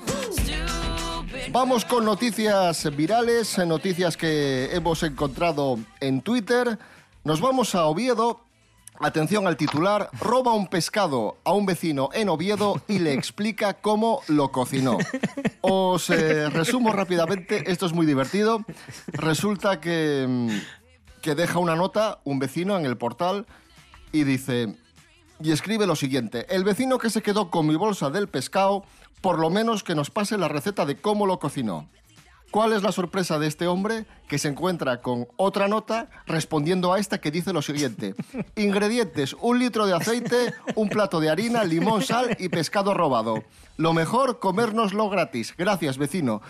Vamos 1.52 1.84
con 1.84 2.06
noticias 2.06 2.96
virales, 2.96 3.58
noticias 3.58 4.16
que 4.16 4.74
hemos 4.74 5.04
encontrado 5.04 5.78
en 6.00 6.22
Twitter. 6.22 6.80
Nos 7.26 7.42
vamos 7.42 7.76
a 7.76 7.88
Oviedo. 7.88 8.40
Atención 9.02 9.46
al 9.48 9.58
titular, 9.58 10.10
roba 10.18 10.54
un 10.54 10.68
pescado 10.68 11.40
a 11.44 11.52
un 11.52 11.66
vecino 11.66 12.10
en 12.14 12.30
Oviedo 12.30 12.82
y 12.88 13.00
le 13.00 13.12
explica 13.12 13.74
cómo 13.74 14.22
lo 14.30 14.54
cocinó. 14.54 14.98
Os 15.60 16.10
eh, 16.10 16.50
resumo 16.50 16.94
rápidamente, 16.94 17.70
esto 17.70 17.86
es 17.86 17.92
muy 17.92 18.06
divertido. 18.06 18.64
Resulta 19.08 19.82
que, 19.82 20.26
mm, 20.30 21.22
que 21.22 21.36
deja 21.36 21.60
una 21.60 21.76
nota 21.76 22.20
un 22.24 22.40
vecino 22.40 22.78
en 22.78 22.86
el 22.86 22.98
portal 22.98 23.46
y 24.14 24.24
dice, 24.24 24.78
y 25.42 25.52
escribe 25.52 25.86
lo 25.86 25.98
siguiente, 25.98 26.46
el 26.50 26.64
vecino 26.64 26.98
que 26.98 27.10
se 27.10 27.22
quedó 27.22 27.50
con 27.50 27.68
mi 27.68 27.76
bolsa 27.76 28.10
del 28.10 28.30
pescado, 28.30 28.86
por 29.22 29.40
lo 29.40 29.50
menos 29.50 29.84
que 29.84 29.96
nos 29.96 30.10
pase 30.10 30.38
la 30.38 30.48
receta 30.48 30.86
de 30.86 30.98
cómo 30.98 31.26
lo 31.26 31.40
cocinó. 31.40 31.88
¿Cuál 32.52 32.74
es 32.74 32.84
la 32.84 32.92
sorpresa 32.92 33.40
de 33.40 33.48
este 33.48 33.68
hombre 33.68 34.06
que 34.28 34.38
se 34.38 34.50
encuentra 34.50 35.02
con 35.02 35.26
otra 35.38 35.70
nota 35.70 36.10
respondiendo 36.26 36.92
a 36.92 37.00
esta 37.00 37.22
que 37.22 37.32
dice 37.32 37.54
lo 37.54 37.62
siguiente? 37.62 38.14
Ingredientes, 38.58 39.34
un 39.40 39.58
litro 39.58 39.86
de 39.86 39.96
aceite, 39.96 40.54
un 40.76 40.90
plato 40.90 41.22
de 41.22 41.30
harina, 41.30 41.64
limón, 41.64 42.02
sal 42.02 42.36
y 42.40 42.50
pescado 42.50 42.94
robado. 42.94 43.46
Lo 43.78 43.94
mejor, 43.94 44.40
comérnoslo 44.40 45.10
gratis. 45.10 45.56
Gracias, 45.58 45.98
vecino. 45.98 46.42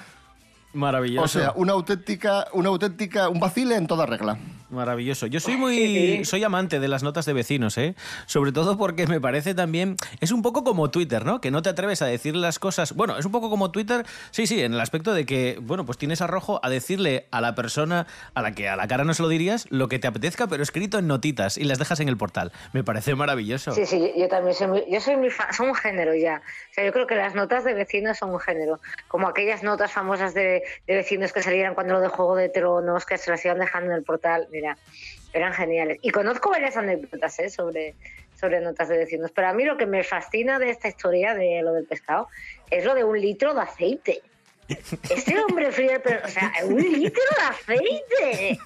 Maravilloso. 0.73 1.23
O 1.23 1.27
sea, 1.27 1.53
una 1.55 1.73
auténtica, 1.73 2.47
una 2.53 2.69
auténtica, 2.69 3.29
un 3.29 3.39
vacile 3.39 3.75
en 3.75 3.87
toda 3.87 4.05
regla. 4.05 4.37
Maravilloso. 4.71 5.27
Yo 5.27 5.41
soy 5.41 5.57
muy. 5.57 6.23
Soy 6.23 6.43
amante 6.45 6.79
de 6.79 6.87
las 6.87 7.03
notas 7.03 7.25
de 7.25 7.33
vecinos, 7.33 7.77
¿eh? 7.77 7.93
Sobre 8.25 8.53
todo 8.53 8.77
porque 8.77 9.05
me 9.05 9.19
parece 9.19 9.53
también. 9.53 9.97
Es 10.21 10.31
un 10.31 10.41
poco 10.41 10.63
como 10.63 10.89
Twitter, 10.89 11.25
¿no? 11.25 11.41
Que 11.41 11.51
no 11.51 11.61
te 11.61 11.69
atreves 11.69 12.01
a 12.01 12.05
decir 12.05 12.37
las 12.37 12.57
cosas. 12.57 12.95
Bueno, 12.95 13.17
es 13.17 13.25
un 13.25 13.33
poco 13.33 13.49
como 13.49 13.71
Twitter, 13.71 14.05
sí, 14.31 14.47
sí, 14.47 14.61
en 14.63 14.73
el 14.73 14.79
aspecto 14.79 15.13
de 15.13 15.25
que, 15.25 15.59
bueno, 15.61 15.85
pues 15.85 15.97
tienes 15.97 16.21
arrojo 16.21 16.61
a 16.63 16.69
decirle 16.69 17.27
a 17.31 17.41
la 17.41 17.53
persona 17.53 18.07
a 18.33 18.41
la 18.41 18.53
que 18.53 18.69
a 18.69 18.77
la 18.77 18.87
cara 18.87 19.03
no 19.03 19.13
se 19.13 19.21
lo 19.21 19.27
dirías 19.27 19.67
lo 19.69 19.89
que 19.89 19.99
te 19.99 20.07
apetezca, 20.07 20.47
pero 20.47 20.63
escrito 20.63 20.99
en 20.99 21.07
notitas 21.07 21.57
y 21.57 21.65
las 21.65 21.77
dejas 21.77 21.99
en 21.99 22.07
el 22.07 22.15
portal. 22.15 22.53
Me 22.71 22.83
parece 22.83 23.13
maravilloso. 23.13 23.73
Sí, 23.73 23.85
sí, 23.85 24.13
yo 24.17 24.29
también 24.29 24.55
soy 24.55 24.67
muy, 24.67 24.83
yo 24.89 25.01
soy 25.01 25.17
muy 25.17 25.31
fan, 25.31 25.53
son 25.53 25.67
un 25.67 25.75
género 25.75 26.15
ya. 26.15 26.41
O 26.71 26.73
sea, 26.73 26.85
yo 26.85 26.93
creo 26.93 27.07
que 27.07 27.15
las 27.15 27.35
notas 27.35 27.65
de 27.65 27.73
vecinos 27.73 28.17
son 28.17 28.29
un 28.29 28.39
género. 28.39 28.79
Como 29.09 29.27
aquellas 29.27 29.63
notas 29.63 29.91
famosas 29.91 30.33
de, 30.33 30.60
de 30.87 30.95
vecinos 30.95 31.33
que 31.33 31.41
salieran 31.41 31.75
cuando 31.75 31.93
lo 31.93 32.01
de 32.01 32.07
Juego 32.07 32.35
de 32.35 32.49
Tronos, 32.49 33.05
que 33.05 33.17
se 33.17 33.31
las 33.31 33.43
iban 33.45 33.59
dejando 33.59 33.91
en 33.91 33.97
el 33.97 34.03
portal, 34.03 34.47
mira, 34.51 34.77
eran 35.33 35.53
geniales. 35.53 35.99
Y 36.01 36.09
conozco 36.09 36.49
varias 36.49 36.77
anécdotas 36.77 37.39
¿eh? 37.39 37.49
sobre, 37.49 37.95
sobre 38.39 38.61
notas 38.61 38.89
de 38.89 38.97
vecinos, 38.97 39.31
pero 39.31 39.47
a 39.47 39.53
mí 39.53 39.63
lo 39.65 39.77
que 39.77 39.85
me 39.85 40.03
fascina 40.03 40.59
de 40.59 40.69
esta 40.69 40.87
historia 40.87 41.33
de 41.33 41.61
lo 41.61 41.73
del 41.73 41.85
pescado 41.85 42.27
es 42.69 42.85
lo 42.85 42.95
de 42.95 43.03
un 43.03 43.19
litro 43.19 43.53
de 43.53 43.61
aceite. 43.61 44.21
Este 45.09 45.39
hombre 45.39 45.71
fríe 45.71 45.93
el 45.93 46.01
pescado, 46.01 46.25
o 46.25 46.29
sea, 46.29 46.51
un 46.65 46.77
litro 46.81 47.23
de 47.37 47.43
aceite. 47.43 48.59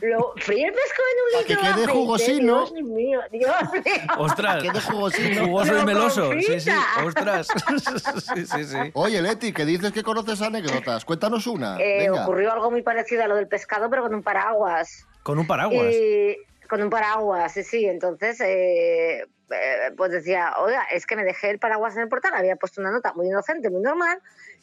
Lo, 0.00 0.34
fríe 0.36 0.66
el 0.66 0.72
pescado 0.72 1.08
en 1.08 1.18
un 1.22 1.32
Pa' 1.32 1.46
que 1.46 1.54
litro 1.54 1.54
de 1.54 1.60
quede 1.62 1.70
aceite. 1.70 1.92
jugosino. 1.92 2.66
Dios 2.66 2.72
mío, 2.88 3.20
Dios 3.30 3.72
mío. 3.72 3.82
Ostras, 4.18 4.62
Quede 4.62 4.80
jugosino. 4.80 5.44
jugoso 5.46 5.78
y 5.78 5.84
meloso. 5.84 6.32
Sí, 6.32 6.60
sí, 6.60 6.70
ostras. 7.04 7.48
sí, 8.34 8.46
sí, 8.46 8.64
sí. 8.64 8.76
Oye, 8.94 9.22
Leti, 9.22 9.52
que 9.52 9.64
dices 9.64 9.92
que 9.92 10.02
conoces 10.02 10.40
anécdotas. 10.42 11.04
Cuéntanos 11.04 11.46
una. 11.46 11.78
Eh, 11.80 12.08
Venga. 12.08 12.22
ocurrió 12.24 12.52
algo 12.52 12.70
muy 12.70 12.82
parecido 12.82 13.24
a 13.24 13.28
lo 13.28 13.36
del 13.36 13.48
pescado, 13.48 13.88
pero 13.90 14.02
con 14.02 14.14
un 14.14 14.22
paraguas. 14.22 15.06
Con 15.22 15.38
un 15.38 15.46
paraguas. 15.46 15.92
Y- 15.92 16.36
con 16.68 16.82
un 16.82 16.88
paraguas, 16.88 17.52
sí, 17.52 17.62
sí. 17.64 17.84
Entonces, 17.84 18.40
eh, 18.40 19.20
eh, 19.50 19.90
pues 19.94 20.10
decía, 20.10 20.54
oiga, 20.58 20.84
es 20.90 21.04
que 21.04 21.16
me 21.16 21.22
dejé 21.24 21.50
el 21.50 21.58
paraguas 21.58 21.94
en 21.96 22.02
el 22.02 22.08
portal. 22.08 22.32
Había 22.34 22.56
puesto 22.56 22.80
una 22.80 22.90
nota 22.90 23.12
muy 23.12 23.26
inocente, 23.26 23.68
muy 23.68 23.82
normal, 23.82 24.18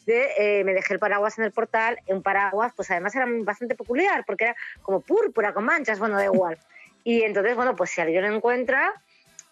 de 0.10 0.60
eh, 0.60 0.64
me 0.64 0.74
dejé 0.74 0.93
el 0.93 0.99
paraguas 0.99 1.38
en 1.38 1.45
el 1.45 1.51
portal. 1.51 1.99
Un 2.07 2.22
paraguas, 2.22 2.74
pues 2.76 2.91
además 2.91 3.16
era 3.16 3.26
bastante 3.28 3.76
peculiar, 3.76 4.26
porque 4.26 4.45
era 4.45 4.55
como 4.82 5.01
púrpura 5.01 5.53
con 5.53 5.64
manchas, 5.66 5.99
bueno, 5.99 6.18
da 6.18 6.26
igual. 6.26 6.57
Y 7.05 7.24
entonces, 7.24 7.55
bueno, 7.55 7.78
pues 7.78 7.91
si 7.91 8.01
alguien 8.01 8.24
lo 8.24 8.36
encuentra, 8.36 8.93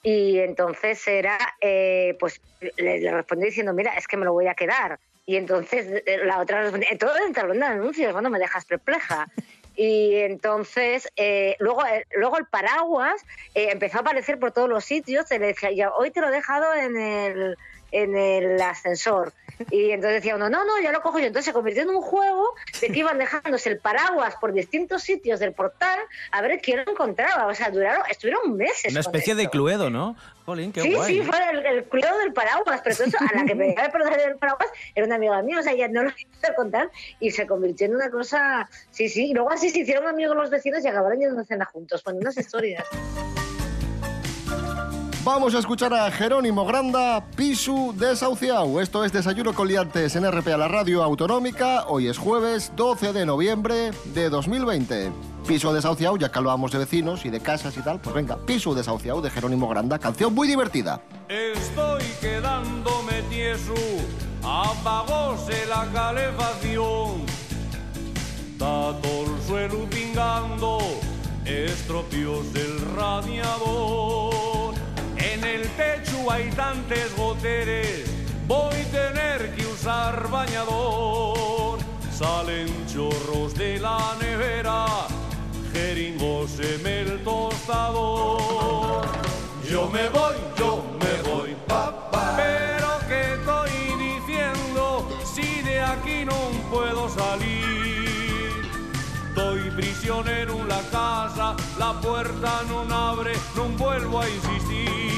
y 0.04 0.38
entonces 0.40 1.08
era, 1.08 1.38
eh, 1.62 2.16
pues 2.20 2.42
le, 2.76 3.00
le 3.00 3.12
respondí 3.12 3.46
diciendo, 3.46 3.74
mira, 3.74 3.94
es 3.94 4.06
que 4.06 4.18
me 4.18 4.26
lo 4.26 4.34
voy 4.34 4.48
a 4.48 4.54
quedar. 4.54 5.00
Y 5.26 5.38
entonces 5.38 6.04
eh, 6.06 6.20
la 6.26 6.40
otra 6.40 6.62
respondía, 6.62 6.90
todo 6.98 7.14
dentro 7.14 7.52
de 7.52 7.64
anuncios, 7.64 8.12
bueno, 8.14 8.30
me 8.30 8.38
dejas 8.38 8.66
perpleja. 8.66 9.28
Y 9.78 10.16
entonces, 10.16 11.08
eh, 11.18 11.56
luego, 11.60 11.86
eh, 11.86 12.08
luego 12.16 12.40
el 12.40 12.48
paraguas 12.48 13.24
eh, 13.54 13.70
empezó 13.72 14.00
a 14.00 14.02
aparecer 14.02 14.40
por 14.40 14.52
todos 14.52 14.68
los 14.68 14.84
sitios. 14.84 15.28
Se 15.28 15.38
le 15.38 15.48
decía, 15.48 15.72
ya, 15.72 15.92
hoy 15.92 16.10
te 16.10 16.20
lo 16.20 16.30
he 16.30 16.32
dejado 16.32 16.74
en 16.74 16.98
el, 16.98 17.56
en 17.92 18.18
el 18.18 18.60
ascensor. 18.60 19.34
Y 19.72 19.92
entonces 19.92 20.22
decía 20.22 20.36
uno, 20.36 20.50
no, 20.50 20.66
no, 20.66 20.80
ya 20.82 20.92
lo 20.92 21.02
cojo 21.02 21.20
yo. 21.20 21.26
Entonces 21.26 21.46
se 21.46 21.54
convirtió 21.54 21.84
en 21.84 21.90
un 21.90 22.02
juego 22.02 22.54
de 22.80 22.88
que 22.88 23.00
iban 23.00 23.18
dejándose 23.18 23.70
el 23.70 23.80
paraguas 23.80 24.36
por 24.40 24.54
distintos 24.54 25.04
sitios 25.04 25.40
del 25.40 25.54
portal 25.54 26.00
a 26.32 26.42
ver 26.42 26.60
quién 26.62 26.84
lo 26.86 26.92
encontraba. 26.92 27.48
O 27.48 27.56
sea, 27.56 27.70
duraron, 27.70 28.04
estuvieron 28.10 28.56
meses. 28.56 28.92
Una 28.92 29.02
especie 29.02 29.36
de. 29.36 29.48
Cluedo, 29.50 29.90
¿no? 29.90 30.16
Jolín, 30.46 30.72
qué 30.72 30.82
sí, 30.82 30.94
guay. 30.94 31.14
sí, 31.14 31.22
fue 31.24 31.38
el, 31.52 31.66
el 31.66 31.84
cuidado 31.86 32.20
del 32.20 32.32
paraguas, 32.32 32.80
pero 32.82 32.96
eso, 32.96 33.18
a 33.20 33.36
la 33.36 33.46
que 33.46 33.54
me 33.54 33.72
iba 33.72 33.84
a 33.84 33.92
perder 33.92 34.30
el 34.30 34.38
paraguas 34.38 34.70
era 34.96 35.06
una 35.06 35.16
amiga 35.16 35.42
mía, 35.42 35.60
o 35.60 35.62
sea, 35.62 35.74
ella 35.74 35.90
no 35.90 36.04
lo 36.04 36.12
quiso 36.14 36.30
contar 36.56 36.90
y 37.20 37.32
se 37.32 37.46
convirtió 37.46 37.88
en 37.88 37.96
una 37.96 38.10
cosa, 38.10 38.70
sí, 38.90 39.10
sí, 39.10 39.32
y 39.32 39.34
luego 39.34 39.52
así 39.52 39.70
se 39.70 39.80
hicieron 39.80 40.08
amigos 40.08 40.38
los 40.38 40.50
vecinos 40.50 40.86
y 40.86 40.88
acabaron 40.88 41.20
yendo 41.20 41.42
a 41.42 41.44
cena 41.44 41.66
juntos, 41.66 42.02
con 42.02 42.16
unas 42.16 42.38
historias. 42.38 42.86
Vamos 45.28 45.54
a 45.56 45.60
escuchar 45.60 45.94
a 45.94 46.10
Jerónimo 46.10 46.66
Granda, 46.66 47.22
Pisu 47.36 47.94
de 47.98 48.16
Sauciau. 48.16 48.80
Esto 48.80 49.04
es 49.04 49.12
Desayuno 49.12 49.54
con 49.54 49.68
Liantes 49.68 50.16
en 50.16 50.26
RPA, 50.26 50.56
la 50.56 50.70
radio 50.70 51.04
autonómica. 51.04 51.84
Hoy 51.88 52.08
es 52.08 52.18
jueves 52.18 52.72
12 52.78 53.12
de 53.12 53.26
noviembre 53.26 53.92
de 54.14 54.30
2020. 54.30 55.12
Piso 55.46 55.74
de 55.74 55.82
Sauciau, 55.82 56.18
ya 56.18 56.32
que 56.32 56.38
hablábamos 56.40 56.72
de 56.72 56.78
vecinos 56.78 57.26
y 57.26 57.30
de 57.30 57.42
casas 57.42 57.76
y 57.76 57.82
tal, 57.82 58.00
pues 58.00 58.16
venga, 58.16 58.38
Pisu 58.38 58.74
de 58.74 58.86
Sauciau 58.86 59.20
de 59.22 59.30
Jerónimo 59.30 59.68
Granda, 59.68 60.00
canción 60.00 60.34
muy 60.34 60.48
divertida. 60.48 61.02
Estoy 61.28 62.04
quedándome 62.22 63.22
tieso, 63.30 63.74
apagóse 64.42 65.66
la 65.68 65.90
calefacción. 65.92 67.26
Está 68.54 68.98
todo 69.02 69.36
el 69.36 69.42
suelo 69.46 69.90
pingando, 69.90 70.78
estropeóse 71.44 72.62
el 72.62 72.80
radiador. 72.96 74.57
Techo 75.78 76.32
hay 76.32 76.50
tantos 76.50 77.16
goteres, 77.16 78.10
voy 78.48 78.74
a 78.74 78.92
tener 78.92 79.56
que 79.56 79.64
usar 79.68 80.28
bañador. 80.28 81.78
Salen 82.12 82.68
chorros 82.88 83.54
de 83.54 83.78
la 83.78 84.16
nevera, 84.20 84.88
jeringos 85.72 86.60
en 86.60 86.88
el 86.88 87.24
tostador. 87.24 89.06
Yo 89.70 89.88
me 89.90 90.10
voy, 90.10 90.36
yo 90.58 90.84
me 91.00 91.30
voy, 91.30 91.56
papá. 91.68 92.34
Pero 92.36 92.88
que 93.08 93.34
estoy 93.36 93.70
diciendo 94.00 95.08
si 95.32 95.62
de 95.62 95.80
aquí 95.80 96.26
no 96.26 96.34
puedo 96.72 97.08
salir? 97.08 98.52
Estoy 99.28 99.70
prisionero 99.76 100.60
en 100.60 100.70
la 100.70 100.82
casa, 100.90 101.56
la 101.78 102.02
puerta 102.02 102.64
no 102.68 102.82
abre, 102.92 103.34
no 103.56 103.66
vuelvo 103.78 104.22
a 104.22 104.28
insistir. 104.28 105.17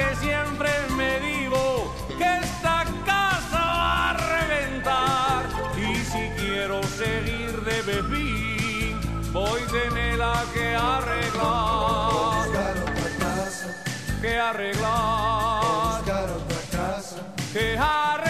Que 0.00 0.16
siempre 0.16 0.70
me 0.96 1.20
digo 1.20 1.94
que 2.16 2.38
esta 2.38 2.86
casa 3.04 3.58
va 3.58 4.10
a 4.10 4.12
reventar. 4.14 5.44
Y 5.76 5.94
si 5.96 6.30
quiero 6.40 6.82
seguir 6.84 7.60
de 7.68 7.82
bebín, 7.82 8.98
voy 9.30 9.60
a 9.60 9.66
tenerla 9.66 10.44
que 10.54 10.74
arreglar. 10.74 12.48
Que 14.22 14.38
arreglar. 14.38 16.02
Que 17.52 17.76
arreglar. 17.76 18.29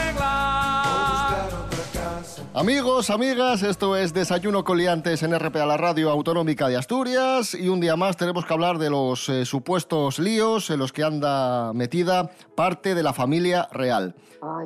Amigos, 2.53 3.11
amigas, 3.11 3.62
esto 3.62 3.96
es 3.96 4.12
Desayuno 4.12 4.64
Coliantes 4.64 5.22
en 5.22 5.38
RPA, 5.38 5.66
la 5.66 5.76
radio 5.76 6.11
autonómica 6.11 6.66
de 6.66 6.76
Asturias. 6.76 7.55
Y 7.55 7.68
un 7.68 7.78
día 7.78 7.94
más 7.94 8.16
tenemos 8.16 8.44
que 8.44 8.53
hablar 8.53 8.78
de 8.78 8.90
los 8.90 9.28
eh, 9.28 9.44
supuestos 9.44 10.18
líos 10.18 10.68
en 10.70 10.80
los 10.80 10.92
que 10.92 11.05
anda 11.05 11.72
metida 11.74 12.32
parte 12.57 12.96
de 12.96 13.05
la 13.05 13.12
familia 13.12 13.68
real. 13.70 14.16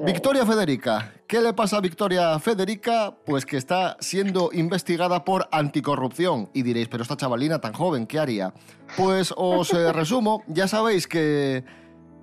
Victoria 0.06 0.46
Federica. 0.46 1.12
¿Qué 1.26 1.42
le 1.42 1.52
pasa 1.52 1.76
a 1.76 1.80
Victoria 1.82 2.38
Federica? 2.38 3.14
Pues 3.26 3.44
que 3.44 3.58
está 3.58 3.98
siendo 4.00 4.48
investigada 4.54 5.22
por 5.22 5.46
anticorrupción. 5.52 6.48
Y 6.54 6.62
diréis, 6.62 6.88
pero 6.88 7.02
esta 7.02 7.18
chavalina 7.18 7.60
tan 7.60 7.74
joven, 7.74 8.06
¿qué 8.06 8.18
haría? 8.18 8.54
Pues 8.96 9.34
os 9.36 9.74
eh, 9.74 9.92
resumo, 9.92 10.42
ya 10.46 10.68
sabéis 10.68 11.06
que 11.06 11.64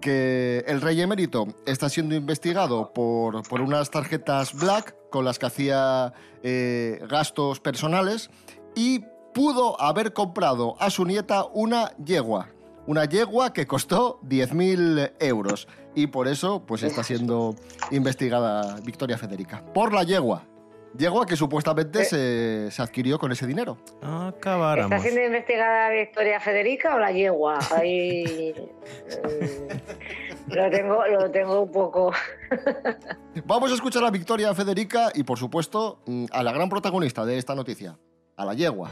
que 0.01 0.63
el 0.65 0.81
rey 0.81 0.99
emérito 0.99 1.45
está 1.67 1.87
siendo 1.87 2.15
investigado 2.15 2.91
por, 2.91 3.47
por 3.47 3.61
unas 3.61 3.91
tarjetas 3.91 4.51
black 4.55 4.95
con 5.11 5.25
las 5.25 5.37
que 5.37 5.45
hacía 5.45 6.13
eh, 6.41 6.99
gastos 7.07 7.59
personales 7.59 8.31
y 8.75 9.03
pudo 9.33 9.79
haber 9.79 10.13
comprado 10.13 10.75
a 10.79 10.89
su 10.89 11.05
nieta 11.05 11.45
una 11.53 11.95
yegua. 11.97 12.49
Una 12.87 13.05
yegua 13.05 13.53
que 13.53 13.67
costó 13.67 14.19
10.000 14.23 15.13
euros. 15.19 15.67
Y 15.93 16.07
por 16.07 16.27
eso 16.27 16.65
pues 16.65 16.81
está 16.81 17.03
siendo 17.03 17.55
investigada 17.91 18.77
Victoria 18.83 19.19
Federica. 19.19 19.63
Por 19.73 19.93
la 19.93 20.03
yegua. 20.03 20.47
Yegua 20.97 21.25
que 21.25 21.37
supuestamente 21.37 22.03
se, 22.03 22.69
se 22.69 22.81
adquirió 22.81 23.17
con 23.19 23.31
ese 23.31 23.47
dinero. 23.47 23.77
¿Está 24.83 24.99
siendo 24.99 25.23
investigada 25.23 25.89
Victoria 25.89 26.39
Federica 26.39 26.95
o 26.95 26.99
la 26.99 27.11
yegua? 27.11 27.59
Ahí 27.73 28.53
eh, 28.55 29.81
lo, 30.47 30.69
tengo, 30.69 31.05
lo 31.07 31.31
tengo 31.31 31.61
un 31.61 31.71
poco. 31.71 32.11
Vamos 33.45 33.71
a 33.71 33.75
escuchar 33.75 34.03
a 34.03 34.11
Victoria 34.11 34.53
Federica 34.53 35.11
y, 35.13 35.23
por 35.23 35.37
supuesto, 35.39 36.01
mm, 36.05 36.25
a 36.31 36.43
la 36.43 36.51
gran 36.51 36.69
protagonista 36.69 37.25
de 37.25 37.37
esta 37.37 37.55
noticia, 37.55 37.97
a 38.37 38.45
la 38.45 38.53
yegua. 38.53 38.89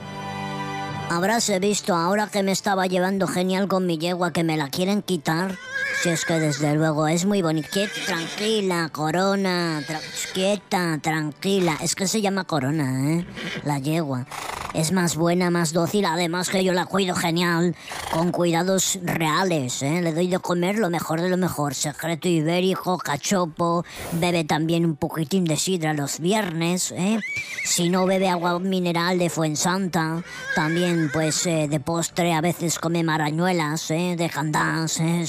Habráse 1.12 1.58
visto 1.60 1.96
ahora 1.96 2.28
que 2.28 2.44
me 2.44 2.52
estaba 2.52 2.86
llevando 2.86 3.26
genial 3.28 3.68
con 3.68 3.88
mi 3.88 3.98
yegua 3.98 4.32
que 4.32 4.44
me 4.44 4.58
la 4.58 4.70
quieren 4.70 5.02
quitar. 5.02 5.56
Si 6.04 6.10
es 6.10 6.24
que 6.24 6.36
desde 6.40 6.76
luego 6.76 7.08
es 7.08 7.26
muy 7.26 7.42
bonita. 7.42 7.68
Quieta, 7.74 7.94
tranquila, 8.06 8.90
corona. 8.92 9.82
tra- 9.88 10.02
quieta, 10.34 11.00
tranquila. 11.02 11.78
Es 11.82 11.96
que 11.96 12.08
se 12.08 12.22
llama 12.22 12.44
corona, 12.44 13.12
¿eh? 13.12 13.26
La 13.64 13.80
yegua. 13.80 14.28
Es 14.74 14.92
más 14.92 15.16
buena, 15.16 15.50
más 15.50 15.74
dócil. 15.74 16.06
Además 16.06 16.50
que 16.50 16.64
yo 16.64 16.74
la 16.74 16.86
cuido 16.86 17.16
genial. 17.16 17.76
Con 18.12 18.32
cuidados 18.32 19.00
reales, 19.04 19.82
¿eh? 19.82 20.02
Le 20.02 20.14
doy 20.14 20.28
de 20.28 20.40
comer 20.40 20.78
lo 20.78 20.90
mejor 20.90 21.22
de 21.22 21.30
lo 21.30 21.38
mejor. 21.38 21.74
Secreto 21.74 22.28
ibérico, 22.28 22.98
cachopo. 22.98 23.84
Bebe 24.12 24.44
también 24.44 24.86
un 24.86 24.96
poquitín 24.96 25.46
de 25.46 25.58
sidra 25.58 25.94
los 25.94 26.20
viernes, 26.20 26.92
¿eh? 26.92 27.20
Si 27.66 27.90
no 27.90 28.06
bebe 28.06 28.30
agua 28.30 28.60
mineral 28.60 29.18
de 29.18 29.30
Fuensanta, 29.30 30.24
también 30.56 31.10
pues 31.12 31.46
eh, 31.46 31.68
de 31.68 31.80
postre 31.80 32.34
a 32.34 32.42
veces 32.42 32.80
come 32.80 33.04
marañuelas, 33.04 33.90
¿eh? 33.92 34.16
de 34.18 34.30
candás. 34.30 35.00
¿eh? 35.00 35.26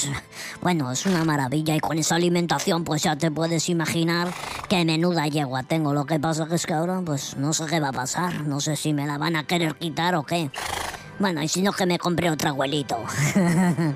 Bueno, 0.61 0.93
es 0.93 1.07
una 1.07 1.25
maravilla 1.25 1.75
y 1.75 1.81
con 1.81 1.99
esa 1.99 2.17
alimentación 2.17 2.85
pues 2.85 3.03
ya 3.03 3.17
te 3.17 3.31
puedes 3.31 3.69
imaginar 3.69 4.33
qué 4.69 4.85
menuda 4.85 5.27
yegua 5.27 5.63
tengo. 5.63 5.95
Lo 5.95 6.05
que 6.05 6.19
pasa 6.19 6.47
es 6.51 6.67
que 6.67 6.75
ahora 6.75 7.01
pues 7.05 7.37
no 7.37 7.53
sé 7.53 7.67
qué 7.67 7.81
va 7.81 7.89
a 7.89 7.93
pasar. 7.93 8.47
No 8.47 8.61
sé 8.61 8.77
si 8.77 8.93
me 8.93 9.07
la 9.07 9.19
van 9.19 9.30
a 9.37 9.45
querer 9.45 9.77
quitar 9.77 10.15
o 10.15 10.25
qué. 10.25 10.51
Bueno, 11.19 11.43
y 11.43 11.49
si 11.49 11.63
no 11.63 11.73
que 11.73 11.87
me 11.87 11.99
compré 11.99 12.31
otro 12.31 12.51
abuelito. 12.51 12.97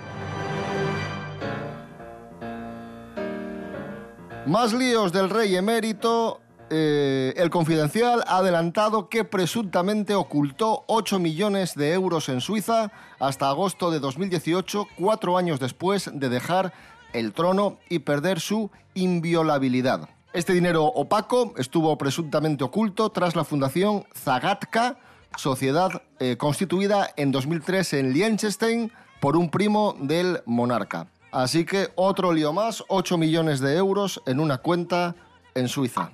Más 4.46 4.74
líos 4.74 5.12
del 5.12 5.30
rey 5.30 5.56
emérito. 5.56 6.40
Eh, 6.70 7.34
el 7.36 7.50
Confidencial 7.50 8.24
ha 8.26 8.38
adelantado 8.38 9.08
que 9.08 9.24
presuntamente 9.24 10.14
ocultó 10.14 10.84
8 10.86 11.18
millones 11.18 11.74
de 11.74 11.92
euros 11.92 12.28
en 12.28 12.40
Suiza 12.40 12.90
hasta 13.18 13.48
agosto 13.48 13.90
de 13.90 14.00
2018, 14.00 14.88
cuatro 14.96 15.38
años 15.38 15.60
después 15.60 16.10
de 16.12 16.28
dejar 16.28 16.72
el 17.12 17.32
trono 17.32 17.78
y 17.88 18.00
perder 18.00 18.40
su 18.40 18.70
inviolabilidad. 18.94 20.08
Este 20.34 20.52
dinero 20.52 20.84
opaco 20.84 21.54
estuvo 21.56 21.96
presuntamente 21.96 22.64
oculto 22.64 23.10
tras 23.10 23.36
la 23.36 23.44
fundación 23.44 24.04
Zagatka, 24.14 24.96
sociedad 25.36 26.02
eh, 26.20 26.36
constituida 26.36 27.10
en 27.16 27.32
2003 27.32 27.94
en 27.94 28.12
Liechtenstein 28.12 28.92
por 29.20 29.36
un 29.36 29.50
primo 29.50 29.96
del 30.00 30.40
monarca. 30.46 31.06
Así 31.32 31.64
que 31.64 31.88
otro 31.96 32.32
lío 32.32 32.52
más, 32.52 32.84
8 32.88 33.18
millones 33.18 33.60
de 33.60 33.76
euros 33.76 34.22
en 34.26 34.38
una 34.40 34.58
cuenta 34.58 35.16
en 35.54 35.68
Suiza. 35.68 36.10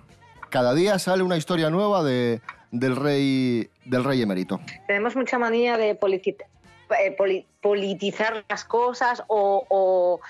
Cada 0.49 0.75
día 0.75 0.99
sale 0.99 1.23
una 1.23 1.37
historia 1.37 1.71
nueva 1.71 2.03
de, 2.03 2.41
del, 2.71 2.97
rey, 2.97 3.69
del 3.85 4.05
rey 4.05 4.23
emérito. 4.23 4.61
Tenemos 4.87 5.15
mucha 5.17 5.39
manía 5.39 5.77
de 5.77 5.91
eh, 5.91 7.15
poli- 7.17 7.47
politizar 7.61 8.45
las 8.49 8.65
cosas 8.65 9.23
o- 9.29 10.21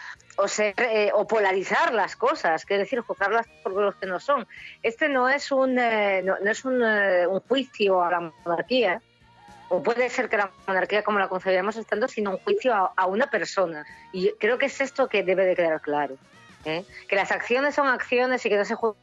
o 0.40 0.48
ser, 0.48 0.74
eh, 0.78 1.10
o 1.14 1.26
polarizar 1.26 1.92
las 1.92 2.16
cosas, 2.16 2.64
que 2.64 2.74
es 2.74 2.80
decir, 2.80 3.00
juzgarlas 3.00 3.46
por 3.62 3.72
los 3.72 3.94
que 3.96 4.06
no 4.06 4.18
son. 4.18 4.46
Este 4.82 5.08
no 5.08 5.28
es 5.28 5.52
un, 5.52 5.78
eh, 5.78 6.22
no, 6.22 6.36
no 6.42 6.50
es 6.50 6.64
un, 6.64 6.82
eh, 6.82 7.26
un 7.26 7.40
juicio 7.40 8.02
a 8.02 8.10
la 8.10 8.32
monarquía, 8.44 9.02
o 9.68 9.82
puede 9.82 10.08
ser 10.10 10.28
que 10.28 10.36
la 10.36 10.50
monarquía 10.66 11.04
como 11.04 11.18
la 11.18 11.28
concebíamos 11.28 11.76
estando, 11.76 12.08
sino 12.08 12.30
un 12.32 12.38
juicio 12.38 12.74
a, 12.74 13.06
una 13.06 13.30
persona. 13.30 13.84
Y 14.12 14.32
creo 14.32 14.58
que 14.58 14.66
es 14.66 14.80
esto 14.80 15.08
que 15.08 15.22
debe 15.22 15.44
de 15.44 15.54
quedar 15.54 15.80
claro. 15.80 16.16
¿eh? 16.64 16.84
Que 17.08 17.16
las 17.16 17.30
acciones 17.30 17.76
son 17.76 17.86
acciones 17.86 18.44
y 18.44 18.48
que 18.48 18.56
no 18.56 18.64
se 18.64 18.74
juzga 18.74 18.98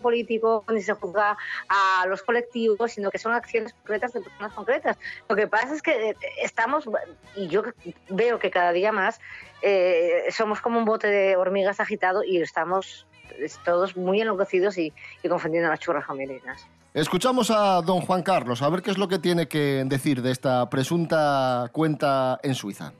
político 0.00 0.64
ni 0.72 0.82
se 0.82 0.94
juzga 0.94 1.36
a 1.68 2.06
los 2.06 2.22
colectivos, 2.22 2.92
sino 2.92 3.10
que 3.10 3.18
son 3.18 3.32
acciones 3.32 3.72
concretas 3.74 4.12
de 4.12 4.20
personas 4.20 4.52
concretas. 4.52 4.98
Lo 5.28 5.36
que 5.36 5.46
pasa 5.46 5.74
es 5.74 5.82
que 5.82 6.10
eh, 6.10 6.16
estamos, 6.42 6.88
y 7.36 7.48
yo 7.48 7.62
veo 8.08 8.38
que 8.38 8.50
cada 8.50 8.72
día 8.72 8.92
más, 8.92 9.20
eh, 9.62 10.24
somos 10.30 10.60
como 10.60 10.78
un 10.78 10.84
bote 10.84 11.06
de 11.06 11.36
hormigas 11.36 11.80
agitado 11.80 12.24
y 12.24 12.40
estamos 12.40 13.06
todos 13.64 13.96
muy 13.96 14.20
enloquecidos 14.20 14.76
y, 14.78 14.92
y 15.22 15.28
confundiendo 15.28 15.70
las 15.70 15.80
churras 15.80 16.04
con 16.04 16.18
melenas. 16.18 16.66
Escuchamos 16.92 17.52
a 17.52 17.80
don 17.82 18.00
Juan 18.00 18.22
Carlos, 18.22 18.62
a 18.62 18.68
ver 18.68 18.82
qué 18.82 18.90
es 18.90 18.98
lo 18.98 19.06
que 19.06 19.20
tiene 19.20 19.46
que 19.46 19.84
decir 19.86 20.22
de 20.22 20.32
esta 20.32 20.68
presunta 20.68 21.68
cuenta 21.72 22.40
en 22.42 22.54
Suiza. 22.56 22.92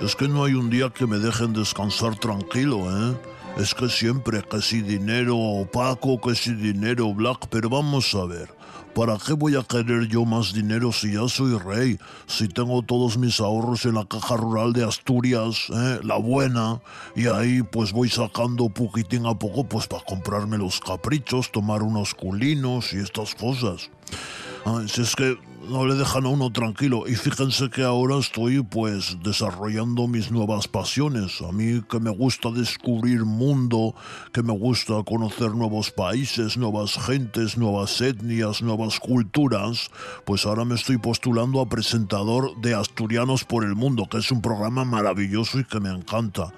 Es 0.00 0.14
que 0.14 0.28
no 0.28 0.44
hay 0.44 0.52
un 0.54 0.70
día 0.70 0.90
que 0.90 1.06
me 1.06 1.18
dejen 1.18 1.52
descansar 1.52 2.16
tranquilo, 2.16 2.78
¿eh? 2.90 3.16
Es 3.56 3.72
que 3.72 3.88
siempre, 3.88 4.42
que 4.42 4.60
si 4.60 4.82
dinero 4.82 5.38
opaco, 5.38 6.20
que 6.20 6.34
si 6.34 6.54
dinero 6.54 7.14
black, 7.14 7.46
pero 7.50 7.68
vamos 7.68 8.12
a 8.14 8.24
ver. 8.24 8.48
¿Para 8.94 9.16
qué 9.16 9.32
voy 9.32 9.56
a 9.56 9.62
querer 9.62 10.08
yo 10.08 10.24
más 10.24 10.52
dinero 10.52 10.92
si 10.92 11.12
ya 11.12 11.28
soy 11.28 11.56
rey? 11.58 11.98
Si 12.26 12.48
tengo 12.48 12.82
todos 12.82 13.16
mis 13.16 13.38
ahorros 13.38 13.84
en 13.86 13.94
la 13.94 14.04
caja 14.06 14.36
rural 14.36 14.72
de 14.72 14.84
Asturias, 14.84 15.66
¿eh? 15.70 16.00
la 16.02 16.16
buena, 16.16 16.80
y 17.14 17.26
ahí 17.26 17.62
pues 17.62 17.92
voy 17.92 18.08
sacando 18.08 18.68
poquitín 18.68 19.26
a 19.26 19.38
poco 19.38 19.64
pues 19.64 19.86
para 19.86 20.04
comprarme 20.04 20.58
los 20.58 20.80
caprichos, 20.80 21.50
tomar 21.52 21.82
unos 21.82 22.14
culinos 22.14 22.92
y 22.92 22.98
estas 22.98 23.34
cosas. 23.34 23.90
Ay, 24.64 24.88
si 24.88 25.02
es 25.02 25.14
que 25.14 25.38
no 25.68 25.86
le 25.86 25.94
dejan 25.94 26.26
a 26.26 26.28
uno 26.28 26.50
tranquilo. 26.50 27.04
Y 27.06 27.14
fíjense 27.14 27.70
que 27.70 27.82
ahora 27.82 28.18
estoy 28.18 28.62
pues 28.62 29.16
desarrollando 29.22 30.06
mis 30.06 30.30
nuevas 30.30 30.68
pasiones. 30.68 31.40
A 31.42 31.52
mí 31.52 31.82
que 31.88 32.00
me 32.00 32.10
gusta 32.10 32.50
descubrir 32.50 33.24
mundo, 33.24 33.94
que 34.32 34.42
me 34.42 34.52
gusta 34.52 35.02
conocer 35.04 35.50
nuevos 35.52 35.90
países, 35.90 36.56
nuevas 36.56 36.94
gentes, 36.94 37.56
nuevas 37.56 38.00
etnias, 38.00 38.62
nuevas 38.62 39.00
culturas, 39.00 39.90
pues 40.24 40.46
ahora 40.46 40.64
me 40.64 40.74
estoy 40.74 40.98
postulando 40.98 41.60
a 41.60 41.68
presentador 41.68 42.60
de 42.60 42.74
Asturianos 42.74 43.44
por 43.44 43.64
el 43.64 43.74
Mundo, 43.74 44.06
que 44.10 44.18
es 44.18 44.30
un 44.30 44.42
programa 44.42 44.84
maravilloso 44.84 45.58
y 45.58 45.64
que 45.64 45.80
me 45.80 45.90
encanta. 45.90 46.52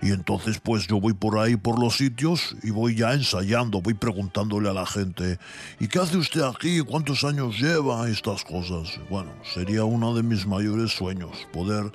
Y 0.00 0.12
entonces 0.12 0.60
pues 0.62 0.86
yo 0.86 1.00
voy 1.00 1.12
por 1.12 1.38
ahí 1.38 1.56
por 1.56 1.80
los 1.80 1.96
sitios 1.96 2.56
y 2.62 2.70
voy 2.70 2.94
ya 2.94 3.14
ensayando, 3.14 3.80
voy 3.80 3.94
preguntándole 3.94 4.68
a 4.68 4.72
la 4.72 4.86
gente, 4.86 5.38
¿y 5.80 5.88
qué 5.88 5.98
hace 5.98 6.16
usted 6.16 6.42
aquí? 6.42 6.80
¿Cuántos 6.80 7.24
años 7.24 7.58
lleva? 7.58 8.08
Estas 8.08 8.44
cosas. 8.44 9.00
Bueno, 9.10 9.30
sería 9.54 9.84
uno 9.84 10.14
de 10.14 10.22
mis 10.22 10.46
mayores 10.46 10.92
sueños, 10.92 11.46
poder 11.52 11.90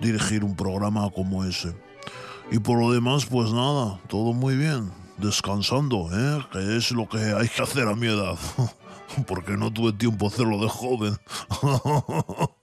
dirigir 0.00 0.44
un 0.44 0.56
programa 0.56 1.08
como 1.10 1.44
ese. 1.44 1.74
Y 2.50 2.58
por 2.58 2.78
lo 2.78 2.92
demás, 2.92 3.26
pues 3.26 3.52
nada, 3.52 3.98
todo 4.08 4.32
muy 4.32 4.56
bien, 4.56 4.92
descansando, 5.18 6.08
¿eh? 6.12 6.44
Que 6.52 6.76
es 6.76 6.90
lo 6.92 7.08
que 7.08 7.18
hay 7.18 7.48
que 7.48 7.62
hacer 7.62 7.88
a 7.88 7.94
mi 7.94 8.06
edad. 8.06 8.36
Porque 9.26 9.56
no 9.56 9.72
tuve 9.72 9.92
tiempo 9.92 10.26
a 10.26 10.28
hacerlo 10.28 10.58
de 10.58 10.68
joven. 10.68 11.16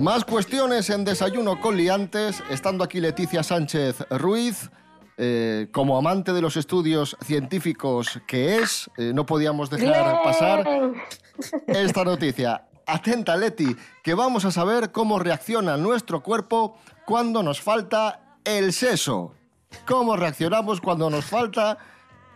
Más 0.00 0.24
cuestiones 0.24 0.90
en 0.90 1.04
Desayuno 1.04 1.60
con 1.60 1.76
Liantes, 1.76 2.42
estando 2.50 2.84
aquí 2.84 3.00
Leticia 3.00 3.42
Sánchez 3.42 4.06
Ruiz. 4.10 4.70
eh, 5.20 5.66
como 5.72 5.98
amante 5.98 6.32
de 6.32 6.40
los 6.40 6.56
estudios 6.56 7.16
científicos 7.20 8.20
que 8.28 8.58
es, 8.58 8.88
eh, 8.96 9.10
no 9.12 9.26
podíamos 9.26 9.68
dejar 9.68 10.22
pasar 10.22 10.64
esta 11.66 12.04
noticia. 12.04 12.68
atenta 12.86 13.36
Leti, 13.36 13.76
que 14.04 14.14
vamos 14.14 14.44
a 14.44 14.52
saber 14.52 14.92
cómo 14.92 15.18
reacciona 15.18 15.76
nuestro 15.76 16.22
cuerpo 16.22 16.78
cuando 17.04 17.42
nos 17.42 17.60
falta 17.60 18.38
el 18.44 18.72
seso. 18.72 19.34
¿Cómo 19.86 20.14
reaccionamos 20.16 20.80
cuando 20.80 21.10
nos 21.10 21.24
falta 21.24 21.78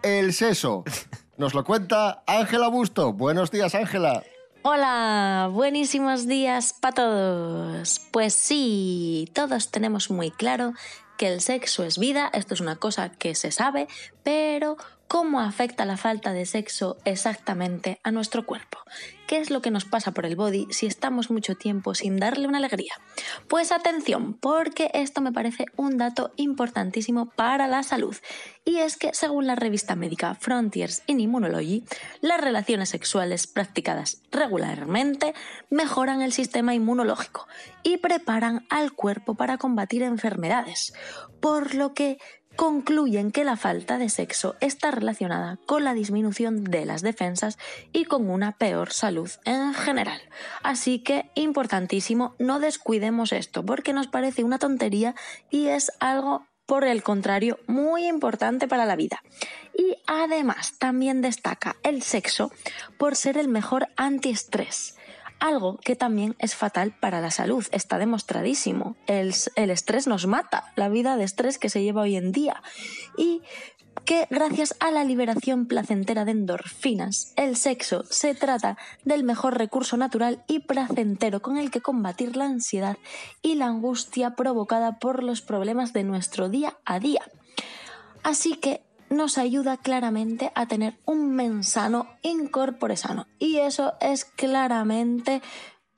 el 0.02 0.32
seso? 0.32 0.82
Nos 1.36 1.54
lo 1.54 1.62
cuenta 1.62 2.24
Ángela 2.26 2.66
Busto. 2.66 3.12
Buenos 3.12 3.52
días, 3.52 3.76
Ángela. 3.76 4.24
Hola, 4.64 5.50
buenísimos 5.50 6.28
días 6.28 6.72
para 6.72 6.94
todos. 6.94 8.00
Pues 8.12 8.32
sí, 8.32 9.28
todos 9.32 9.72
tenemos 9.72 10.08
muy 10.08 10.30
claro 10.30 10.72
que 11.18 11.32
el 11.32 11.40
sexo 11.40 11.82
es 11.82 11.98
vida, 11.98 12.30
esto 12.32 12.54
es 12.54 12.60
una 12.60 12.76
cosa 12.76 13.10
que 13.10 13.34
se 13.34 13.50
sabe, 13.50 13.88
pero 14.22 14.76
¿cómo 15.12 15.40
afecta 15.40 15.84
la 15.84 15.98
falta 15.98 16.32
de 16.32 16.46
sexo 16.46 16.96
exactamente 17.04 18.00
a 18.02 18.10
nuestro 18.10 18.46
cuerpo? 18.46 18.78
¿Qué 19.26 19.36
es 19.36 19.50
lo 19.50 19.60
que 19.60 19.70
nos 19.70 19.84
pasa 19.84 20.12
por 20.12 20.24
el 20.24 20.36
body 20.36 20.68
si 20.70 20.86
estamos 20.86 21.30
mucho 21.30 21.54
tiempo 21.54 21.94
sin 21.94 22.16
darle 22.16 22.48
una 22.48 22.56
alegría? 22.56 22.94
Pues 23.46 23.72
atención, 23.72 24.32
porque 24.32 24.90
esto 24.94 25.20
me 25.20 25.30
parece 25.30 25.66
un 25.76 25.98
dato 25.98 26.32
importantísimo 26.36 27.26
para 27.26 27.66
la 27.66 27.82
salud. 27.82 28.16
Y 28.64 28.78
es 28.78 28.96
que, 28.96 29.12
según 29.12 29.46
la 29.46 29.54
revista 29.54 29.96
médica 29.96 30.34
Frontiers 30.34 31.02
in 31.06 31.20
Immunology, 31.20 31.84
las 32.22 32.40
relaciones 32.40 32.88
sexuales 32.88 33.46
practicadas 33.46 34.22
regularmente 34.30 35.34
mejoran 35.68 36.22
el 36.22 36.32
sistema 36.32 36.74
inmunológico 36.74 37.46
y 37.82 37.98
preparan 37.98 38.64
al 38.70 38.92
cuerpo 38.92 39.34
para 39.34 39.58
combatir 39.58 40.02
enfermedades. 40.02 40.94
Por 41.40 41.74
lo 41.74 41.92
que 41.92 42.18
concluyen 42.56 43.32
que 43.32 43.44
la 43.44 43.56
falta 43.56 43.98
de 43.98 44.08
sexo 44.08 44.56
está 44.60 44.90
relacionada 44.90 45.58
con 45.66 45.84
la 45.84 45.94
disminución 45.94 46.64
de 46.64 46.84
las 46.84 47.02
defensas 47.02 47.58
y 47.92 48.04
con 48.04 48.30
una 48.30 48.52
peor 48.52 48.92
salud 48.92 49.30
en 49.44 49.74
general. 49.74 50.20
Así 50.62 50.98
que, 50.98 51.30
importantísimo, 51.34 52.34
no 52.38 52.60
descuidemos 52.60 53.32
esto 53.32 53.64
porque 53.64 53.92
nos 53.92 54.08
parece 54.08 54.44
una 54.44 54.58
tontería 54.58 55.14
y 55.50 55.68
es 55.68 55.92
algo 56.00 56.46
por 56.66 56.84
el 56.84 57.02
contrario, 57.02 57.58
muy 57.66 58.06
importante 58.06 58.68
para 58.68 58.86
la 58.86 58.96
vida. 58.96 59.22
Y 59.76 59.96
además 60.06 60.74
también 60.78 61.20
destaca 61.20 61.76
el 61.82 62.02
sexo 62.02 62.50
por 62.98 63.16
ser 63.16 63.36
el 63.36 63.48
mejor 63.48 63.88
antiestrés 63.96 64.96
algo 65.42 65.78
que 65.78 65.96
también 65.96 66.36
es 66.38 66.54
fatal 66.54 66.94
para 66.98 67.20
la 67.20 67.32
salud, 67.32 67.66
está 67.72 67.98
demostradísimo. 67.98 68.94
El, 69.08 69.34
el, 69.56 69.70
estrés 69.70 70.06
nos 70.06 70.28
mata, 70.28 70.72
la 70.76 70.88
vida 70.88 71.16
de 71.16 71.24
estrés 71.24 71.58
que 71.58 71.68
se 71.68 71.82
lleva 71.82 72.02
hoy 72.02 72.14
en 72.16 72.30
día. 72.30 72.62
Y 73.18 73.42
que 74.04 74.28
gracias 74.30 74.76
a 74.78 74.92
la 74.92 75.02
liberación 75.02 75.66
placentera 75.66 76.24
de 76.24 76.30
endorfinas, 76.30 77.32
el 77.36 77.56
sexo 77.56 78.04
se 78.08 78.34
trata 78.34 78.78
del 79.04 79.24
mejor 79.24 79.58
recurso 79.58 79.96
natural 79.96 80.44
y 80.46 80.60
placentero 80.60 81.42
con 81.42 81.56
el 81.56 81.72
que 81.72 81.80
combatir 81.82 82.36
la 82.36 82.46
ansiedad 82.46 82.96
y 83.42 83.56
la 83.56 83.66
angustia 83.66 84.36
provocada 84.36 85.00
por 85.00 85.24
los 85.24 85.42
problemas 85.42 85.92
de 85.92 86.04
nuestro 86.04 86.48
día 86.48 86.78
a 86.84 87.00
día. 87.00 87.22
Así 88.22 88.54
que 88.54 88.82
nos 89.12 89.38
ayuda 89.38 89.76
claramente 89.76 90.50
a 90.54 90.66
tener 90.66 90.98
un 91.04 91.34
mensano 91.34 92.08
incorpore 92.22 92.96
sano. 92.96 93.26
Y 93.38 93.58
eso 93.58 93.94
es 94.00 94.24
claramente 94.24 95.42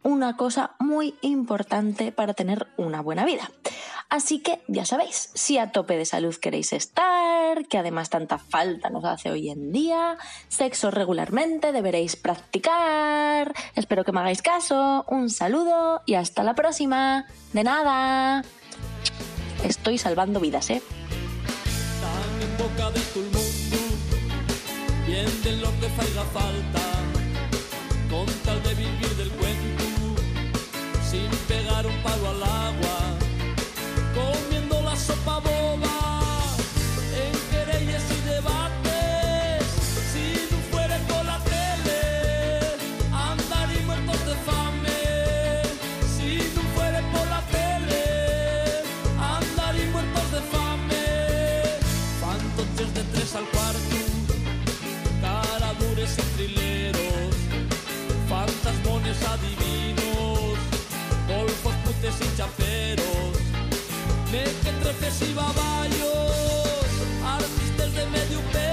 una 0.03 0.37
cosa 0.37 0.77
muy 0.79 1.15
importante 1.23 2.12
para 2.12 2.35
tener 2.35 2.67
una 2.77 3.01
buena 3.01 3.25
vida. 3.25 3.51
Así 4.11 4.41
que 4.41 4.61
ya 4.69 4.85
sabéis, 4.85 5.31
si 5.35 5.59
a 5.59 5.73
tope 5.73 5.97
de 5.97 6.05
salud 6.05 6.35
queréis 6.37 6.73
estar, 6.73 7.67
que 7.67 7.79
además 7.79 8.11
tanta 8.11 8.39
falta 8.39 8.91
nos 8.91 9.05
hace 9.05 9.31
hoy 9.31 9.49
en 9.49 9.73
día, 9.73 10.19
sexo 10.49 10.91
regularmente 10.91 11.73
deberéis 11.73 12.17
practicar. 12.17 13.55
Espero 13.75 14.05
que 14.05 14.12
me 14.12 14.21
hagáis 14.21 14.43
caso. 14.43 15.05
Un 15.09 15.31
saludo 15.31 16.03
y 16.05 16.15
hasta 16.15 16.45
la 16.45 16.55
próxima. 16.55 17.27
De 17.53 17.65
nada. 17.65 18.45
Estoy 19.65 19.97
salvando 19.99 20.39
vidas, 20.39 20.69
¿eh? 20.71 20.83
Boca 22.75 22.91
de 22.91 23.01
todo 23.01 23.25
el 23.25 23.31
mundo. 23.31 23.77
Bien 25.07 25.61
lo 25.61 25.70
que 25.81 25.89
faga 25.97 26.25
falta 26.33 26.83
con 28.11 28.27
tal 28.45 28.62
de 28.62 28.75
vivir 28.75 29.16
del 29.16 29.31
cuento 29.31 29.85
sin 31.11 31.29
pegar 31.49 31.87
un 31.87 31.97
palo 32.03 32.31
al 32.31 32.43
agua 32.43 32.54
adivinos, 59.23 60.59
golfos, 61.29 61.75
putes 61.85 62.15
y 62.21 62.37
chaperos, 62.37 63.33
mequetrefes 64.33 65.23
y 65.29 65.35
baballos, 65.35 66.87
artistas 67.25 67.95
de 67.95 68.07
medio 68.07 68.41
pelo, 68.53 68.64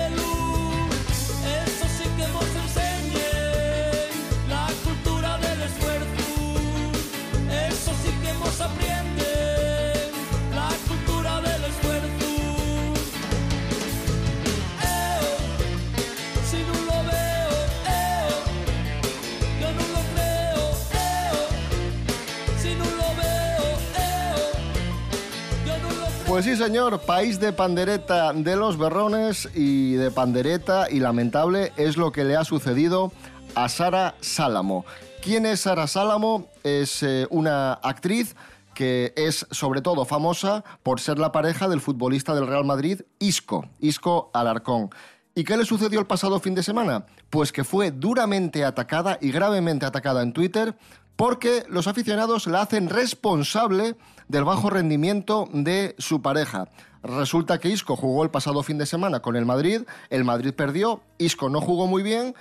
Pues 26.32 26.46
sí, 26.46 26.56
señor, 26.56 27.02
país 27.02 27.42
de 27.42 27.52
pandereta 27.52 28.32
de 28.32 28.56
los 28.56 28.78
berrones 28.78 29.50
y 29.54 29.96
de 29.96 30.12
pandereta 30.12 30.90
y 30.90 31.02
lamentable 31.02 31.74
es 31.76 31.98
lo 31.98 32.14
que 32.14 32.24
le 32.24 32.38
ha 32.38 32.46
sucedido 32.46 33.12
a 33.54 33.68
Sara 33.68 34.16
Sálamo. 34.22 34.86
¿Quién 35.22 35.46
es 35.46 35.60
Sara 35.60 35.88
Sálamo? 35.88 36.48
Es 36.64 37.04
eh, 37.04 37.28
una 37.32 37.74
actriz 37.74 38.38
que 38.74 39.12
es 39.18 39.46
sobre 39.52 39.82
todo 39.82 40.06
famosa 40.06 40.64
por 40.84 41.02
ser 41.02 41.20
la 41.20 41.34
pareja 41.34 41.68
del 41.68 41.82
futbolista 41.82 42.34
del 42.34 42.48
Real 42.48 42.64
Madrid, 42.64 43.02
Isco, 43.20 43.68
Isco 43.82 44.32
Alarcón. 44.34 44.90
¿Y 45.36 45.44
qué 45.44 45.58
le 45.58 45.66
sucedió 45.66 46.00
el 46.00 46.08
pasado 46.08 46.40
fin 46.40 46.56
de 46.56 46.64
semana? 46.64 47.08
Pues 47.30 47.52
que 47.52 47.66
fue 47.66 47.92
duramente 47.92 48.64
atacada 48.64 49.18
y 49.20 49.34
gravemente 49.34 49.86
atacada 49.86 50.24
en 50.24 50.32
Twitter 50.32 50.78
porque 51.22 51.66
los 51.70 51.88
aficionados 51.88 52.48
la 52.48 52.62
hacen 52.62 52.90
responsable 52.90 53.96
del 54.32 54.46
bajo 54.46 54.70
rendimiento 54.70 55.50
de 55.52 55.94
su 55.98 56.22
pareja. 56.22 56.70
Resulta 57.04 57.60
que 57.60 57.70
Isco 57.70 57.98
jugó 57.98 58.24
el 58.24 58.30
pasado 58.30 58.64
fin 58.64 58.78
de 58.78 58.86
semana 58.86 59.20
con 59.20 59.36
el 59.36 59.46
Madrid, 59.46 59.82
el 60.10 60.24
Madrid 60.24 60.54
perdió, 60.54 61.02
Isco 61.18 61.50
no 61.50 61.60
jugó 61.60 61.86
muy 61.86 62.02
bien 62.02 62.34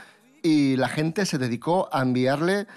y 0.43 0.77
la 0.77 0.89
gente 0.89 1.27
se 1.27 1.39
dedicó 1.39 1.89
a 1.93 2.03
enviarle 2.03 2.69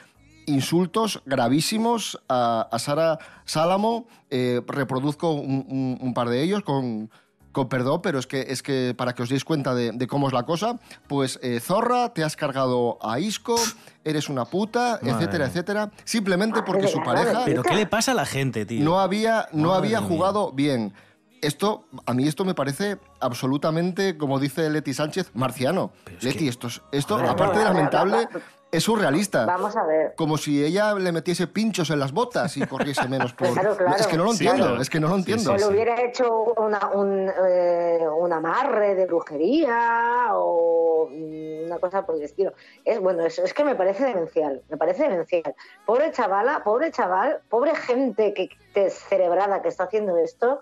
insultos 0.47 1.21
gravísimos 1.25 2.19
a, 2.27 2.67
Sara 2.79 3.19
Sálamo. 3.45 4.07
Eh, 4.29 4.61
reproduzco 4.67 5.31
un 5.31 6.13
par 6.15 6.29
de 6.29 6.41
ellos 6.41 6.63
con, 6.63 7.11
con 7.53 7.69
perdón, 7.69 8.01
pero 8.01 8.19
es 8.19 8.27
que, 8.27 8.41
es 8.49 8.61
que 8.61 8.93
para 8.97 9.13
que 9.13 9.23
os 9.23 9.29
deis 9.29 9.45
cuenta 9.45 9.73
de, 9.73 9.93
de 9.93 10.07
cómo 10.07 10.27
es 10.27 10.33
la 10.33 10.43
cosa, 10.43 10.77
pues 11.07 11.39
eh, 11.41 11.61
zorra, 11.61 12.13
te 12.13 12.23
has 12.25 12.35
cargado 12.35 12.97
a 13.01 13.19
Isco, 13.19 13.55
eres 14.03 14.27
una 14.27 14.43
puta, 14.43 14.99
Madre 15.01 15.11
etcétera, 15.11 15.37
mía. 15.45 15.47
etcétera, 15.47 15.91
simplemente 16.03 16.61
porque 16.63 16.87
su 16.89 17.01
pareja 17.01 17.43
¿Pero 17.45 17.63
qué 17.63 17.75
le 17.75 17.85
pasa 17.85 18.11
a 18.11 18.15
la 18.15 18.25
gente, 18.25 18.65
tío? 18.65 18.83
no 18.83 18.99
había, 18.99 19.47
no 19.53 19.69
Madre 19.69 19.77
había 19.87 19.99
mía. 20.01 20.09
jugado 20.09 20.51
bien. 20.51 20.93
Esto, 21.41 21.85
a 22.05 22.13
mí 22.13 22.25
esto 22.27 22.45
me 22.45 22.53
parece 22.53 22.97
absolutamente, 23.19 24.17
como 24.17 24.39
dice 24.39 24.69
Leti 24.69 24.93
Sánchez, 24.93 25.31
marciano. 25.33 25.91
Leti, 26.21 26.47
esto, 26.47 26.67
es- 26.67 26.81
esto 26.91 27.15
Madre 27.17 27.29
aparte 27.31 27.59
de 27.59 27.65
lamentable, 27.65 28.27
es 28.73 28.83
surrealista. 28.83 29.45
Vamos 29.45 29.75
a 29.77 29.85
ver. 29.85 30.13
Como 30.15 30.37
si 30.37 30.63
ella 30.65 30.93
le 30.95 31.11
metiese 31.11 31.47
pinchos 31.47 31.89
en 31.91 31.99
las 31.99 32.11
botas 32.11 32.57
y 32.57 32.65
corriese 32.65 33.07
menos 33.07 33.33
por... 33.33 33.53
Claro, 33.53 33.77
claro. 33.77 33.95
Es 33.97 34.07
que 34.07 34.17
no 34.17 34.23
lo 34.25 34.31
entiendo, 34.31 34.65
claro. 34.65 34.81
es 34.81 34.89
que 34.89 34.99
no 34.99 35.07
lo 35.07 35.15
entiendo. 35.15 35.51
O 35.53 35.57
le 35.57 35.65
hubiera 35.67 36.01
hecho 36.01 36.27
una- 36.57 36.89
un, 36.93 37.31
eh, 37.47 38.05
un 38.17 38.33
amarre 38.33 38.95
de 38.95 39.05
brujería 39.05 40.29
o 40.33 41.07
mm, 41.09 41.65
una 41.67 41.79
cosa 41.79 42.05
por 42.05 42.15
el 42.15 42.23
estilo. 42.23 42.53
Es 42.83 42.99
bueno, 42.99 43.25
es, 43.25 43.39
es 43.39 43.53
que 43.53 43.63
me 43.63 43.75
parece 43.75 44.05
demencial, 44.05 44.61
me 44.69 44.77
parece 44.77 45.03
demencial. 45.03 45.55
Pobre 45.85 46.11
chavala, 46.11 46.63
pobre 46.63 46.91
chaval, 46.91 47.41
pobre 47.49 47.75
gente 47.75 48.33
que 48.33 48.49
descerebrada 48.73 49.61
que 49.61 49.69
está 49.69 49.85
haciendo 49.85 50.17
esto. 50.17 50.59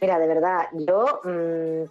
Mira, 0.00 0.18
de 0.18 0.26
verdad, 0.26 0.66
yo, 0.72 1.20
mm, 1.24 1.84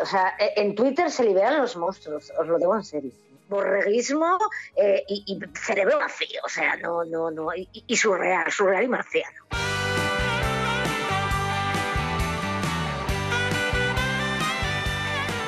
o 0.00 0.06
sea, 0.06 0.34
e- 0.38 0.60
en 0.60 0.74
Twitter 0.74 1.10
se 1.10 1.24
liberan 1.24 1.60
los 1.60 1.76
monstruos, 1.76 2.32
os 2.38 2.46
lo 2.46 2.58
digo 2.58 2.74
en 2.76 2.84
serio. 2.84 3.12
Borreguismo 3.48 4.38
eh, 4.76 5.04
y, 5.08 5.38
cerebro 5.54 5.98
vacío, 5.98 6.40
o 6.44 6.48
sea, 6.48 6.76
no, 6.76 7.04
no, 7.04 7.30
no, 7.30 7.54
y, 7.54 7.68
y 7.86 7.96
surreal, 7.96 8.50
surreal 8.50 8.84
y 8.84 8.88
marciano. 8.88 9.42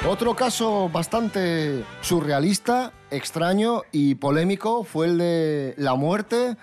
Otro 0.07 0.37
caso 0.37 0.91
bastante 0.91 1.83
surrealista, 2.03 2.93
extraño 3.11 3.85
y 3.91 4.17
polémico 4.17 4.85
fue 4.85 5.07
el 5.07 5.17
de 5.17 5.75
la 5.79 5.95
muerte, 5.95 6.59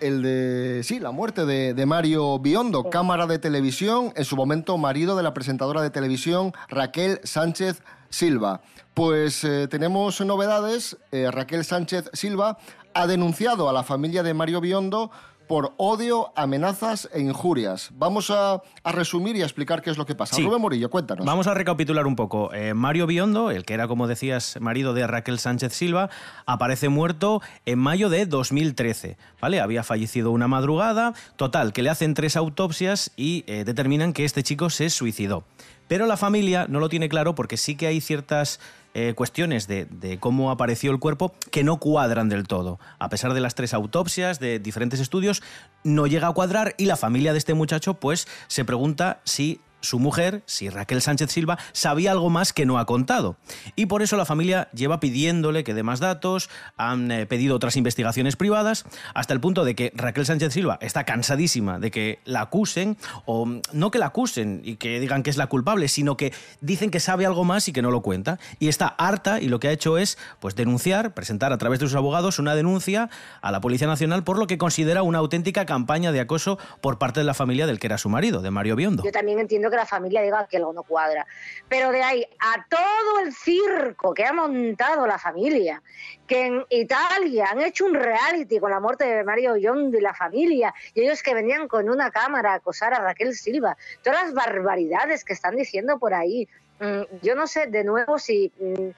el 0.00 0.22
de, 0.22 0.82
sí, 0.84 0.98
la 1.00 1.10
muerte 1.10 1.44
de, 1.44 1.74
de 1.74 1.86
Mario 1.86 2.38
Biondo, 2.38 2.90
cámara 2.90 3.26
de 3.26 3.38
televisión, 3.38 4.12
en 4.16 4.24
su 4.24 4.36
momento 4.36 4.78
marido 4.78 5.16
de 5.16 5.22
la 5.22 5.34
presentadora 5.34 5.82
de 5.82 5.90
televisión 5.90 6.52
Raquel 6.68 7.20
Sánchez 7.24 7.82
Silva. 8.10 8.60
Pues 8.94 9.44
eh, 9.44 9.68
tenemos 9.68 10.20
novedades, 10.20 10.96
eh, 11.12 11.30
Raquel 11.30 11.64
Sánchez 11.64 12.10
Silva 12.12 12.58
ha 12.94 13.06
denunciado 13.06 13.68
a 13.68 13.72
la 13.72 13.84
familia 13.84 14.22
de 14.22 14.34
Mario 14.34 14.60
Biondo 14.60 15.10
por 15.48 15.72
odio, 15.78 16.32
amenazas 16.36 17.08
e 17.12 17.20
injurias. 17.20 17.90
Vamos 17.94 18.30
a, 18.30 18.62
a 18.84 18.92
resumir 18.92 19.34
y 19.36 19.42
a 19.42 19.44
explicar 19.44 19.82
qué 19.82 19.90
es 19.90 19.98
lo 19.98 20.06
que 20.06 20.14
pasa. 20.14 20.36
Sí. 20.36 20.44
Rubén 20.44 20.60
Morillo, 20.60 20.90
cuéntanos. 20.90 21.26
Vamos 21.26 21.46
a 21.46 21.54
recapitular 21.54 22.06
un 22.06 22.14
poco. 22.14 22.52
Eh, 22.52 22.74
Mario 22.74 23.06
Biondo, 23.06 23.50
el 23.50 23.64
que 23.64 23.74
era, 23.74 23.88
como 23.88 24.06
decías, 24.06 24.58
marido 24.60 24.94
de 24.94 25.06
Raquel 25.06 25.38
Sánchez 25.38 25.72
Silva, 25.72 26.10
aparece 26.46 26.88
muerto 26.88 27.40
en 27.66 27.78
mayo 27.78 28.10
de 28.10 28.26
2013. 28.26 29.16
¿vale? 29.40 29.60
Había 29.60 29.82
fallecido 29.82 30.30
una 30.30 30.48
madrugada. 30.48 31.14
Total, 31.36 31.72
que 31.72 31.82
le 31.82 31.90
hacen 31.90 32.14
tres 32.14 32.36
autopsias 32.36 33.10
y 33.16 33.44
eh, 33.46 33.64
determinan 33.64 34.12
que 34.12 34.24
este 34.24 34.42
chico 34.42 34.70
se 34.70 34.90
suicidó. 34.90 35.44
Pero 35.88 36.06
la 36.06 36.18
familia 36.18 36.66
no 36.68 36.80
lo 36.80 36.90
tiene 36.90 37.08
claro 37.08 37.34
porque 37.34 37.56
sí 37.56 37.74
que 37.74 37.86
hay 37.86 38.00
ciertas 38.00 38.60
eh, 39.00 39.14
cuestiones 39.14 39.68
de, 39.68 39.84
de 39.84 40.18
cómo 40.18 40.50
apareció 40.50 40.90
el 40.90 40.98
cuerpo 40.98 41.32
que 41.52 41.62
no 41.62 41.76
cuadran 41.76 42.28
del 42.28 42.48
todo. 42.48 42.80
A 42.98 43.08
pesar 43.08 43.32
de 43.32 43.38
las 43.38 43.54
tres 43.54 43.72
autopsias, 43.72 44.40
de 44.40 44.58
diferentes 44.58 44.98
estudios, 44.98 45.40
no 45.84 46.08
llega 46.08 46.26
a 46.26 46.32
cuadrar 46.32 46.74
y 46.78 46.86
la 46.86 46.96
familia 46.96 47.30
de 47.30 47.38
este 47.38 47.54
muchacho 47.54 47.94
pues 47.94 48.26
se 48.48 48.64
pregunta 48.64 49.20
si 49.22 49.60
su 49.80 49.98
mujer, 49.98 50.42
si 50.46 50.68
Raquel 50.68 51.02
Sánchez 51.02 51.30
Silva, 51.30 51.58
sabía 51.72 52.12
algo 52.12 52.30
más 52.30 52.52
que 52.52 52.66
no 52.66 52.78
ha 52.78 52.86
contado. 52.86 53.36
Y 53.76 53.86
por 53.86 54.02
eso 54.02 54.16
la 54.16 54.24
familia 54.24 54.68
lleva 54.72 55.00
pidiéndole 55.00 55.64
que 55.64 55.74
dé 55.74 55.82
más 55.82 56.00
datos, 56.00 56.50
han 56.76 57.10
eh, 57.10 57.26
pedido 57.26 57.56
otras 57.56 57.76
investigaciones 57.76 58.36
privadas, 58.36 58.84
hasta 59.14 59.34
el 59.34 59.40
punto 59.40 59.64
de 59.64 59.74
que 59.74 59.92
Raquel 59.94 60.26
Sánchez 60.26 60.52
Silva 60.52 60.78
está 60.80 61.04
cansadísima 61.04 61.78
de 61.78 61.90
que 61.90 62.20
la 62.24 62.42
acusen, 62.42 62.96
o 63.24 63.46
mm, 63.46 63.62
no 63.72 63.90
que 63.90 63.98
la 63.98 64.06
acusen 64.06 64.62
y 64.64 64.76
que 64.76 65.00
digan 65.00 65.22
que 65.22 65.30
es 65.30 65.36
la 65.36 65.46
culpable, 65.46 65.88
sino 65.88 66.16
que 66.16 66.32
dicen 66.60 66.90
que 66.90 67.00
sabe 67.00 67.26
algo 67.26 67.44
más 67.44 67.68
y 67.68 67.72
que 67.72 67.82
no 67.82 67.90
lo 67.90 68.02
cuenta. 68.02 68.38
Y 68.58 68.68
está 68.68 68.88
harta 68.88 69.40
y 69.40 69.48
lo 69.48 69.60
que 69.60 69.68
ha 69.68 69.72
hecho 69.72 69.98
es 69.98 70.18
pues, 70.40 70.54
denunciar, 70.54 71.14
presentar 71.14 71.52
a 71.52 71.58
través 71.58 71.80
de 71.80 71.86
sus 71.86 71.94
abogados 71.94 72.38
una 72.38 72.54
denuncia 72.54 73.10
a 73.40 73.52
la 73.52 73.60
Policía 73.60 73.86
Nacional 73.86 74.24
por 74.24 74.38
lo 74.38 74.46
que 74.46 74.58
considera 74.58 75.02
una 75.02 75.18
auténtica 75.18 75.66
campaña 75.66 76.12
de 76.12 76.20
acoso 76.20 76.58
por 76.80 76.98
parte 76.98 77.20
de 77.20 77.24
la 77.24 77.34
familia 77.34 77.66
del 77.66 77.78
que 77.78 77.86
era 77.86 77.98
su 77.98 78.08
marido, 78.08 78.40
de 78.40 78.50
Mario 78.50 78.76
Biondo. 78.76 79.02
Yo 79.04 79.12
también 79.12 79.38
entiendo 79.38 79.67
que 79.70 79.76
la 79.76 79.86
familia 79.86 80.22
diga 80.22 80.46
que 80.48 80.56
algo 80.56 80.72
no 80.72 80.82
cuadra. 80.82 81.26
Pero 81.68 81.90
de 81.90 82.02
ahí 82.02 82.26
a 82.38 82.66
todo 82.68 83.20
el 83.20 83.32
circo 83.32 84.14
que 84.14 84.24
ha 84.24 84.32
montado 84.32 85.06
la 85.06 85.18
familia, 85.18 85.82
que 86.26 86.46
en 86.46 86.64
Italia 86.70 87.48
han 87.50 87.60
hecho 87.60 87.84
un 87.86 87.94
reality 87.94 88.58
con 88.58 88.70
la 88.70 88.80
muerte 88.80 89.04
de 89.04 89.24
Mario 89.24 89.54
Biondo 89.54 89.98
y 89.98 90.00
la 90.00 90.14
familia, 90.14 90.74
y 90.94 91.02
ellos 91.02 91.22
que 91.22 91.34
venían 91.34 91.68
con 91.68 91.88
una 91.88 92.10
cámara 92.10 92.52
a 92.52 92.54
acosar 92.56 92.94
a 92.94 93.00
Raquel 93.00 93.34
Silva, 93.34 93.76
todas 94.02 94.24
las 94.24 94.34
barbaridades 94.34 95.24
que 95.24 95.32
están 95.32 95.56
diciendo 95.56 95.98
por 95.98 96.14
ahí. 96.14 96.48
Mm, 96.80 97.02
Yo 97.22 97.34
no 97.34 97.46
sé 97.46 97.66
de 97.66 97.84
nuevo 97.84 98.18
si... 98.18 98.52
mm, 98.58 98.90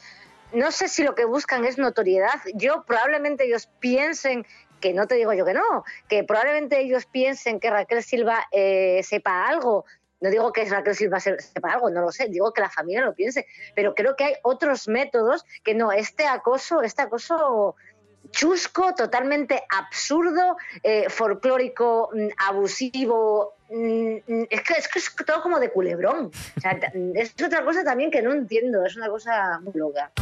No 0.53 0.73
sé 0.73 0.89
si 0.89 1.05
lo 1.05 1.15
que 1.15 1.25
buscan 1.25 1.65
es 1.65 1.79
notoriedad. 1.79 2.41
Yo 2.55 2.83
probablemente 2.85 3.45
ellos 3.45 3.69
piensen 3.79 4.45
que 4.81 4.93
no 4.93 5.07
te 5.07 5.15
digo 5.15 5.33
yo 5.33 5.45
que 5.45 5.53
no, 5.55 5.85
que 6.09 6.25
probablemente 6.25 6.81
ellos 6.81 7.07
piensen 7.07 7.61
que 7.61 7.71
Raquel 7.71 8.03
Silva 8.03 8.49
eh, 8.51 9.01
sepa 9.05 9.47
algo. 9.47 9.85
No 10.21 10.31
digo 10.31 10.53
que 10.53 10.65
Raquel 10.67 10.95
Silva 10.95 11.19
se- 11.21 11.39
sepa 11.41 11.73
algo, 11.73 11.91
no 11.91 12.03
lo 12.03 12.13
sé, 12.13 12.29
digo 12.29 12.53
que 12.53 12.61
la 12.61 12.71
familia 12.71 13.05
lo 13.05 13.15
piense, 13.15 13.47
pero 13.75 13.95
creo 13.95 14.17
que 14.17 14.25
hay 14.25 14.35
otros 14.43 14.87
métodos 14.89 15.45
que 15.65 15.75
no, 15.75 15.93
este 15.93 16.27
acoso, 16.27 16.83
este 16.83 17.03
acoso 17.03 17.77
chusco, 18.31 18.95
totalmente 18.95 19.63
absurdo, 19.77 20.57
eh, 20.83 21.09
folclórico, 21.09 22.11
mm, 22.13 22.29
abusivo, 22.49 23.55
mm, 23.71 24.15
mm, 24.27 24.47
es 24.51 24.63
que, 24.63 24.75
es 24.75 24.89
que 24.89 24.99
es 24.99 25.15
todo 25.27 25.43
como 25.43 25.59
de 25.59 25.71
culebrón. 25.71 26.31
O 26.57 26.61
sea, 26.61 26.73
es 27.15 27.35
otra 27.43 27.65
cosa 27.65 27.83
también 27.83 28.11
que 28.11 28.23
no 28.23 28.33
entiendo, 28.33 28.85
es 28.85 28.97
una 28.97 29.09
cosa 29.09 29.59
muy 29.61 29.73
loca. 29.75 30.13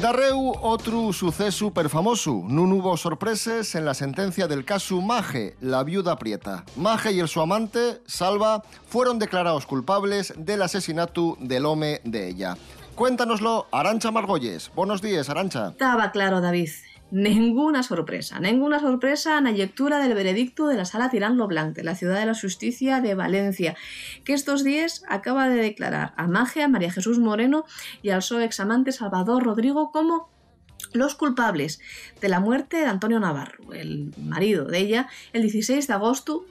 Darreu 0.00 0.52
otro 0.62 1.12
suceso 1.12 1.72
perfamoso. 1.72 2.44
No 2.46 2.62
hubo 2.62 2.96
sorpresas 2.96 3.74
en 3.74 3.84
la 3.84 3.94
sentencia 3.94 4.46
del 4.46 4.64
caso 4.64 5.00
Maje, 5.00 5.56
la 5.60 5.82
viuda 5.82 6.16
prieta. 6.16 6.64
Maje 6.76 7.12
y 7.12 7.18
el 7.18 7.26
su 7.26 7.40
amante, 7.40 8.00
Salva, 8.06 8.62
fueron 8.86 9.18
declarados 9.18 9.66
culpables 9.66 10.34
del 10.36 10.62
asesinato 10.62 11.36
del 11.40 11.66
home 11.66 12.00
de 12.04 12.28
ella. 12.28 12.56
Cuéntanoslo, 12.94 13.66
Arancha 13.72 14.12
Margolles. 14.12 14.70
Buenos 14.76 15.02
días, 15.02 15.30
Arancha. 15.30 15.70
Estaba 15.70 16.12
claro, 16.12 16.40
David. 16.40 16.70
Ninguna 17.10 17.82
sorpresa, 17.82 18.38
ninguna 18.38 18.80
sorpresa 18.80 19.38
en 19.38 19.44
la 19.44 19.52
lectura 19.52 19.98
del 19.98 20.12
veredicto 20.12 20.66
de 20.68 20.76
la 20.76 20.84
Sala 20.84 21.08
Tirán 21.08 21.38
Blanc 21.38 21.74
de 21.74 21.82
la 21.82 21.94
Ciudad 21.94 22.20
de 22.20 22.26
la 22.26 22.34
Justicia 22.34 23.00
de 23.00 23.14
Valencia, 23.14 23.76
que 24.24 24.34
estos 24.34 24.62
días 24.62 25.04
acaba 25.08 25.48
de 25.48 25.56
declarar 25.56 26.12
a 26.18 26.26
Magia, 26.26 26.68
María 26.68 26.92
Jesús 26.92 27.18
Moreno 27.18 27.64
y 28.02 28.10
al 28.10 28.22
su 28.22 28.38
examante 28.40 28.92
Salvador 28.92 29.42
Rodrigo 29.42 29.90
como 29.90 30.28
los 30.92 31.14
culpables 31.14 31.80
de 32.20 32.28
la 32.28 32.40
muerte 32.40 32.76
de 32.76 32.86
Antonio 32.86 33.20
Navarro, 33.20 33.72
el 33.72 34.12
marido 34.18 34.66
de 34.66 34.78
ella, 34.78 35.08
el 35.32 35.42
16 35.42 35.86
de 35.86 35.94
agosto, 35.94 36.44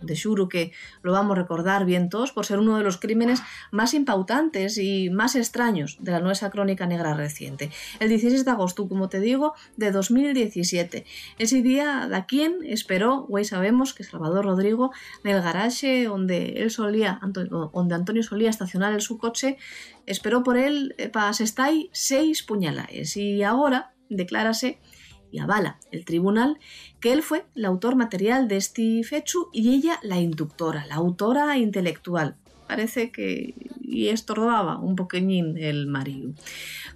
de 0.00 0.16
Xuro 0.16 0.48
que 0.48 0.72
lo 1.02 1.12
vamos 1.12 1.36
a 1.36 1.40
recordar 1.42 1.84
bien 1.84 2.08
todos 2.08 2.32
por 2.32 2.44
ser 2.46 2.58
uno 2.58 2.76
de 2.76 2.82
los 2.84 2.96
crímenes 2.98 3.42
más 3.70 3.94
impautantes 3.94 4.78
y 4.78 5.10
más 5.10 5.36
extraños 5.36 5.96
de 6.00 6.12
la 6.12 6.20
nuestra 6.20 6.50
crónica 6.50 6.86
negra 6.86 7.14
reciente. 7.14 7.70
El 8.00 8.08
16 8.08 8.44
de 8.44 8.50
agosto, 8.50 8.88
como 8.88 9.08
te 9.08 9.20
digo, 9.20 9.54
de 9.76 9.90
2017. 9.92 11.04
Ese 11.38 11.62
día, 11.62 12.08
¿de 12.10 12.24
quién 12.26 12.58
esperó? 12.64 13.26
Hoy 13.30 13.44
sabemos 13.44 13.94
que 13.94 14.04
Salvador 14.04 14.44
Rodrigo, 14.44 14.92
en 15.24 15.36
el 15.36 15.42
garaje 15.42 16.04
donde 16.04 16.54
él 16.62 16.70
solía, 16.70 17.18
Anto- 17.22 17.44
donde 17.72 17.94
Antonio 17.94 18.22
solía 18.22 18.50
estacionar 18.50 18.92
el 18.92 19.00
su 19.00 19.18
coche, 19.18 19.56
esperó 20.06 20.42
por 20.42 20.56
él 20.56 20.94
eh, 20.98 21.08
para 21.08 21.28
asestar 21.28 21.62
seis 21.92 22.42
puñalaes 22.42 23.16
y 23.16 23.42
ahora 23.42 23.92
declárase 24.08 24.78
y 25.32 25.40
avala 25.40 25.78
el 25.90 26.04
tribunal 26.04 26.58
que 27.00 27.12
él 27.12 27.22
fue 27.22 27.44
el 27.56 27.64
autor 27.64 27.96
material 27.96 28.46
de 28.46 28.58
este 28.58 29.02
fecho 29.02 29.48
y 29.52 29.74
ella 29.74 29.98
la 30.02 30.20
inductora, 30.20 30.86
la 30.86 30.96
autora 30.96 31.56
intelectual. 31.58 32.36
Parece 32.68 33.10
que 33.10 33.54
y 33.92 34.08
estorbaba 34.08 34.78
un 34.78 34.96
poqueñín 34.96 35.58
el 35.58 35.86
marido. 35.86 36.32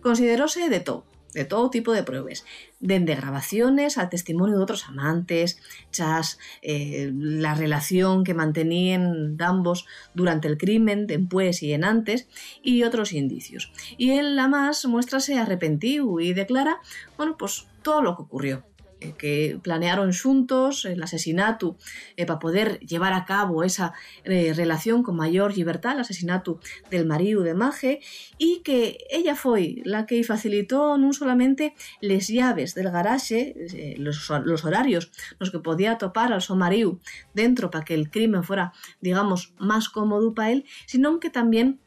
Consideróse 0.01 0.69
de 0.71 0.81
todo, 0.81 1.05
de 1.35 1.45
todo 1.45 1.71
tipo 1.71 1.93
de 1.93 2.03
pruebas, 2.03 2.45
desde 2.81 3.15
grabaciones 3.15 3.99
al 3.99 4.09
testimonio 4.09 4.57
de 4.57 4.63
otros 4.63 4.89
amantes, 4.89 5.61
chas, 5.91 6.39
eh, 6.63 7.11
la 7.15 7.55
relación 7.55 8.25
que 8.25 8.35
mantenían 8.35 9.37
ambos 9.41 9.87
durante 10.15 10.49
el 10.49 10.59
crimen, 10.59 11.07
después 11.07 11.63
y 11.63 11.73
en 11.73 11.85
antes, 11.85 12.29
y 12.63 12.83
otros 12.85 13.13
indicios. 13.13 13.73
Y 13.97 14.11
él, 14.13 14.37
la 14.37 14.49
más, 14.49 14.85
muéstrase 14.87 15.39
arrepentido 15.39 16.21
y 16.21 16.33
declara, 16.33 16.79
bueno, 17.17 17.37
pues 17.37 17.67
todo 17.83 18.03
lo 18.03 18.17
que 18.17 18.23
ocurrió 18.23 18.65
eh, 19.01 19.13
que 19.19 19.59
planearon 19.63 20.13
juntos 20.13 20.85
el 20.85 21.03
asesinato 21.03 21.77
para 22.17 22.39
poder 22.39 22.81
llevar 22.81 23.13
a 23.13 23.25
cabo 23.25 23.63
esa 23.63 23.93
eh, 24.25 24.53
relación 24.55 25.03
con 25.03 25.17
mayor 25.17 25.57
libertad, 25.57 25.93
el 25.93 26.01
asesinato 26.01 26.61
del 26.91 27.07
marido 27.07 27.43
de 27.43 27.55
Maje, 27.55 28.01
y 28.39 28.61
que 28.61 28.99
ella 29.11 29.35
fue 29.35 29.77
la 29.85 30.07
que 30.07 30.23
facilitó 30.25 30.99
no 30.99 31.13
solamente 31.13 31.75
les 32.01 32.29
llaves 32.29 32.75
del 32.75 32.91
garaje, 32.91 33.55
eh, 33.75 33.97
los, 33.99 34.31
los 34.45 34.65
horarios 34.65 35.11
los 35.39 35.51
que 35.51 35.59
podía 35.59 35.99
topar 35.99 36.33
al 36.33 36.43
su 36.43 36.57
marido 36.57 36.99
dentro 37.35 37.71
para 37.71 37.85
que 37.85 37.95
el 37.95 38.11
crimen 38.11 38.45
fuera, 38.45 38.73
digamos, 39.01 39.53
más 39.59 39.89
cómodo 39.89 40.35
para 40.35 40.53
él, 40.53 40.65
sino 40.87 41.21
que 41.21 41.31
también 41.31 41.81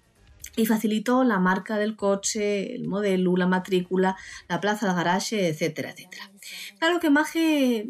y 0.56 0.66
facilitó 0.66 1.24
la 1.24 1.40
marca 1.40 1.78
del 1.78 1.96
coche, 1.96 2.76
el 2.76 2.88
modelo, 2.88 3.36
la 3.38 3.48
matrícula, 3.48 4.18
la 4.48 4.60
plaza 4.60 4.88
del 4.88 4.96
garaje, 4.96 5.48
etcétera, 5.48 5.92
etcétera. 5.92 6.32
Claro 6.80 7.00
que 7.00 7.10
Maje 7.10 7.88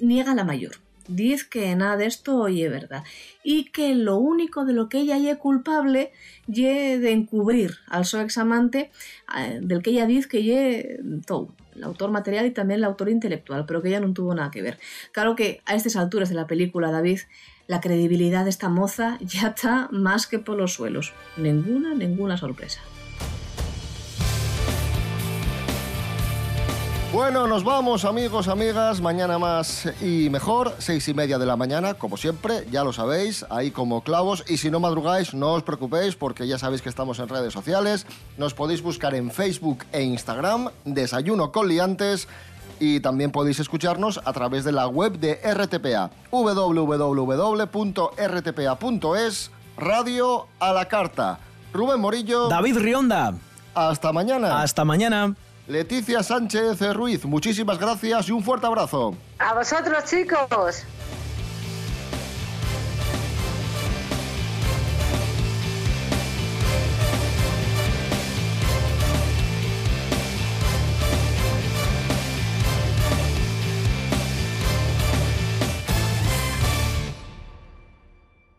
niega 0.00 0.34
la 0.34 0.44
mayor. 0.44 0.76
Dice 1.08 1.46
que 1.48 1.74
nada 1.74 1.96
de 1.96 2.06
esto 2.06 2.36
oye 2.36 2.68
verdad. 2.68 3.02
Y 3.42 3.64
que 3.70 3.94
lo 3.94 4.18
único 4.18 4.66
de 4.66 4.74
lo 4.74 4.88
que 4.90 4.98
ella 4.98 5.16
es 5.16 5.38
culpable 5.38 6.12
ye 6.46 6.98
de 6.98 7.12
encubrir 7.12 7.76
al 7.88 8.04
su 8.04 8.18
examante, 8.18 8.90
eh, 9.36 9.58
del 9.62 9.82
que 9.82 9.90
ella 9.90 10.06
dice 10.06 10.28
que 10.28 10.42
ye 10.42 11.00
todo, 11.26 11.54
el 11.74 11.84
autor 11.84 12.10
material 12.10 12.44
y 12.44 12.50
también 12.50 12.80
el 12.80 12.84
autor 12.84 13.08
intelectual, 13.08 13.64
pero 13.64 13.80
que 13.80 13.88
ella 13.88 14.00
no 14.00 14.12
tuvo 14.12 14.34
nada 14.34 14.50
que 14.50 14.60
ver. 14.60 14.78
Claro 15.12 15.34
que 15.34 15.62
a 15.64 15.74
estas 15.74 15.96
alturas 15.96 16.28
de 16.28 16.34
la 16.34 16.46
película, 16.46 16.90
David, 16.90 17.20
la 17.68 17.80
credibilidad 17.80 18.44
de 18.44 18.50
esta 18.50 18.68
moza 18.68 19.18
ya 19.20 19.48
está 19.48 19.88
más 19.90 20.26
que 20.26 20.38
por 20.38 20.56
los 20.58 20.74
suelos. 20.74 21.14
Ninguna, 21.36 21.94
ninguna 21.94 22.36
sorpresa. 22.36 22.80
Bueno, 27.10 27.46
nos 27.46 27.64
vamos 27.64 28.04
amigos, 28.04 28.48
amigas, 28.48 29.00
mañana 29.00 29.38
más 29.38 29.88
y 30.02 30.28
mejor, 30.28 30.74
seis 30.78 31.08
y 31.08 31.14
media 31.14 31.38
de 31.38 31.46
la 31.46 31.56
mañana, 31.56 31.94
como 31.94 32.18
siempre, 32.18 32.66
ya 32.70 32.84
lo 32.84 32.92
sabéis, 32.92 33.46
ahí 33.48 33.70
como 33.70 34.02
clavos, 34.02 34.44
y 34.46 34.58
si 34.58 34.70
no 34.70 34.78
madrugáis, 34.78 35.32
no 35.32 35.54
os 35.54 35.62
preocupéis, 35.62 36.16
porque 36.16 36.46
ya 36.46 36.58
sabéis 36.58 36.82
que 36.82 36.90
estamos 36.90 37.18
en 37.18 37.30
redes 37.30 37.54
sociales, 37.54 38.06
nos 38.36 38.52
podéis 38.52 38.82
buscar 38.82 39.14
en 39.14 39.30
Facebook 39.30 39.86
e 39.90 40.02
Instagram, 40.02 40.68
Desayuno 40.84 41.50
con 41.50 41.66
Liantes, 41.66 42.28
y 42.78 43.00
también 43.00 43.32
podéis 43.32 43.58
escucharnos 43.58 44.20
a 44.22 44.32
través 44.34 44.64
de 44.64 44.72
la 44.72 44.86
web 44.86 45.18
de 45.18 45.40
RTPA, 45.42 46.10
www.rtpa.es, 46.30 46.60
radio 49.78 50.46
a 50.60 50.72
la 50.74 50.84
carta. 50.84 51.38
Rubén 51.72 52.00
Morillo. 52.00 52.48
David 52.48 52.76
Rionda. 52.76 53.32
Hasta 53.74 54.12
mañana. 54.12 54.60
Hasta 54.60 54.84
mañana. 54.84 55.34
Leticia 55.68 56.22
Sánchez 56.22 56.80
Ruiz, 56.94 57.26
muchísimas 57.26 57.78
gracias 57.78 58.26
y 58.30 58.32
un 58.32 58.42
fuerte 58.42 58.66
abrazo. 58.66 59.14
A 59.38 59.52
vosotros, 59.52 60.02
chicos. 60.06 60.82